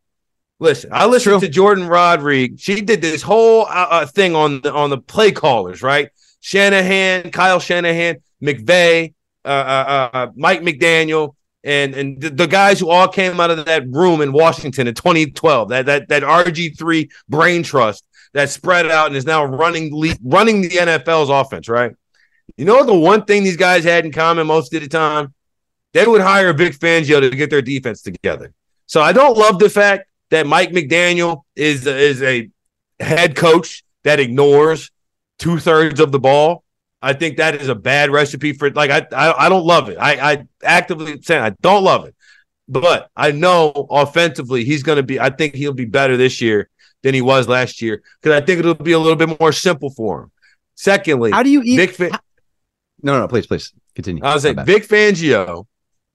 Listen, 0.60 0.91
I 0.93 1.06
listened 1.06 1.39
True. 1.39 1.47
to 1.47 1.49
Jordan 1.49 1.88
Rodriguez. 1.88 2.62
She 2.62 2.82
did 2.82 3.02
this 3.02 3.21
whole 3.21 3.63
uh, 3.63 3.88
uh, 3.89 4.06
thing 4.06 4.36
on 4.36 4.62
the 4.62 4.71
on 4.73 4.89
the 4.89 4.97
play 4.97 5.32
callers, 5.32 5.82
right? 5.82 6.10
Shanahan, 6.41 7.32
Kyle 7.32 7.60
Shanahan, 7.60 8.21
McVay, 8.41 9.13
uh, 9.43 9.47
uh, 9.47 10.10
uh, 10.13 10.28
Mike 10.36 10.62
McDaniel, 10.62 11.36
and 11.63 11.95
and 11.95 12.21
the, 12.21 12.30
the, 12.30 12.47
guys 12.47 12.80
who 12.80 12.89
all 12.89 13.08
came 13.08 13.39
out 13.39 13.49
of 13.52 13.65
that 13.65 13.88
room 13.89 14.21
in 14.21 14.32
Washington 14.32 14.88
in 14.88 14.93
2012. 14.93 15.69
That 15.69 15.86
that 15.86 16.08
that 16.10 16.23
RG 16.23 16.78
three 16.78 17.10
brain 17.28 17.63
trust 17.63 18.06
that 18.34 18.50
spread 18.50 18.89
out 18.89 19.08
and 19.08 19.15
is 19.15 19.26
now 19.26 19.46
running 19.46 19.91
running 20.24 20.62
the 20.62 20.69
NFL's 20.69 21.30
offense, 21.30 21.69
right? 21.69 21.93
You 22.58 22.65
know 22.65 22.84
the 22.84 22.93
one 22.93 23.26
thing 23.26 23.43
these 23.43 23.58
guys 23.58 23.84
had 23.84 24.06
in 24.06 24.12
common 24.12 24.48
most 24.48 24.74
of 24.74 24.82
the 24.82 24.88
time? 24.88 25.34
They 25.93 26.06
would 26.06 26.22
hire 26.22 26.52
Vic 26.54 26.78
Fangio 26.78 27.22
to 27.22 27.30
get 27.30 27.50
their 27.50 27.62
defense 27.62 28.02
together. 28.02 28.54
So 28.88 29.02
I 29.02 29.13
don't 29.13 29.38
love 29.38 29.60
the 29.60 29.69
fact 29.69 30.10
that 30.32 30.48
Mike 30.48 30.72
McDaniel 30.72 31.43
is 31.56 31.86
is 31.86 32.22
a 32.22 32.50
head 33.00 33.36
coach 33.36 33.84
that 34.04 34.19
ignores 34.19 34.91
two 35.39 35.60
thirds 35.60 36.00
of 36.00 36.12
the 36.12 36.19
ball. 36.19 36.63
I 37.02 37.13
think 37.13 37.38
that 37.38 37.56
is 37.56 37.67
a 37.69 37.76
bad 37.76 38.12
recipe 38.12 38.54
for 38.54 38.72
like 38.72 38.89
I 38.89 39.08
I, 39.15 39.46
I 39.46 39.50
don't 39.50 39.65
love 39.65 39.89
it. 39.89 39.98
I 40.00 40.32
I 40.32 40.48
actively 40.63 41.22
saying 41.22 41.43
I 41.43 41.52
don't 41.62 41.84
love 41.84 42.06
it. 42.06 42.15
But 42.67 43.10
I 43.15 43.32
know 43.32 43.88
offensively 43.91 44.63
he's 44.63 44.84
going 44.84 44.96
to 44.96 45.04
be. 45.04 45.19
I 45.19 45.30
think 45.30 45.54
he'll 45.54 45.74
be 45.74 45.86
better 45.86 46.15
this 46.15 46.41
year 46.41 46.69
than 47.04 47.13
he 47.13 47.22
was 47.22 47.48
last 47.48 47.82
year 47.82 48.02
because 48.22 48.42
I 48.42 48.44
think 48.44 48.60
it'll 48.60 48.74
be 48.74 48.94
a 48.94 49.00
little 49.00 49.16
bit 49.16 49.39
more 49.39 49.52
simple 49.52 49.89
for 49.92 50.24
him. 50.24 50.32
Secondly, 50.76 51.32
how 51.32 51.44
do 51.44 51.50
you 51.50 51.62
eat? 51.63 51.76
Vic 51.76 51.92
Fa- 51.92 52.20
no, 53.04 53.20
no, 53.20 53.28
please, 53.28 53.46
please 53.46 53.74
continue. 53.94 54.24
I 54.24 54.34
was 54.34 54.46
like 54.46 54.66
Vic 54.66 54.88
Fangio 54.88 55.68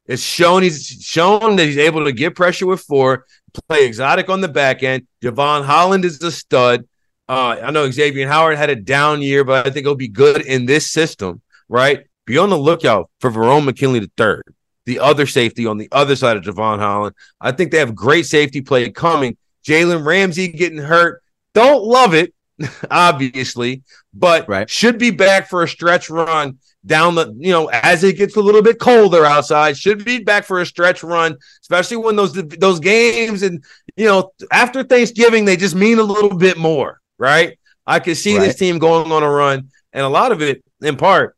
is 0.07 0.23
shown 0.23 0.63
he's 0.63 0.87
shown 0.87 1.57
that 1.57 1.67
he's 1.67 1.79
able 1.79 2.05
to 2.05 2.13
get 2.13 2.35
pressure 2.35 2.67
with 2.67 2.81
four, 2.81 3.27
play 3.69 3.87
exotic 3.87 4.29
on 4.29 4.41
the 4.41 4.49
back 4.49 4.83
end. 4.83 5.07
Jevon 5.23 5.65
Holland 5.65 6.05
is 6.05 6.21
a 6.23 6.33
stud. 6.33 6.89
Uh, 7.29 7.57
I 7.63 7.71
know 7.71 7.89
Xavier 7.91 8.27
Howard 8.27 8.57
had 8.57 8.71
a 8.71 8.77
down 8.77 9.21
year, 9.21 9.45
but 9.45 9.67
I 9.67 9.71
think 9.71 9.85
he'll 9.85 9.95
be 9.95 10.09
good 10.09 10.41
in 10.41 10.65
this 10.65 10.91
system, 10.91 11.43
right? 11.69 12.07
Be 12.25 12.39
on 12.39 12.49
the 12.49 12.59
lookout 12.59 13.11
for 13.21 13.31
Verone 13.31 13.67
McKinley 13.67 14.01
the 14.01 14.11
third, 14.17 14.43
the 14.87 14.99
other 14.99 15.27
safety 15.27 15.67
on 15.67 15.77
the 15.77 15.89
other 15.93 16.17
side 16.17 16.39
of 16.39 16.43
Jevon 16.43 16.79
Holland. 16.79 17.15
I 17.39 17.53
think 17.53 17.71
they 17.71 17.79
have 17.79 17.95
great 17.95 18.25
safety 18.25 18.63
play 18.63 18.91
coming. 18.91 19.37
Jalen 19.69 20.05
Ramsey 20.05 20.49
getting 20.49 20.79
hurt. 20.79 21.23
Don't 21.53 21.85
love 21.85 22.15
it, 22.15 22.33
obviously, 22.91 23.83
but 24.15 24.49
right. 24.49 24.69
should 24.69 24.99
be 24.99 25.11
back 25.11 25.49
for 25.49 25.63
a 25.63 25.69
stretch 25.69 26.09
run 26.09 26.59
down 26.87 27.15
the, 27.15 27.35
you 27.39 27.53
know, 27.53 27.67
as 27.67 28.03
it 28.03 28.17
gets 28.17 28.37
a 28.37 28.41
little 28.41 28.63
bit 28.63 28.79
colder 28.79 29.25
outside, 29.25 29.77
should 29.77 30.05
be 30.05 30.23
back 30.23 30.45
for 30.45 30.61
a 30.61 30.67
stretch 30.67 31.03
run, 31.03 31.37
especially 31.61 31.99
when 31.99 32.17
those 32.17 32.33
those 32.33 32.81
games 32.81 33.43
and 33.43 33.63
you 33.97 34.07
know 34.07 34.33
after 34.51 34.83
Thanksgiving 34.83 35.45
they 35.45 35.57
just 35.57 35.75
mean 35.75 35.99
a 35.99 36.03
little 36.03 36.37
bit 36.37 36.57
more, 36.57 37.01
right? 37.19 37.59
I 37.87 38.01
could 38.01 38.17
see 38.17 38.37
right. 38.37 38.47
this 38.47 38.57
team 38.57 38.79
going 38.79 39.13
on 39.13 39.23
a 39.23 39.31
run, 39.31 39.71
and 39.93 40.05
a 40.05 40.09
lot 40.09 40.33
of 40.33 40.43
it, 40.43 40.65
in 40.81 40.97
part, 40.97 41.37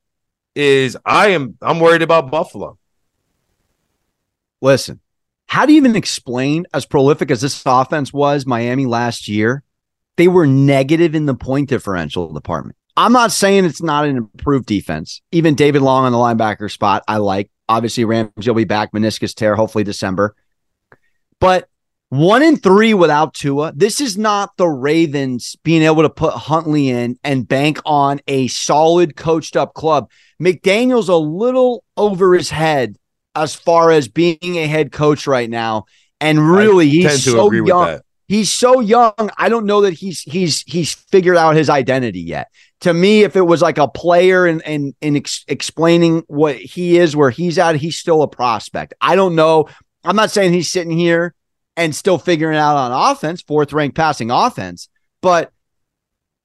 is 0.55 0.97
I 1.05 1.29
am 1.29 1.57
I'm 1.61 1.81
worried 1.81 2.03
about 2.03 2.31
Buffalo. 2.31 2.79
Listen, 4.61 5.01
how 5.51 5.67
do 5.67 5.73
you 5.73 5.79
even 5.79 5.97
explain 5.97 6.65
as 6.73 6.87
prolific 6.87 7.29
as 7.29 7.41
this 7.41 7.61
offense 7.67 8.13
was 8.13 8.47
Miami 8.47 8.87
last 8.87 9.27
year? 9.27 9.65
They 10.17 10.29
were 10.29 10.47
negative 10.47 11.17
in 11.17 11.27
the 11.27 11.35
point 11.35 11.69
differential 11.69 12.33
department. 12.33 12.77
I'm 12.97 13.13
not 13.13 13.33
saying 13.33 13.65
it's 13.65 13.83
not 13.83 14.07
an 14.07 14.17
improved 14.17 14.67
defense. 14.67 15.23
Even 15.33 15.57
David 15.57 15.83
Long 15.83 16.05
on 16.05 16.13
the 16.13 16.19
linebacker 16.19 16.71
spot, 16.71 17.03
I 17.09 17.17
like. 17.17 17.51
Obviously, 17.69 18.05
Ramsey 18.05 18.49
will 18.49 18.55
be 18.55 18.63
back, 18.63 18.93
meniscus 18.93 19.35
tear, 19.35 19.57
hopefully 19.57 19.83
December. 19.83 20.37
But 21.41 21.69
one 22.11 22.45
in 22.45 22.57
three 22.57 22.95
without 22.95 23.35
Tua. 23.35 23.73
This 23.75 24.01
is 24.01 24.17
not 24.17 24.57
the 24.57 24.69
Ravens 24.69 25.57
being 25.65 25.83
able 25.83 26.03
to 26.03 26.11
put 26.11 26.33
Huntley 26.33 26.91
in 26.91 27.19
and 27.25 27.49
bank 27.49 27.81
on 27.85 28.21
a 28.29 28.47
solid 28.47 29.17
coached 29.17 29.57
up 29.57 29.75
club. 29.75 30.13
McDaniel's 30.41 31.09
a 31.09 31.17
little 31.17 31.83
over 31.97 32.35
his 32.35 32.51
head 32.51 32.95
as 33.35 33.55
far 33.55 33.91
as 33.91 34.09
being 34.09 34.39
a 34.43 34.67
head 34.67 34.93
coach 34.93 35.27
right 35.27 35.49
now. 35.49 35.85
And 36.21 36.51
really, 36.51 36.89
he's 36.89 37.25
so 37.25 37.51
young. 37.51 38.01
He's 38.29 38.51
so 38.51 38.81
young. 38.81 39.31
I 39.39 39.49
don't 39.49 39.67
know 39.67 39.81
that 39.83 39.95
he's 39.95 40.21
he's 40.23 40.63
he's 40.63 40.95
figured 40.95 41.37
out 41.37 41.57
his 41.57 41.71
identity 41.71 42.21
yet. 42.21 42.49
To 42.83 42.95
me, 42.95 43.23
if 43.23 43.37
it 43.37 43.41
was 43.43 43.63
like 43.63 43.79
a 43.79 43.89
player 43.89 44.47
and 44.47 44.63
and, 44.67 44.95
and 45.03 45.17
ex- 45.17 45.45
explaining 45.49 46.23
what 46.29 46.57
he 46.57 46.99
is, 46.99 47.17
where 47.17 47.31
he's 47.31 47.59
at, 47.59 47.77
he's 47.77 47.99
still 47.99 48.23
a 48.23 48.29
prospect. 48.29 48.95
I 49.01 49.17
don't 49.17 49.35
know. 49.35 49.69
I'm 50.05 50.17
not 50.17 50.31
saying 50.31 50.53
he's 50.53 50.71
sitting 50.71 50.97
here 50.97 51.35
and 51.77 51.95
still 51.95 52.19
figuring 52.19 52.59
out 52.59 52.77
on 52.77 53.11
offense, 53.11 53.43
fourth 53.43 53.73
ranked 53.73 53.97
passing 53.97 54.31
offense. 54.31 54.89
But 55.23 55.51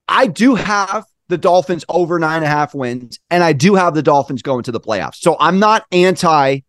I 0.08 0.28
do 0.28 0.56
have 0.56 1.06
the 1.28 1.38
Dolphins 1.38 1.86
over 1.90 2.20
nine 2.20 2.38
and 2.38 2.46
a 2.46 2.50
half 2.50 2.74
wins, 2.74 3.20
and 3.30 3.44
I 3.44 3.54
do 3.54 3.76
have 3.76 3.94
the 3.94 4.04
Dolphins 4.04 4.42
going 4.42 4.64
to 4.64 4.72
the 4.72 4.80
playoffs. 4.80 5.16
So 5.16 5.36
I'm 5.40 5.60
not 5.60 5.86
anti 5.92 6.62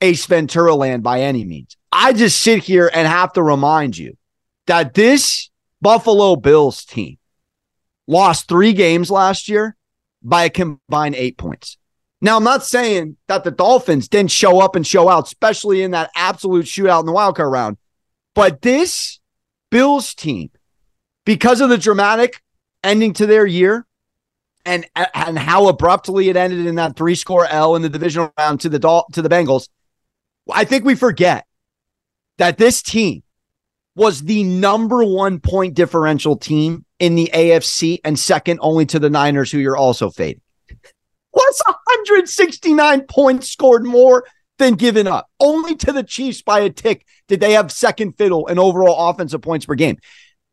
Ace 0.00 0.26
Ventura 0.26 0.74
land 0.74 1.02
by 1.02 1.20
any 1.20 1.44
means. 1.44 1.76
I 1.92 2.12
just 2.12 2.40
sit 2.40 2.62
here 2.62 2.90
and 2.92 3.06
have 3.06 3.32
to 3.34 3.42
remind 3.42 3.96
you 3.96 4.16
that 4.66 4.94
this 4.94 5.50
Buffalo 5.80 6.36
Bills 6.36 6.84
team 6.84 7.18
lost 8.06 8.48
three 8.48 8.72
games 8.72 9.10
last 9.10 9.48
year 9.48 9.76
by 10.22 10.44
a 10.44 10.50
combined 10.50 11.14
eight 11.14 11.38
points. 11.38 11.78
Now, 12.20 12.36
I'm 12.36 12.44
not 12.44 12.64
saying 12.64 13.16
that 13.28 13.44
the 13.44 13.50
Dolphins 13.50 14.08
didn't 14.08 14.30
show 14.30 14.60
up 14.60 14.76
and 14.76 14.86
show 14.86 15.08
out, 15.08 15.26
especially 15.26 15.82
in 15.82 15.90
that 15.90 16.10
absolute 16.16 16.64
shootout 16.64 17.00
in 17.00 17.06
the 17.06 17.12
wildcard 17.12 17.50
round. 17.50 17.76
But 18.34 18.62
this 18.62 19.20
Bills 19.70 20.14
team, 20.14 20.50
because 21.24 21.60
of 21.60 21.68
the 21.68 21.78
dramatic 21.78 22.42
ending 22.82 23.12
to 23.14 23.26
their 23.26 23.46
year 23.46 23.86
and 24.64 24.86
and 25.14 25.38
how 25.38 25.68
abruptly 25.68 26.28
it 26.28 26.36
ended 26.36 26.66
in 26.66 26.76
that 26.76 26.96
three 26.96 27.14
score 27.14 27.46
L 27.46 27.76
in 27.76 27.82
the 27.82 27.88
divisional 27.88 28.32
round 28.38 28.60
to 28.60 28.68
the 28.68 28.78
to 29.12 29.22
the 29.22 29.28
Bengals, 29.28 29.68
I 30.52 30.64
think 30.64 30.84
we 30.84 30.94
forget 30.94 31.46
that 32.38 32.58
this 32.58 32.82
team 32.82 33.22
was 33.96 34.22
the 34.22 34.42
number 34.44 35.04
one 35.04 35.40
point 35.40 35.74
differential 35.74 36.36
team 36.36 36.84
in 36.98 37.14
the 37.14 37.30
AFC 37.32 37.98
and 38.04 38.18
second 38.18 38.58
only 38.60 38.86
to 38.86 38.98
the 38.98 39.10
Niners, 39.10 39.50
who 39.50 39.58
you're 39.58 39.76
also 39.76 40.10
fading. 40.10 40.40
Plus 41.32 41.62
169 41.66 43.02
points 43.02 43.50
scored 43.50 43.84
more 43.84 44.24
than 44.58 44.74
given 44.74 45.06
up. 45.06 45.28
Only 45.40 45.74
to 45.76 45.92
the 45.92 46.02
Chiefs 46.02 46.42
by 46.42 46.60
a 46.60 46.70
tick 46.70 47.06
did 47.28 47.40
they 47.40 47.52
have 47.52 47.72
second 47.72 48.12
fiddle 48.12 48.46
and 48.46 48.58
overall 48.58 49.10
offensive 49.10 49.42
points 49.42 49.66
per 49.66 49.74
game. 49.74 49.96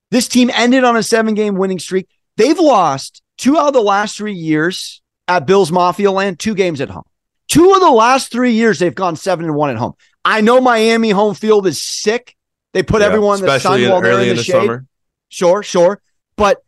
This 0.10 0.28
team 0.28 0.50
ended 0.54 0.84
on 0.84 0.96
a 0.96 1.04
seven 1.04 1.36
game 1.36 1.56
winning 1.56 1.80
streak. 1.80 2.08
They've 2.38 2.60
lost 2.60 3.22
two 3.38 3.58
out 3.58 3.68
of 3.68 3.74
the 3.74 3.82
last 3.82 4.18
three 4.18 4.34
years 4.34 5.02
at 5.28 5.46
Bills 5.46 5.72
Mafia 5.72 6.12
land, 6.12 6.40
two 6.40 6.56
games 6.56 6.82
at 6.82 6.90
home. 6.90 7.04
Two 7.52 7.74
of 7.74 7.82
the 7.82 7.92
last 7.92 8.32
three 8.32 8.54
years, 8.54 8.80
they've 8.80 8.96
gone 8.96 9.18
seven 9.18 9.44
and 9.44 9.56
one 9.56 9.72
at 9.72 9.76
home. 9.76 9.94
I 10.24 10.40
know 10.40 10.62
Miami 10.62 11.10
home 11.10 11.36
field 11.36 11.68
is 11.68 11.82
sick. 11.82 12.38
They 12.72 12.82
put 12.82 13.02
yeah, 13.02 13.08
everyone 13.08 13.40
in 13.40 13.46
the 13.46 13.60
sun 13.60 13.82
while 13.90 14.02
they're 14.02 14.22
in 14.22 14.30
the, 14.30 14.36
the 14.36 14.44
shade. 14.44 14.54
Summer. 14.54 14.86
Sure, 15.28 15.62
sure. 15.62 16.02
But 16.38 16.64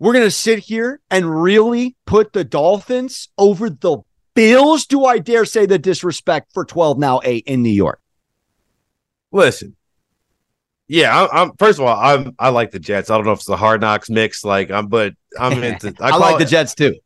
we're 0.00 0.12
going 0.12 0.24
to 0.24 0.30
sit 0.32 0.58
here 0.58 0.98
and 1.12 1.42
really 1.42 1.94
put 2.06 2.32
the 2.32 2.42
Dolphins 2.42 3.28
over 3.38 3.70
the 3.70 3.98
Bills, 4.34 4.86
do 4.86 5.04
I 5.04 5.18
dare 5.18 5.44
say 5.44 5.66
the 5.66 5.78
disrespect 5.78 6.52
for 6.54 6.64
12 6.64 6.98
now 6.98 7.20
8 7.22 7.44
in 7.46 7.62
New 7.62 7.70
York? 7.70 8.00
Listen. 9.30 9.76
Yeah, 10.88 11.16
I, 11.16 11.42
am 11.42 11.52
first 11.56 11.78
of 11.78 11.84
all, 11.84 11.96
I'm 11.96 12.34
I 12.36 12.48
like 12.48 12.72
the 12.72 12.80
Jets. 12.80 13.10
I 13.10 13.16
don't 13.16 13.24
know 13.24 13.32
if 13.32 13.38
it's 13.38 13.46
the 13.46 13.56
hard 13.56 13.80
knocks 13.80 14.10
mix, 14.10 14.42
like 14.42 14.72
I'm, 14.72 14.88
but 14.88 15.14
I'm 15.38 15.62
into. 15.62 15.94
I, 16.00 16.10
I 16.10 16.16
like 16.16 16.38
the 16.38 16.44
Jets 16.44 16.74
too. 16.74 16.96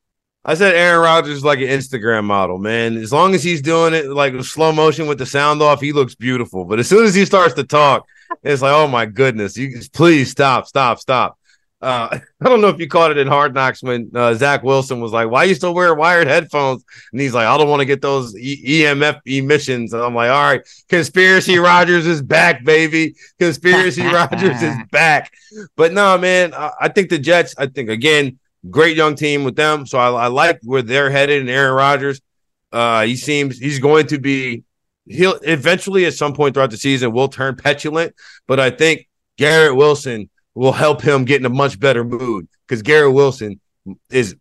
I 0.45 0.55
said 0.55 0.75
Aaron 0.75 1.01
Rodgers 1.01 1.39
is 1.39 1.45
like 1.45 1.61
an 1.61 1.69
Instagram 1.69 2.25
model, 2.25 2.59
man. 2.59 2.97
As 2.99 3.13
long 3.13 3.35
as 3.35 3.43
he's 3.43 3.63
doing 3.63 3.95
it 3.95 4.09
like 4.09 4.39
slow 4.45 4.73
motion 4.73 5.07
with 5.07 5.19
the 5.19 5.27
sound 5.27 5.63
off, 5.63 5.81
he 5.81 5.93
looks 5.93 6.15
beautiful. 6.15 6.67
But 6.67 6.79
as 6.79 6.89
soon 6.89 7.05
as 7.05 7.15
he 7.15 7.25
starts 7.25 7.55
to 7.55 7.65
talk, 7.65 8.07
it's 8.43 8.61
like, 8.61 8.75
oh 8.75 8.87
my 8.87 9.07
goodness, 9.07 9.57
you 9.57 9.81
please 9.93 10.31
stop, 10.31 10.67
stop, 10.67 10.99
stop. 10.99 11.39
Uh, 11.85 12.19
I 12.41 12.49
don't 12.49 12.61
know 12.61 12.69
if 12.69 12.79
you 12.79 12.89
caught 12.89 13.11
it 13.11 13.19
in 13.19 13.27
Hard 13.27 13.55
Knocks 13.55 13.83
when 13.83 14.11
uh, 14.15 14.35
Zach 14.35 14.63
Wilson 14.63 15.01
was 15.01 15.13
like, 15.13 15.31
"Why 15.31 15.45
you 15.45 15.55
still 15.55 15.75
wear 15.75 15.95
wired 15.95 16.27
headphones?" 16.27 16.85
And 17.13 17.21
he's 17.21 17.35
like, 17.35 17.47
"I 17.47 17.57
don't 17.57 17.69
want 17.69 17.81
to 17.81 17.87
get 17.87 18.01
those 18.01 18.37
e- 18.37 18.83
EMF 18.83 19.21
emissions." 19.27 19.93
And 19.93 20.03
I'm 20.03 20.15
like, 20.15 20.31
"All 20.31 20.43
right, 20.43 20.63
conspiracy 20.89 21.59
Rodgers 21.59 22.07
is 22.07 22.23
back, 22.23 22.65
baby. 22.65 23.15
Conspiracy 23.39 24.03
Rodgers 24.07 24.63
is 24.63 24.77
back." 24.91 25.33
But 25.77 25.93
no, 25.93 26.17
man, 26.19 26.55
I-, 26.55 26.73
I, 26.83 26.89
think 26.89 27.11
the 27.11 27.19
Jets. 27.19 27.55
I 27.59 27.67
think 27.67 27.91
again, 27.91 28.39
great 28.71 28.97
young 28.97 29.15
team 29.15 29.45
with 29.45 29.57
them. 29.57 29.87
So 29.87 29.99
I, 29.99 30.25
I 30.25 30.27
like 30.29 30.61
where 30.63 30.83
they're 30.83 31.11
headed. 31.11 31.41
And 31.41 31.51
Aaron 31.51 31.75
Rodgers, 31.75 32.21
uh, 32.73 33.05
he 33.05 33.17
seems 33.17 33.59
he's 33.59 33.79
going 33.79 34.09
to 34.09 34.19
be. 34.19 34.65
He'll 35.07 35.39
eventually 35.43 36.07
at 36.07 36.15
some 36.15 36.33
point 36.33 36.55
throughout 36.55 36.71
the 36.71 36.79
season 36.79 37.13
will 37.13 37.29
turn 37.29 37.57
petulant, 37.57 38.15
but 38.47 38.59
I 38.59 38.71
think 38.71 39.07
Garrett 39.37 39.77
Wilson 39.77 40.31
will 40.55 40.73
help 40.73 41.03
him 41.03 41.27
get 41.27 41.41
in 41.41 41.47
a 41.47 41.51
much 41.51 41.79
better 41.79 42.05
mood 42.05 42.49
because 42.67 42.81
Garrett 42.81 43.13
Wilson 43.13 43.61
is 44.11 44.35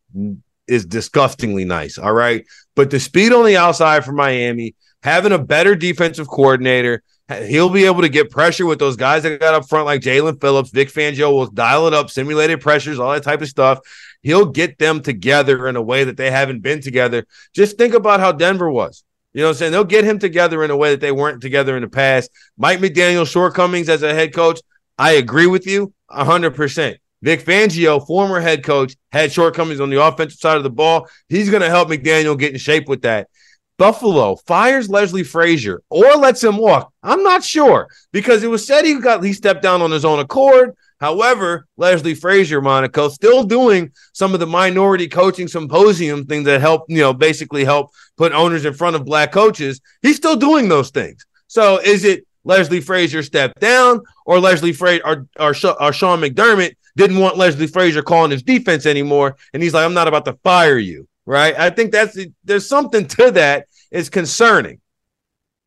is 0.67 0.85
disgustingly 0.85 1.65
nice. 1.65 1.97
All 1.97 2.13
right. 2.13 2.45
But 2.75 2.89
the 2.89 2.99
speed 2.99 3.33
on 3.33 3.45
the 3.45 3.57
outside 3.57 4.05
for 4.05 4.13
Miami, 4.13 4.75
having 5.01 5.31
a 5.31 5.39
better 5.39 5.75
defensive 5.75 6.27
coordinator, 6.27 7.03
he'll 7.47 7.69
be 7.69 7.85
able 7.85 8.01
to 8.01 8.09
get 8.09 8.31
pressure 8.31 8.65
with 8.65 8.79
those 8.79 8.95
guys 8.95 9.23
that 9.23 9.39
got 9.39 9.53
up 9.53 9.67
front, 9.67 9.85
like 9.85 10.01
Jaelan 10.01 10.39
Phillips. 10.39 10.69
Vic 10.71 10.89
Fangio 10.89 11.31
will 11.31 11.47
dial 11.47 11.87
it 11.87 11.93
up, 11.93 12.09
simulated 12.09 12.61
pressures, 12.61 12.99
all 12.99 13.11
that 13.11 13.23
type 13.23 13.41
of 13.41 13.47
stuff. 13.47 13.79
He'll 14.23 14.45
get 14.45 14.79
them 14.79 15.01
together 15.01 15.67
in 15.67 15.75
a 15.75 15.81
way 15.81 16.05
that 16.05 16.17
they 16.17 16.31
haven't 16.31 16.61
been 16.61 16.81
together. 16.81 17.25
Just 17.53 17.77
think 17.77 17.93
about 17.93 18.19
how 18.19 18.31
Denver 18.31 18.71
was. 18.71 19.03
You 19.33 19.41
know 19.41 19.47
what 19.47 19.51
I'm 19.51 19.57
saying? 19.57 19.71
They'll 19.71 19.83
get 19.83 20.03
him 20.03 20.19
together 20.19 20.63
in 20.63 20.71
a 20.71 20.77
way 20.77 20.91
that 20.91 21.01
they 21.01 21.11
weren't 21.11 21.41
together 21.41 21.75
in 21.75 21.81
the 21.81 21.89
past. 21.89 22.31
Mike 22.57 22.79
McDaniel's 22.79 23.29
shortcomings 23.29 23.89
as 23.89 24.03
a 24.03 24.13
head 24.13 24.33
coach, 24.33 24.59
I 24.97 25.13
agree 25.13 25.47
with 25.47 25.67
you 25.67 25.93
hundred 26.09 26.51
percent. 26.55 26.97
Vic 27.21 27.43
Fangio, 27.43 28.05
former 28.05 28.39
head 28.39 28.63
coach, 28.63 28.95
had 29.11 29.31
shortcomings 29.31 29.79
on 29.79 29.89
the 29.89 30.03
offensive 30.03 30.39
side 30.39 30.57
of 30.57 30.63
the 30.63 30.69
ball. 30.69 31.07
He's 31.29 31.49
going 31.49 31.63
to 31.63 31.69
help 31.69 31.89
McDaniel 31.89 32.37
get 32.37 32.51
in 32.51 32.59
shape 32.59 32.87
with 32.87 33.03
that. 33.03 33.29
Buffalo 33.77 34.35
fires 34.35 34.89
Leslie 34.89 35.23
Frazier 35.23 35.81
or 35.89 36.15
lets 36.15 36.43
him 36.43 36.57
walk. 36.57 36.93
I'm 37.01 37.23
not 37.23 37.43
sure 37.43 37.87
because 38.11 38.43
it 38.43 38.49
was 38.49 38.67
said 38.67 38.85
he 38.85 38.99
got 38.99 39.23
he 39.23 39.33
stepped 39.33 39.63
down 39.63 39.81
on 39.81 39.89
his 39.89 40.05
own 40.05 40.19
accord. 40.19 40.75
However, 41.03 41.67
Leslie 41.75 42.15
Frazier, 42.15 42.61
Monaco, 42.61 43.09
still 43.09 43.43
doing 43.43 43.91
some 44.13 44.33
of 44.33 44.39
the 44.39 44.47
minority 44.47 45.09
coaching 45.09 45.49
symposium 45.49 46.23
things 46.25 46.45
that 46.45 46.61
help, 46.61 46.85
you 46.87 46.99
know, 46.99 47.11
basically 47.11 47.65
help 47.65 47.89
put 48.15 48.31
owners 48.31 48.63
in 48.63 48.73
front 48.73 48.95
of 48.95 49.03
black 49.03 49.33
coaches. 49.33 49.81
He's 50.01 50.15
still 50.15 50.37
doing 50.37 50.69
those 50.69 50.91
things. 50.91 51.25
So 51.47 51.81
is 51.81 52.05
it 52.05 52.25
Leslie 52.45 52.79
Frazier 52.79 53.21
stepped 53.21 53.59
down, 53.59 53.99
or 54.25 54.39
Leslie 54.39 54.71
Frazier 54.71 55.05
or, 55.05 55.27
or, 55.37 55.53
or 55.81 55.91
Sean 55.91 56.21
McDermott 56.21 56.77
didn't 56.95 57.19
want 57.19 57.35
Leslie 57.35 57.67
Frazier 57.67 58.01
calling 58.01 58.31
his 58.31 58.41
defense 58.41 58.85
anymore, 58.85 59.35
and 59.53 59.61
he's 59.61 59.73
like, 59.73 59.83
I'm 59.83 59.93
not 59.93 60.07
about 60.07 60.23
to 60.23 60.39
fire 60.41 60.77
you, 60.77 61.05
right? 61.25 61.53
I 61.59 61.69
think 61.69 61.91
that's 61.91 62.17
there's 62.45 62.69
something 62.69 63.07
to 63.07 63.31
that. 63.31 63.67
It's 63.91 64.07
concerning. 64.07 64.79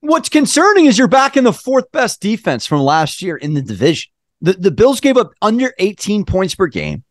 What's 0.01 0.30
concerning 0.30 0.87
is 0.87 0.97
you're 0.97 1.09
back 1.09 1.37
in 1.37 1.45
the 1.45 1.53
fourth 1.53 1.93
best 1.93 2.22
defense 2.22 2.64
from 2.64 2.80
last 2.80 3.20
year 3.20 3.37
in 3.37 3.53
the 3.53 3.61
division. 3.61 4.12
The, 4.41 4.53
the 4.53 4.70
Bills 4.70 5.01
gave 5.01 5.16
up 5.16 5.32
under 5.41 5.72
18 5.78 6.24
points 6.24 6.55
per 6.55 6.66
game. 6.66 7.05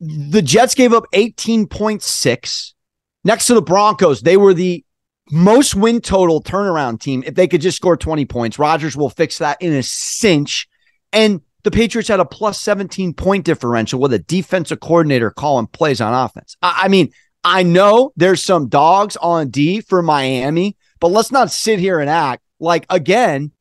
The 0.00 0.42
Jets 0.42 0.74
gave 0.74 0.92
up 0.92 1.06
18.6. 1.12 2.72
Next 3.24 3.46
to 3.46 3.54
the 3.54 3.62
Broncos, 3.62 4.20
they 4.20 4.36
were 4.36 4.54
the 4.54 4.84
most 5.30 5.74
win 5.74 6.00
total 6.00 6.42
turnaround 6.42 7.00
team. 7.00 7.22
If 7.26 7.34
they 7.34 7.48
could 7.48 7.60
just 7.60 7.76
score 7.76 7.96
20 7.96 8.24
points, 8.26 8.58
Rodgers 8.58 8.96
will 8.96 9.10
fix 9.10 9.38
that 9.38 9.60
in 9.60 9.72
a 9.72 9.82
cinch. 9.82 10.68
And 11.12 11.40
the 11.64 11.70
Patriots 11.70 12.08
had 12.08 12.20
a 12.20 12.24
plus 12.24 12.60
17 12.60 13.14
point 13.14 13.44
differential 13.44 14.00
with 14.00 14.12
a 14.12 14.18
defensive 14.18 14.80
coordinator 14.80 15.30
calling 15.30 15.66
plays 15.66 16.00
on 16.00 16.14
offense. 16.14 16.56
I, 16.62 16.82
I 16.84 16.88
mean, 16.88 17.10
I 17.44 17.62
know 17.62 18.12
there's 18.16 18.44
some 18.44 18.68
dogs 18.68 19.16
on 19.16 19.50
D 19.50 19.80
for 19.80 20.02
Miami, 20.02 20.76
but 21.00 21.08
let's 21.08 21.32
not 21.32 21.50
sit 21.50 21.78
here 21.78 22.00
and 22.00 22.10
act 22.10 22.42
like, 22.60 22.86
again, 22.90 23.52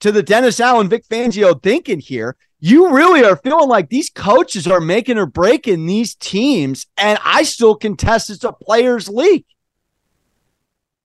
to 0.00 0.12
the 0.12 0.22
Dennis 0.22 0.60
Allen, 0.60 0.88
Vic 0.88 1.06
Fangio 1.08 1.62
thinking 1.62 2.00
here, 2.00 2.36
you 2.58 2.92
really 2.92 3.24
are 3.24 3.36
feeling 3.36 3.68
like 3.68 3.88
these 3.88 4.10
coaches 4.10 4.66
are 4.66 4.80
making 4.80 5.18
or 5.18 5.26
breaking 5.26 5.86
these 5.86 6.14
teams. 6.14 6.86
And 6.96 7.18
I 7.24 7.42
still 7.42 7.74
contest 7.74 8.28
it's 8.28 8.44
a 8.44 8.52
players' 8.52 9.08
league. 9.08 9.44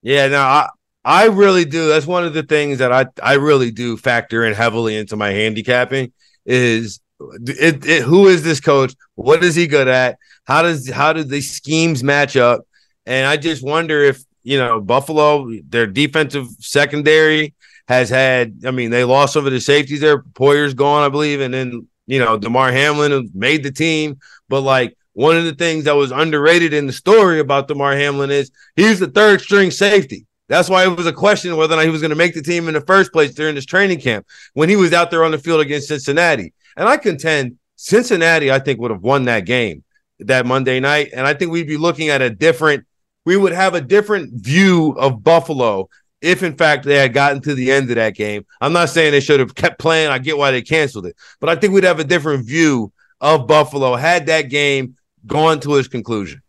Yeah, 0.01 0.27
no, 0.27 0.39
I, 0.39 0.69
I 1.03 1.25
really 1.27 1.65
do. 1.65 1.87
That's 1.87 2.05
one 2.05 2.25
of 2.25 2.33
the 2.33 2.43
things 2.43 2.79
that 2.79 2.91
I, 2.91 3.05
I 3.23 3.33
really 3.33 3.71
do 3.71 3.97
factor 3.97 4.45
in 4.45 4.53
heavily 4.53 4.97
into 4.97 5.15
my 5.15 5.29
handicapping 5.29 6.11
is 6.45 6.99
it, 7.19 7.85
it, 7.85 8.03
who 8.03 8.27
is 8.27 8.43
this 8.43 8.59
coach? 8.59 8.93
What 9.15 9.43
is 9.43 9.55
he 9.55 9.67
good 9.67 9.87
at? 9.87 10.17
How 10.45 10.61
does 10.61 10.89
how 10.89 11.13
do 11.13 11.23
these 11.23 11.51
schemes 11.51 12.03
match 12.03 12.35
up? 12.35 12.67
And 13.05 13.25
I 13.25 13.37
just 13.37 13.63
wonder 13.63 14.03
if 14.03 14.23
you 14.43 14.57
know 14.57 14.79
Buffalo, 14.81 15.49
their 15.67 15.87
defensive 15.87 16.47
secondary 16.59 17.53
has 17.87 18.09
had. 18.09 18.61
I 18.65 18.71
mean, 18.71 18.91
they 18.91 19.03
lost 19.03 19.33
some 19.33 19.45
of 19.45 19.51
the 19.51 19.61
safeties 19.61 20.01
there. 20.01 20.21
Poyer's 20.21 20.73
gone, 20.73 21.03
I 21.03 21.09
believe, 21.09 21.41
and 21.41 21.53
then 21.53 21.87
you 22.07 22.19
know 22.19 22.37
Damar 22.37 22.71
Hamlin 22.71 23.29
made 23.33 23.63
the 23.63 23.71
team. 23.71 24.19
But 24.49 24.61
like 24.61 24.95
one 25.13 25.37
of 25.37 25.45
the 25.45 25.55
things 25.55 25.85
that 25.85 25.95
was 25.95 26.11
underrated 26.11 26.73
in 26.73 26.87
the 26.87 26.93
story 26.93 27.39
about 27.39 27.67
Damar 27.67 27.95
Hamlin 27.95 28.31
is 28.31 28.51
he's 28.75 28.99
the 28.99 29.07
third 29.07 29.41
string 29.41 29.71
safety. 29.71 30.25
That's 30.47 30.69
why 30.69 30.83
it 30.83 30.95
was 30.95 31.07
a 31.07 31.13
question 31.13 31.55
whether 31.57 31.73
or 31.73 31.77
not 31.77 31.85
he 31.85 31.89
was 31.89 32.01
going 32.01 32.09
to 32.09 32.15
make 32.15 32.35
the 32.35 32.41
team 32.41 32.67
in 32.67 32.75
the 32.75 32.81
first 32.81 33.11
place 33.11 33.33
during 33.33 33.55
this 33.55 33.65
training 33.65 33.99
camp 33.99 34.27
when 34.53 34.69
he 34.69 34.75
was 34.75 34.93
out 34.93 35.09
there 35.09 35.23
on 35.23 35.31
the 35.31 35.39
field 35.39 35.61
against 35.61 35.87
Cincinnati. 35.87 36.53
And 36.77 36.87
I 36.87 36.97
contend 36.97 37.57
Cincinnati, 37.77 38.51
I 38.51 38.59
think, 38.59 38.79
would 38.79 38.91
have 38.91 39.01
won 39.01 39.25
that 39.25 39.45
game 39.45 39.83
that 40.19 40.45
Monday 40.45 40.79
night. 40.79 41.09
And 41.13 41.25
I 41.25 41.33
think 41.33 41.51
we'd 41.51 41.67
be 41.67 41.77
looking 41.77 42.09
at 42.09 42.21
a 42.21 42.29
different, 42.29 42.85
we 43.25 43.37
would 43.37 43.53
have 43.53 43.73
a 43.73 43.81
different 43.81 44.33
view 44.33 44.91
of 44.99 45.23
Buffalo 45.23 45.89
if 46.25 46.43
in 46.43 46.55
fact 46.55 46.83
they 46.83 46.95
had 46.95 47.13
gotten 47.13 47.41
to 47.41 47.53
the 47.53 47.71
end 47.71 47.89
of 47.89 47.95
that 47.95 48.15
game. 48.15 48.45
I'm 48.59 48.73
not 48.73 48.89
saying 48.89 49.11
they 49.11 49.19
should 49.19 49.39
have 49.39 49.55
kept 49.55 49.79
playing. 49.79 50.09
I 50.09 50.17
get 50.17 50.37
why 50.37 50.51
they 50.51 50.61
canceled 50.61 51.05
it, 51.05 51.15
but 51.39 51.49
I 51.49 51.55
think 51.55 51.73
we'd 51.73 51.83
have 51.83 51.99
a 51.99 52.03
different 52.03 52.45
view 52.45 52.91
of 53.21 53.47
Buffalo 53.47 53.95
had 53.95 54.25
that 54.25 54.49
game 54.49 54.97
gone 55.25 55.59
to 55.61 55.75
its 55.75 55.87
conclusion. 55.87 56.41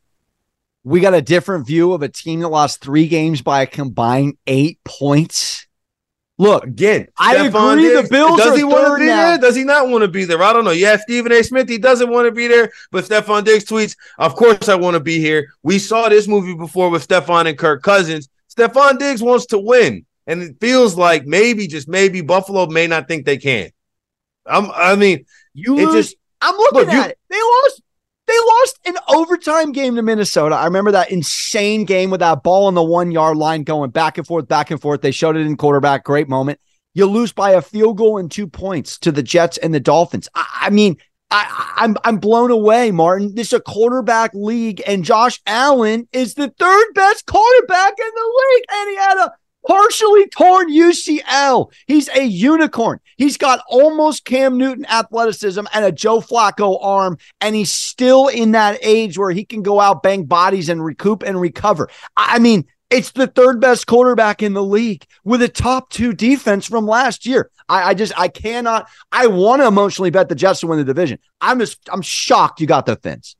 We 0.85 1.01
got 1.01 1.15
a 1.15 1.23
different 1.23 1.67
view 1.67 1.93
of 1.93 2.03
a 2.03 2.09
team 2.09 2.41
that 2.41 2.49
lost 2.49 2.81
three 2.81 3.09
games 3.09 3.43
by 3.43 3.63
a 3.63 3.67
combined 3.67 4.37
eight 4.47 4.79
points. 4.85 5.67
Look, 6.39 6.65
again, 6.65 7.09
I 7.19 7.47
agree. 7.47 7.83
Diggs, 7.83 8.03
the 8.03 8.15
Bills 8.15 8.37
does 8.37 8.57
he 8.57 8.63
want 8.63 8.87
to 8.87 8.99
be 8.99 9.07
now. 9.07 9.31
there? 9.31 9.39
Does 9.39 9.57
he 9.57 9.65
not 9.65 9.89
want 9.89 10.03
to 10.03 10.09
be 10.09 10.27
there? 10.27 10.43
I 10.43 10.53
don't 10.53 10.67
know. 10.67 10.71
Yeah, 10.71 10.97
Stephen 10.99 11.33
A. 11.33 11.43
Smith, 11.43 11.69
he 11.69 11.79
doesn't 11.79 12.11
want 12.11 12.27
to 12.27 12.33
be 12.33 12.47
there, 12.47 12.71
but 12.91 13.05
Stefon 13.05 13.45
Diggs 13.45 13.65
tweets, 13.65 13.97
"Of 14.19 14.37
course, 14.37 14.69
I 14.69 14.75
want 14.75 14.95
to 14.95 15.01
be 15.01 15.19
here." 15.19 15.49
We 15.63 15.79
saw 15.79 16.11
this 16.11 16.29
movie 16.29 16.55
before 16.55 16.91
with 16.91 17.09
Stefon 17.09 17.47
and 17.47 17.57
Kirk 17.57 17.83
Cousins. 17.83 18.29
Stefon 18.57 18.99
Diggs 18.99 19.23
wants 19.23 19.47
to 19.47 19.59
win, 19.59 20.07
and 20.27 20.43
it 20.43 20.57
feels 20.61 20.97
like 20.97 21.27
maybe, 21.27 21.67
just 21.67 21.89
maybe, 21.89 22.21
Buffalo 22.21 22.67
may 22.67 22.87
not 22.87 23.09
think 23.09 23.27
they 23.27 23.37
can. 23.37 23.71
I'm, 24.47 24.71
I 24.73 24.97
mean, 24.97 25.25
you 25.55 25.79
it 25.79 25.93
just. 25.93 26.17
I'm 26.41 26.55
looking 26.57 26.81
look, 26.81 26.89
at 26.89 26.95
you, 26.95 27.11
it. 27.11 27.19
They 27.31 27.41
lost 27.41 27.83
they 28.27 28.39
lost 28.39 28.81
an 28.87 28.97
overtime 29.09 29.73
game 29.73 29.97
to 29.97 30.03
Minnesota. 30.03 30.57
I 30.57 30.65
remember 30.65 30.93
that 30.93 31.11
insane 31.11 31.85
game 31.85 32.11
with 32.11 32.21
that 32.21 32.43
ball 32.43 32.67
on 32.67 32.75
the 32.75 32.83
one 32.83 33.11
yard 33.13 33.37
line 33.37 33.63
going 33.63 33.91
back 33.91 34.19
and 34.19 34.27
forth, 34.27 34.49
back 34.49 34.71
and 34.71 34.81
forth. 34.81 35.01
They 35.01 35.13
showed 35.13 35.37
it 35.37 35.47
in 35.47 35.57
quarterback. 35.57 36.05
Great 36.05 36.29
moment. 36.29 36.59
You 36.95 37.07
lose 37.07 37.33
by 37.33 37.53
a 37.53 37.63
field 37.63 37.99
goal 37.99 38.19
and 38.19 38.31
two 38.31 38.49
points 38.49 38.99
to 39.01 39.13
the 39.13 39.23
Jets 39.23 39.59
and 39.59 39.73
the 39.73 39.81
Dolphins. 39.81 40.29
I, 40.35 40.47
I 40.63 40.71
mean, 40.71 40.97
I, 41.31 41.75
I'm 41.77 41.97
I'm 42.05 42.19
blown 42.19 42.51
away, 42.51 42.91
Martin. 42.93 43.35
This 43.35 43.49
is 43.49 43.55
a 43.55 43.61
quarterback 43.61 44.31
league, 44.33 44.83
and 44.87 45.05
Josh 45.05 45.41
Allen 45.47 46.09
is 46.13 46.35
the 46.35 46.53
third 46.59 46.87
best 46.95 47.27
quarterback 47.27 47.95
in 47.99 48.11
the 48.15 48.43
league, 48.55 48.65
and 48.73 48.91
he 48.91 48.97
had 48.97 49.19
a 49.27 49.33
partially 49.67 50.29
torn 50.29 50.71
UCL. 50.71 51.73
He's 51.87 52.09
a 52.11 52.23
unicorn. 52.23 53.01
He's 53.17 53.37
got 53.37 53.61
almost 53.69 54.25
Cam 54.25 54.57
Newton 54.57 54.87
athleticism 54.87 55.67
and 55.73 55.85
a 55.85 55.93
Joe 55.93 56.21
Flacco 56.21 56.79
arm, 56.83 57.19
and 57.41 57.57
he's 57.57 57.73
still 57.73 58.29
in 58.29 58.53
that 58.53 58.79
age 58.83 59.19
where 59.19 59.33
he 59.33 59.45
can 59.45 59.63
go 59.63 59.81
out, 59.81 60.03
bang 60.03 60.25
bodies, 60.25 60.69
and 60.69 60.85
recoup 60.85 61.25
and 61.25 61.41
recover. 61.41 61.89
I 62.17 62.39
mean, 62.39 62.67
it's 62.89 63.11
the 63.11 63.27
third 63.27 63.61
best 63.61 63.89
quarterback 63.89 64.43
in 64.43 64.53
the 64.53 64.63
league 64.63 65.05
with 65.25 65.43
a 65.43 65.49
top 65.49 65.91
two 65.91 66.13
defense 66.13 66.67
from 66.67 66.87
last 66.87 67.27
year. 67.27 67.51
I, 67.69 67.91
I 67.91 67.95
just 67.95 68.13
I 68.19 68.29
cannot. 68.29 68.89
I 69.11 69.27
want 69.27 69.63
to 69.63 69.67
emotionally 69.67 70.11
bet 70.11 70.29
the 70.29 70.35
Jets 70.35 70.61
to 70.61 70.67
win 70.67 70.79
the 70.79 70.85
division. 70.85 71.19
I'm 71.41 71.59
just 71.59 71.79
I'm 71.91 72.03
shocked 72.03 72.61
you 72.61 72.67
got 72.67 72.87
the 72.87 72.97
fence. 72.97 73.37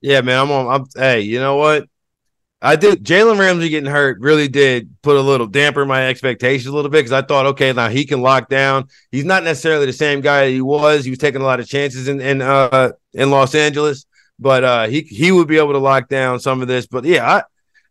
Yeah, 0.00 0.20
man. 0.20 0.40
I'm 0.40 0.50
on. 0.50 0.68
I'm. 0.68 0.86
Hey, 0.94 1.20
you 1.20 1.38
know 1.38 1.56
what? 1.56 1.88
I 2.64 2.76
did. 2.76 3.04
Jalen 3.04 3.40
Ramsey 3.40 3.68
getting 3.68 3.90
hurt 3.90 4.20
really 4.20 4.46
did 4.46 4.88
put 5.02 5.16
a 5.16 5.20
little 5.20 5.48
damper 5.48 5.84
my 5.84 6.08
expectations 6.08 6.66
a 6.68 6.72
little 6.72 6.90
bit 6.90 6.98
because 6.98 7.12
I 7.12 7.22
thought, 7.22 7.46
okay, 7.46 7.72
now 7.72 7.88
he 7.88 8.04
can 8.04 8.22
lock 8.22 8.48
down. 8.48 8.86
He's 9.10 9.24
not 9.24 9.42
necessarily 9.42 9.86
the 9.86 9.92
same 9.92 10.20
guy 10.20 10.50
he 10.50 10.60
was. 10.60 11.04
He 11.04 11.10
was 11.10 11.18
taking 11.18 11.40
a 11.40 11.44
lot 11.44 11.58
of 11.58 11.66
chances 11.66 12.06
in 12.06 12.20
in 12.20 12.40
uh 12.40 12.92
in 13.14 13.30
Los 13.30 13.56
Angeles, 13.56 14.06
but 14.38 14.62
uh 14.62 14.86
he 14.86 15.00
he 15.00 15.32
would 15.32 15.48
be 15.48 15.58
able 15.58 15.72
to 15.72 15.78
lock 15.78 16.08
down 16.08 16.38
some 16.38 16.62
of 16.62 16.68
this. 16.68 16.86
But 16.86 17.04
yeah, 17.04 17.28
I 17.28 17.42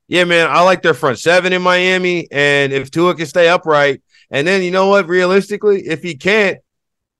yeah, 0.07 0.24
man, 0.24 0.47
I 0.49 0.62
like 0.62 0.82
their 0.82 0.93
front 0.93 1.20
seven 1.20 1.53
in 1.53 1.62
Miami, 1.62 2.30
and 2.32 2.72
if 2.72 2.91
Tua 2.91 3.16
can 3.16 3.26
stay 3.26 3.49
upright, 3.49 4.01
and 4.32 4.48
then 4.48 4.64
you 4.64 4.72
know 4.72 4.88
what, 4.88 5.08
realistically, 5.08 5.82
if 5.82 6.02
he 6.02 6.16
can't, 6.16 6.60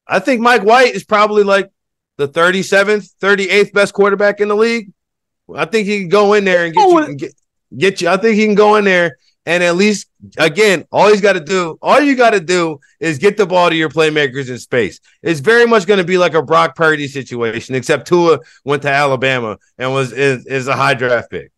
I 0.08 0.20
think 0.20 0.42
Mike 0.42 0.64
White 0.64 0.96
is 0.96 1.04
probably 1.04 1.44
like 1.44 1.70
the 2.18 2.28
37th, 2.28 3.14
38th 3.22 3.74
best 3.74 3.94
quarterback 3.94 4.40
in 4.40 4.48
the 4.48 4.56
league. 4.56 4.92
I 5.54 5.66
think 5.66 5.88
he 5.88 6.00
can 6.00 6.10
go 6.10 6.34
in 6.34 6.46
there 6.46 6.66
and 6.66 6.74
get, 6.74 6.84
oh, 6.84 7.08
you, 7.08 7.16
get 7.16 7.34
get 7.78 8.02
you. 8.02 8.10
I 8.10 8.18
think 8.18 8.36
he 8.36 8.46
can 8.46 8.56
go 8.56 8.76
in 8.78 8.86
there 8.86 9.18
and 9.46 9.64
at 9.64 9.76
least 9.76 10.08
again, 10.38 10.86
all 10.92 11.10
he's 11.10 11.22
got 11.22 11.34
to 11.34 11.40
do, 11.40 11.78
all 11.82 12.00
you 12.00 12.16
got 12.16 12.32
to 12.32 12.40
do 12.40 12.80
is 13.00 13.18
get 13.18 13.38
the 13.38 13.46
ball 13.46 13.70
to 13.70 13.76
your 13.76 13.90
playmakers 13.90 14.50
in 14.50 14.60
space. 14.60 15.00
It's 15.24 15.40
very 15.40 15.66
much 15.66 15.88
going 15.88 15.98
to 15.98 16.06
be 16.06 16.18
like 16.18 16.36
a 16.36 16.44
Brock 16.44 16.76
Purdy 16.76 17.08
situation, 17.08 17.76
except 17.76 18.08
Tua 18.08 18.40
went 18.64 18.84
to 18.84 18.90
Alabama 18.90 19.58
and 19.78 19.94
was 19.94 20.12
is, 20.12 20.46
is 20.46 20.68
a 20.68 20.76
high 20.76 20.94
draft 20.94 21.32
pick. 21.32 21.52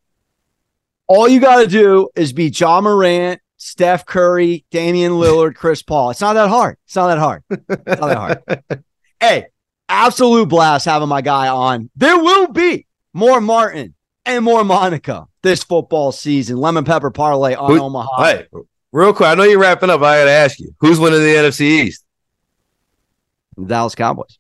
All 1.08 1.28
you 1.28 1.42
got 1.42 1.62
to 1.62 1.68
do 1.68 2.10
is 2.16 2.32
be 2.32 2.48
Ja 2.48 2.80
Morant, 2.80 3.42
Steph 3.64 4.06
Curry, 4.06 4.66
Damian 4.72 5.14
Lillard, 5.14 5.56
Chris 5.56 5.82
Paul. 5.82 6.10
It's 6.10 6.20
not 6.20 6.34
that 6.34 6.50
hard. 6.50 6.78
It's 6.86 6.98
not 6.98 7.08
that 7.08 7.18
hard. 7.18 7.44
It's 7.50 8.02
not 8.02 8.08
that 8.08 8.18
hard. 8.18 8.84
hey, 9.22 9.46
absolute 9.88 10.50
blast 10.50 10.84
having 10.86 11.08
my 11.08 11.22
guy 11.22 11.48
on. 11.48 11.90
There 11.96 12.18
will 12.18 12.48
be 12.48 12.86
more 13.14 13.40
Martin 13.40 13.96
and 14.26 14.44
more 14.44 14.66
Monaco 14.66 15.30
this 15.44 15.64
football 15.64 16.12
season. 16.12 16.58
Lemon 16.58 16.84
pepper 16.84 17.10
parlay 17.10 17.56
on 17.56 17.72
Who, 17.72 17.82
Omaha. 17.82 18.24
Hey, 18.24 18.48
real 18.92 19.14
quick, 19.14 19.30
I 19.30 19.36
know 19.36 19.44
you're 19.44 19.60
wrapping 19.60 19.90
up. 19.90 20.02
I 20.02 20.20
got 20.20 20.26
to 20.26 20.32
ask 20.32 20.60
you, 20.60 20.76
who's 20.82 21.00
winning 21.00 21.22
the 21.22 21.28
NFC 21.28 21.62
East? 21.62 22.06
The 23.56 23.66
Dallas 23.66 23.96
Cowboys. 23.96 24.40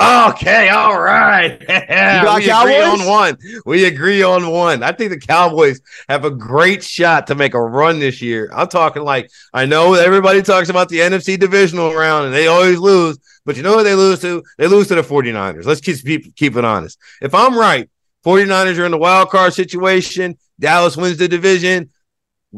Okay, 0.00 0.70
all 0.70 0.98
right. 0.98 1.60
we 1.60 1.66
Cowboys? 1.66 2.48
agree 2.48 2.82
on 2.82 3.06
one. 3.06 3.36
We 3.66 3.84
agree 3.84 4.22
on 4.22 4.50
one. 4.50 4.82
I 4.82 4.92
think 4.92 5.10
the 5.10 5.18
Cowboys 5.18 5.82
have 6.08 6.24
a 6.24 6.30
great 6.30 6.82
shot 6.82 7.26
to 7.26 7.34
make 7.34 7.52
a 7.52 7.60
run 7.60 7.98
this 7.98 8.22
year. 8.22 8.50
I'm 8.54 8.68
talking 8.68 9.02
like 9.02 9.30
I 9.52 9.66
know 9.66 9.92
everybody 9.92 10.40
talks 10.40 10.70
about 10.70 10.88
the 10.88 11.00
NFC 11.00 11.38
divisional 11.38 11.92
round 11.94 12.24
and 12.24 12.34
they 12.34 12.46
always 12.46 12.78
lose, 12.78 13.18
but 13.44 13.56
you 13.56 13.62
know 13.62 13.74
what 13.74 13.82
they 13.82 13.94
lose 13.94 14.20
to? 14.20 14.42
They 14.56 14.66
lose 14.66 14.88
to 14.88 14.94
the 14.94 15.02
49ers. 15.02 15.66
Let's 15.66 15.82
keep 15.82 16.36
keep 16.36 16.56
it 16.56 16.64
honest. 16.64 16.98
If 17.20 17.34
I'm 17.34 17.56
right, 17.56 17.90
49ers 18.24 18.78
are 18.78 18.86
in 18.86 18.92
the 18.92 18.98
wild 18.98 19.28
card 19.28 19.52
situation. 19.52 20.38
Dallas 20.58 20.96
wins 20.96 21.18
the 21.18 21.28
division. 21.28 21.90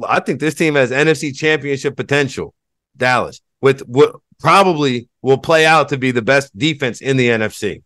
I 0.07 0.21
think 0.21 0.39
this 0.39 0.55
team 0.55 0.77
has 0.77 0.93
NFC 0.93 1.35
championship 1.37 1.97
potential. 1.97 2.55
Dallas, 2.97 3.41
with 3.61 3.81
what 3.89 4.17
probably 4.41 5.09
will 5.23 5.39
play 5.39 5.67
out 5.67 5.89
to 5.91 5.99
be 5.99 6.11
the 6.11 6.23
best 6.23 6.57
defense 6.57 7.01
in 7.01 7.17
the 7.17 7.29
NFC. 7.29 7.83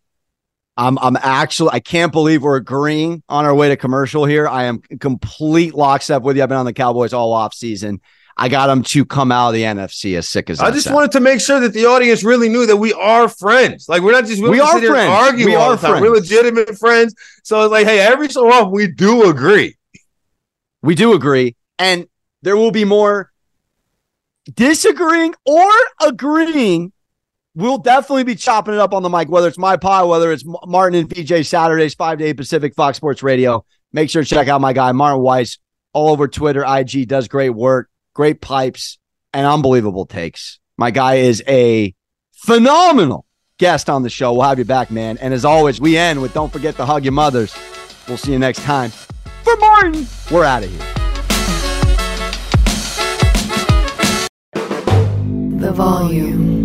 I'm 0.76 0.96
I'm 0.98 1.16
actually 1.16 1.70
I 1.72 1.80
can't 1.80 2.12
believe 2.12 2.42
we're 2.42 2.56
agreeing 2.56 3.22
on 3.28 3.44
our 3.44 3.54
way 3.54 3.68
to 3.68 3.76
commercial 3.76 4.24
here. 4.24 4.46
I 4.46 4.64
am 4.64 4.80
complete 5.00 5.74
lockstep 5.74 6.22
with 6.22 6.36
you. 6.36 6.42
I've 6.42 6.48
been 6.48 6.58
on 6.58 6.66
the 6.66 6.72
Cowboys 6.72 7.12
all 7.12 7.32
off 7.32 7.52
season. 7.52 8.00
I 8.40 8.48
got 8.48 8.68
them 8.68 8.84
to 8.84 9.04
come 9.04 9.32
out 9.32 9.48
of 9.48 9.54
the 9.54 9.62
NFC 9.62 10.16
as 10.16 10.28
sick 10.28 10.48
as 10.48 10.60
I 10.60 10.70
just 10.70 10.92
wanted 10.92 11.10
to 11.12 11.20
make 11.20 11.40
sure 11.40 11.58
that 11.58 11.72
the 11.72 11.86
audience 11.86 12.22
really 12.22 12.48
knew 12.48 12.66
that 12.66 12.76
we 12.76 12.92
are 12.92 13.28
friends. 13.28 13.88
Like 13.88 14.02
we're 14.02 14.12
not 14.12 14.26
just 14.26 14.40
we 14.40 14.60
are 14.60 14.80
friends. 14.80 15.10
Argue 15.10 15.46
we 15.46 15.56
are 15.56 15.76
friends. 15.76 16.00
We're 16.00 16.10
legitimate 16.10 16.78
friends. 16.78 17.16
So 17.42 17.64
it's 17.64 17.72
like, 17.72 17.86
hey, 17.86 17.98
every 17.98 18.28
so 18.28 18.48
often 18.48 18.70
we 18.70 18.86
do 18.86 19.28
agree. 19.28 19.76
We 20.82 20.94
do 20.94 21.14
agree, 21.14 21.56
and 21.80 22.06
there 22.42 22.56
will 22.56 22.70
be 22.70 22.84
more 22.84 23.32
disagreeing 24.54 25.34
or 25.44 25.70
agreeing. 26.00 26.92
We'll 27.54 27.78
definitely 27.78 28.24
be 28.24 28.36
chopping 28.36 28.74
it 28.74 28.80
up 28.80 28.94
on 28.94 29.02
the 29.02 29.08
mic, 29.08 29.28
whether 29.28 29.48
it's 29.48 29.58
my 29.58 29.76
pod, 29.76 30.08
whether 30.08 30.30
it's 30.30 30.44
Martin 30.66 31.00
and 31.00 31.08
PJ 31.08 31.46
Saturdays, 31.46 31.94
5 31.94 32.18
to 32.18 32.24
8 32.24 32.36
Pacific, 32.36 32.74
Fox 32.74 32.96
Sports 32.96 33.22
Radio. 33.22 33.64
Make 33.92 34.10
sure 34.10 34.22
to 34.22 34.28
check 34.28 34.48
out 34.48 34.60
my 34.60 34.72
guy, 34.72 34.92
Martin 34.92 35.22
Weiss, 35.22 35.58
all 35.92 36.10
over 36.10 36.28
Twitter, 36.28 36.64
IG, 36.64 37.08
does 37.08 37.26
great 37.26 37.50
work, 37.50 37.88
great 38.14 38.40
pipes, 38.40 38.98
and 39.32 39.46
unbelievable 39.46 40.06
takes. 40.06 40.60
My 40.76 40.90
guy 40.90 41.16
is 41.16 41.42
a 41.48 41.94
phenomenal 42.32 43.26
guest 43.58 43.90
on 43.90 44.02
the 44.02 44.10
show. 44.10 44.32
We'll 44.32 44.42
have 44.42 44.58
you 44.58 44.64
back, 44.64 44.90
man. 44.90 45.18
And 45.18 45.34
as 45.34 45.44
always, 45.44 45.80
we 45.80 45.96
end 45.96 46.22
with 46.22 46.32
don't 46.34 46.52
forget 46.52 46.76
to 46.76 46.86
hug 46.86 47.04
your 47.04 47.12
mothers. 47.12 47.56
We'll 48.06 48.16
see 48.18 48.32
you 48.32 48.38
next 48.38 48.62
time. 48.62 48.90
For 49.42 49.56
Martin, 49.56 50.06
we're 50.30 50.44
out 50.44 50.62
of 50.62 50.70
here. 50.70 50.97
The 55.58 55.72
volume. 55.72 56.57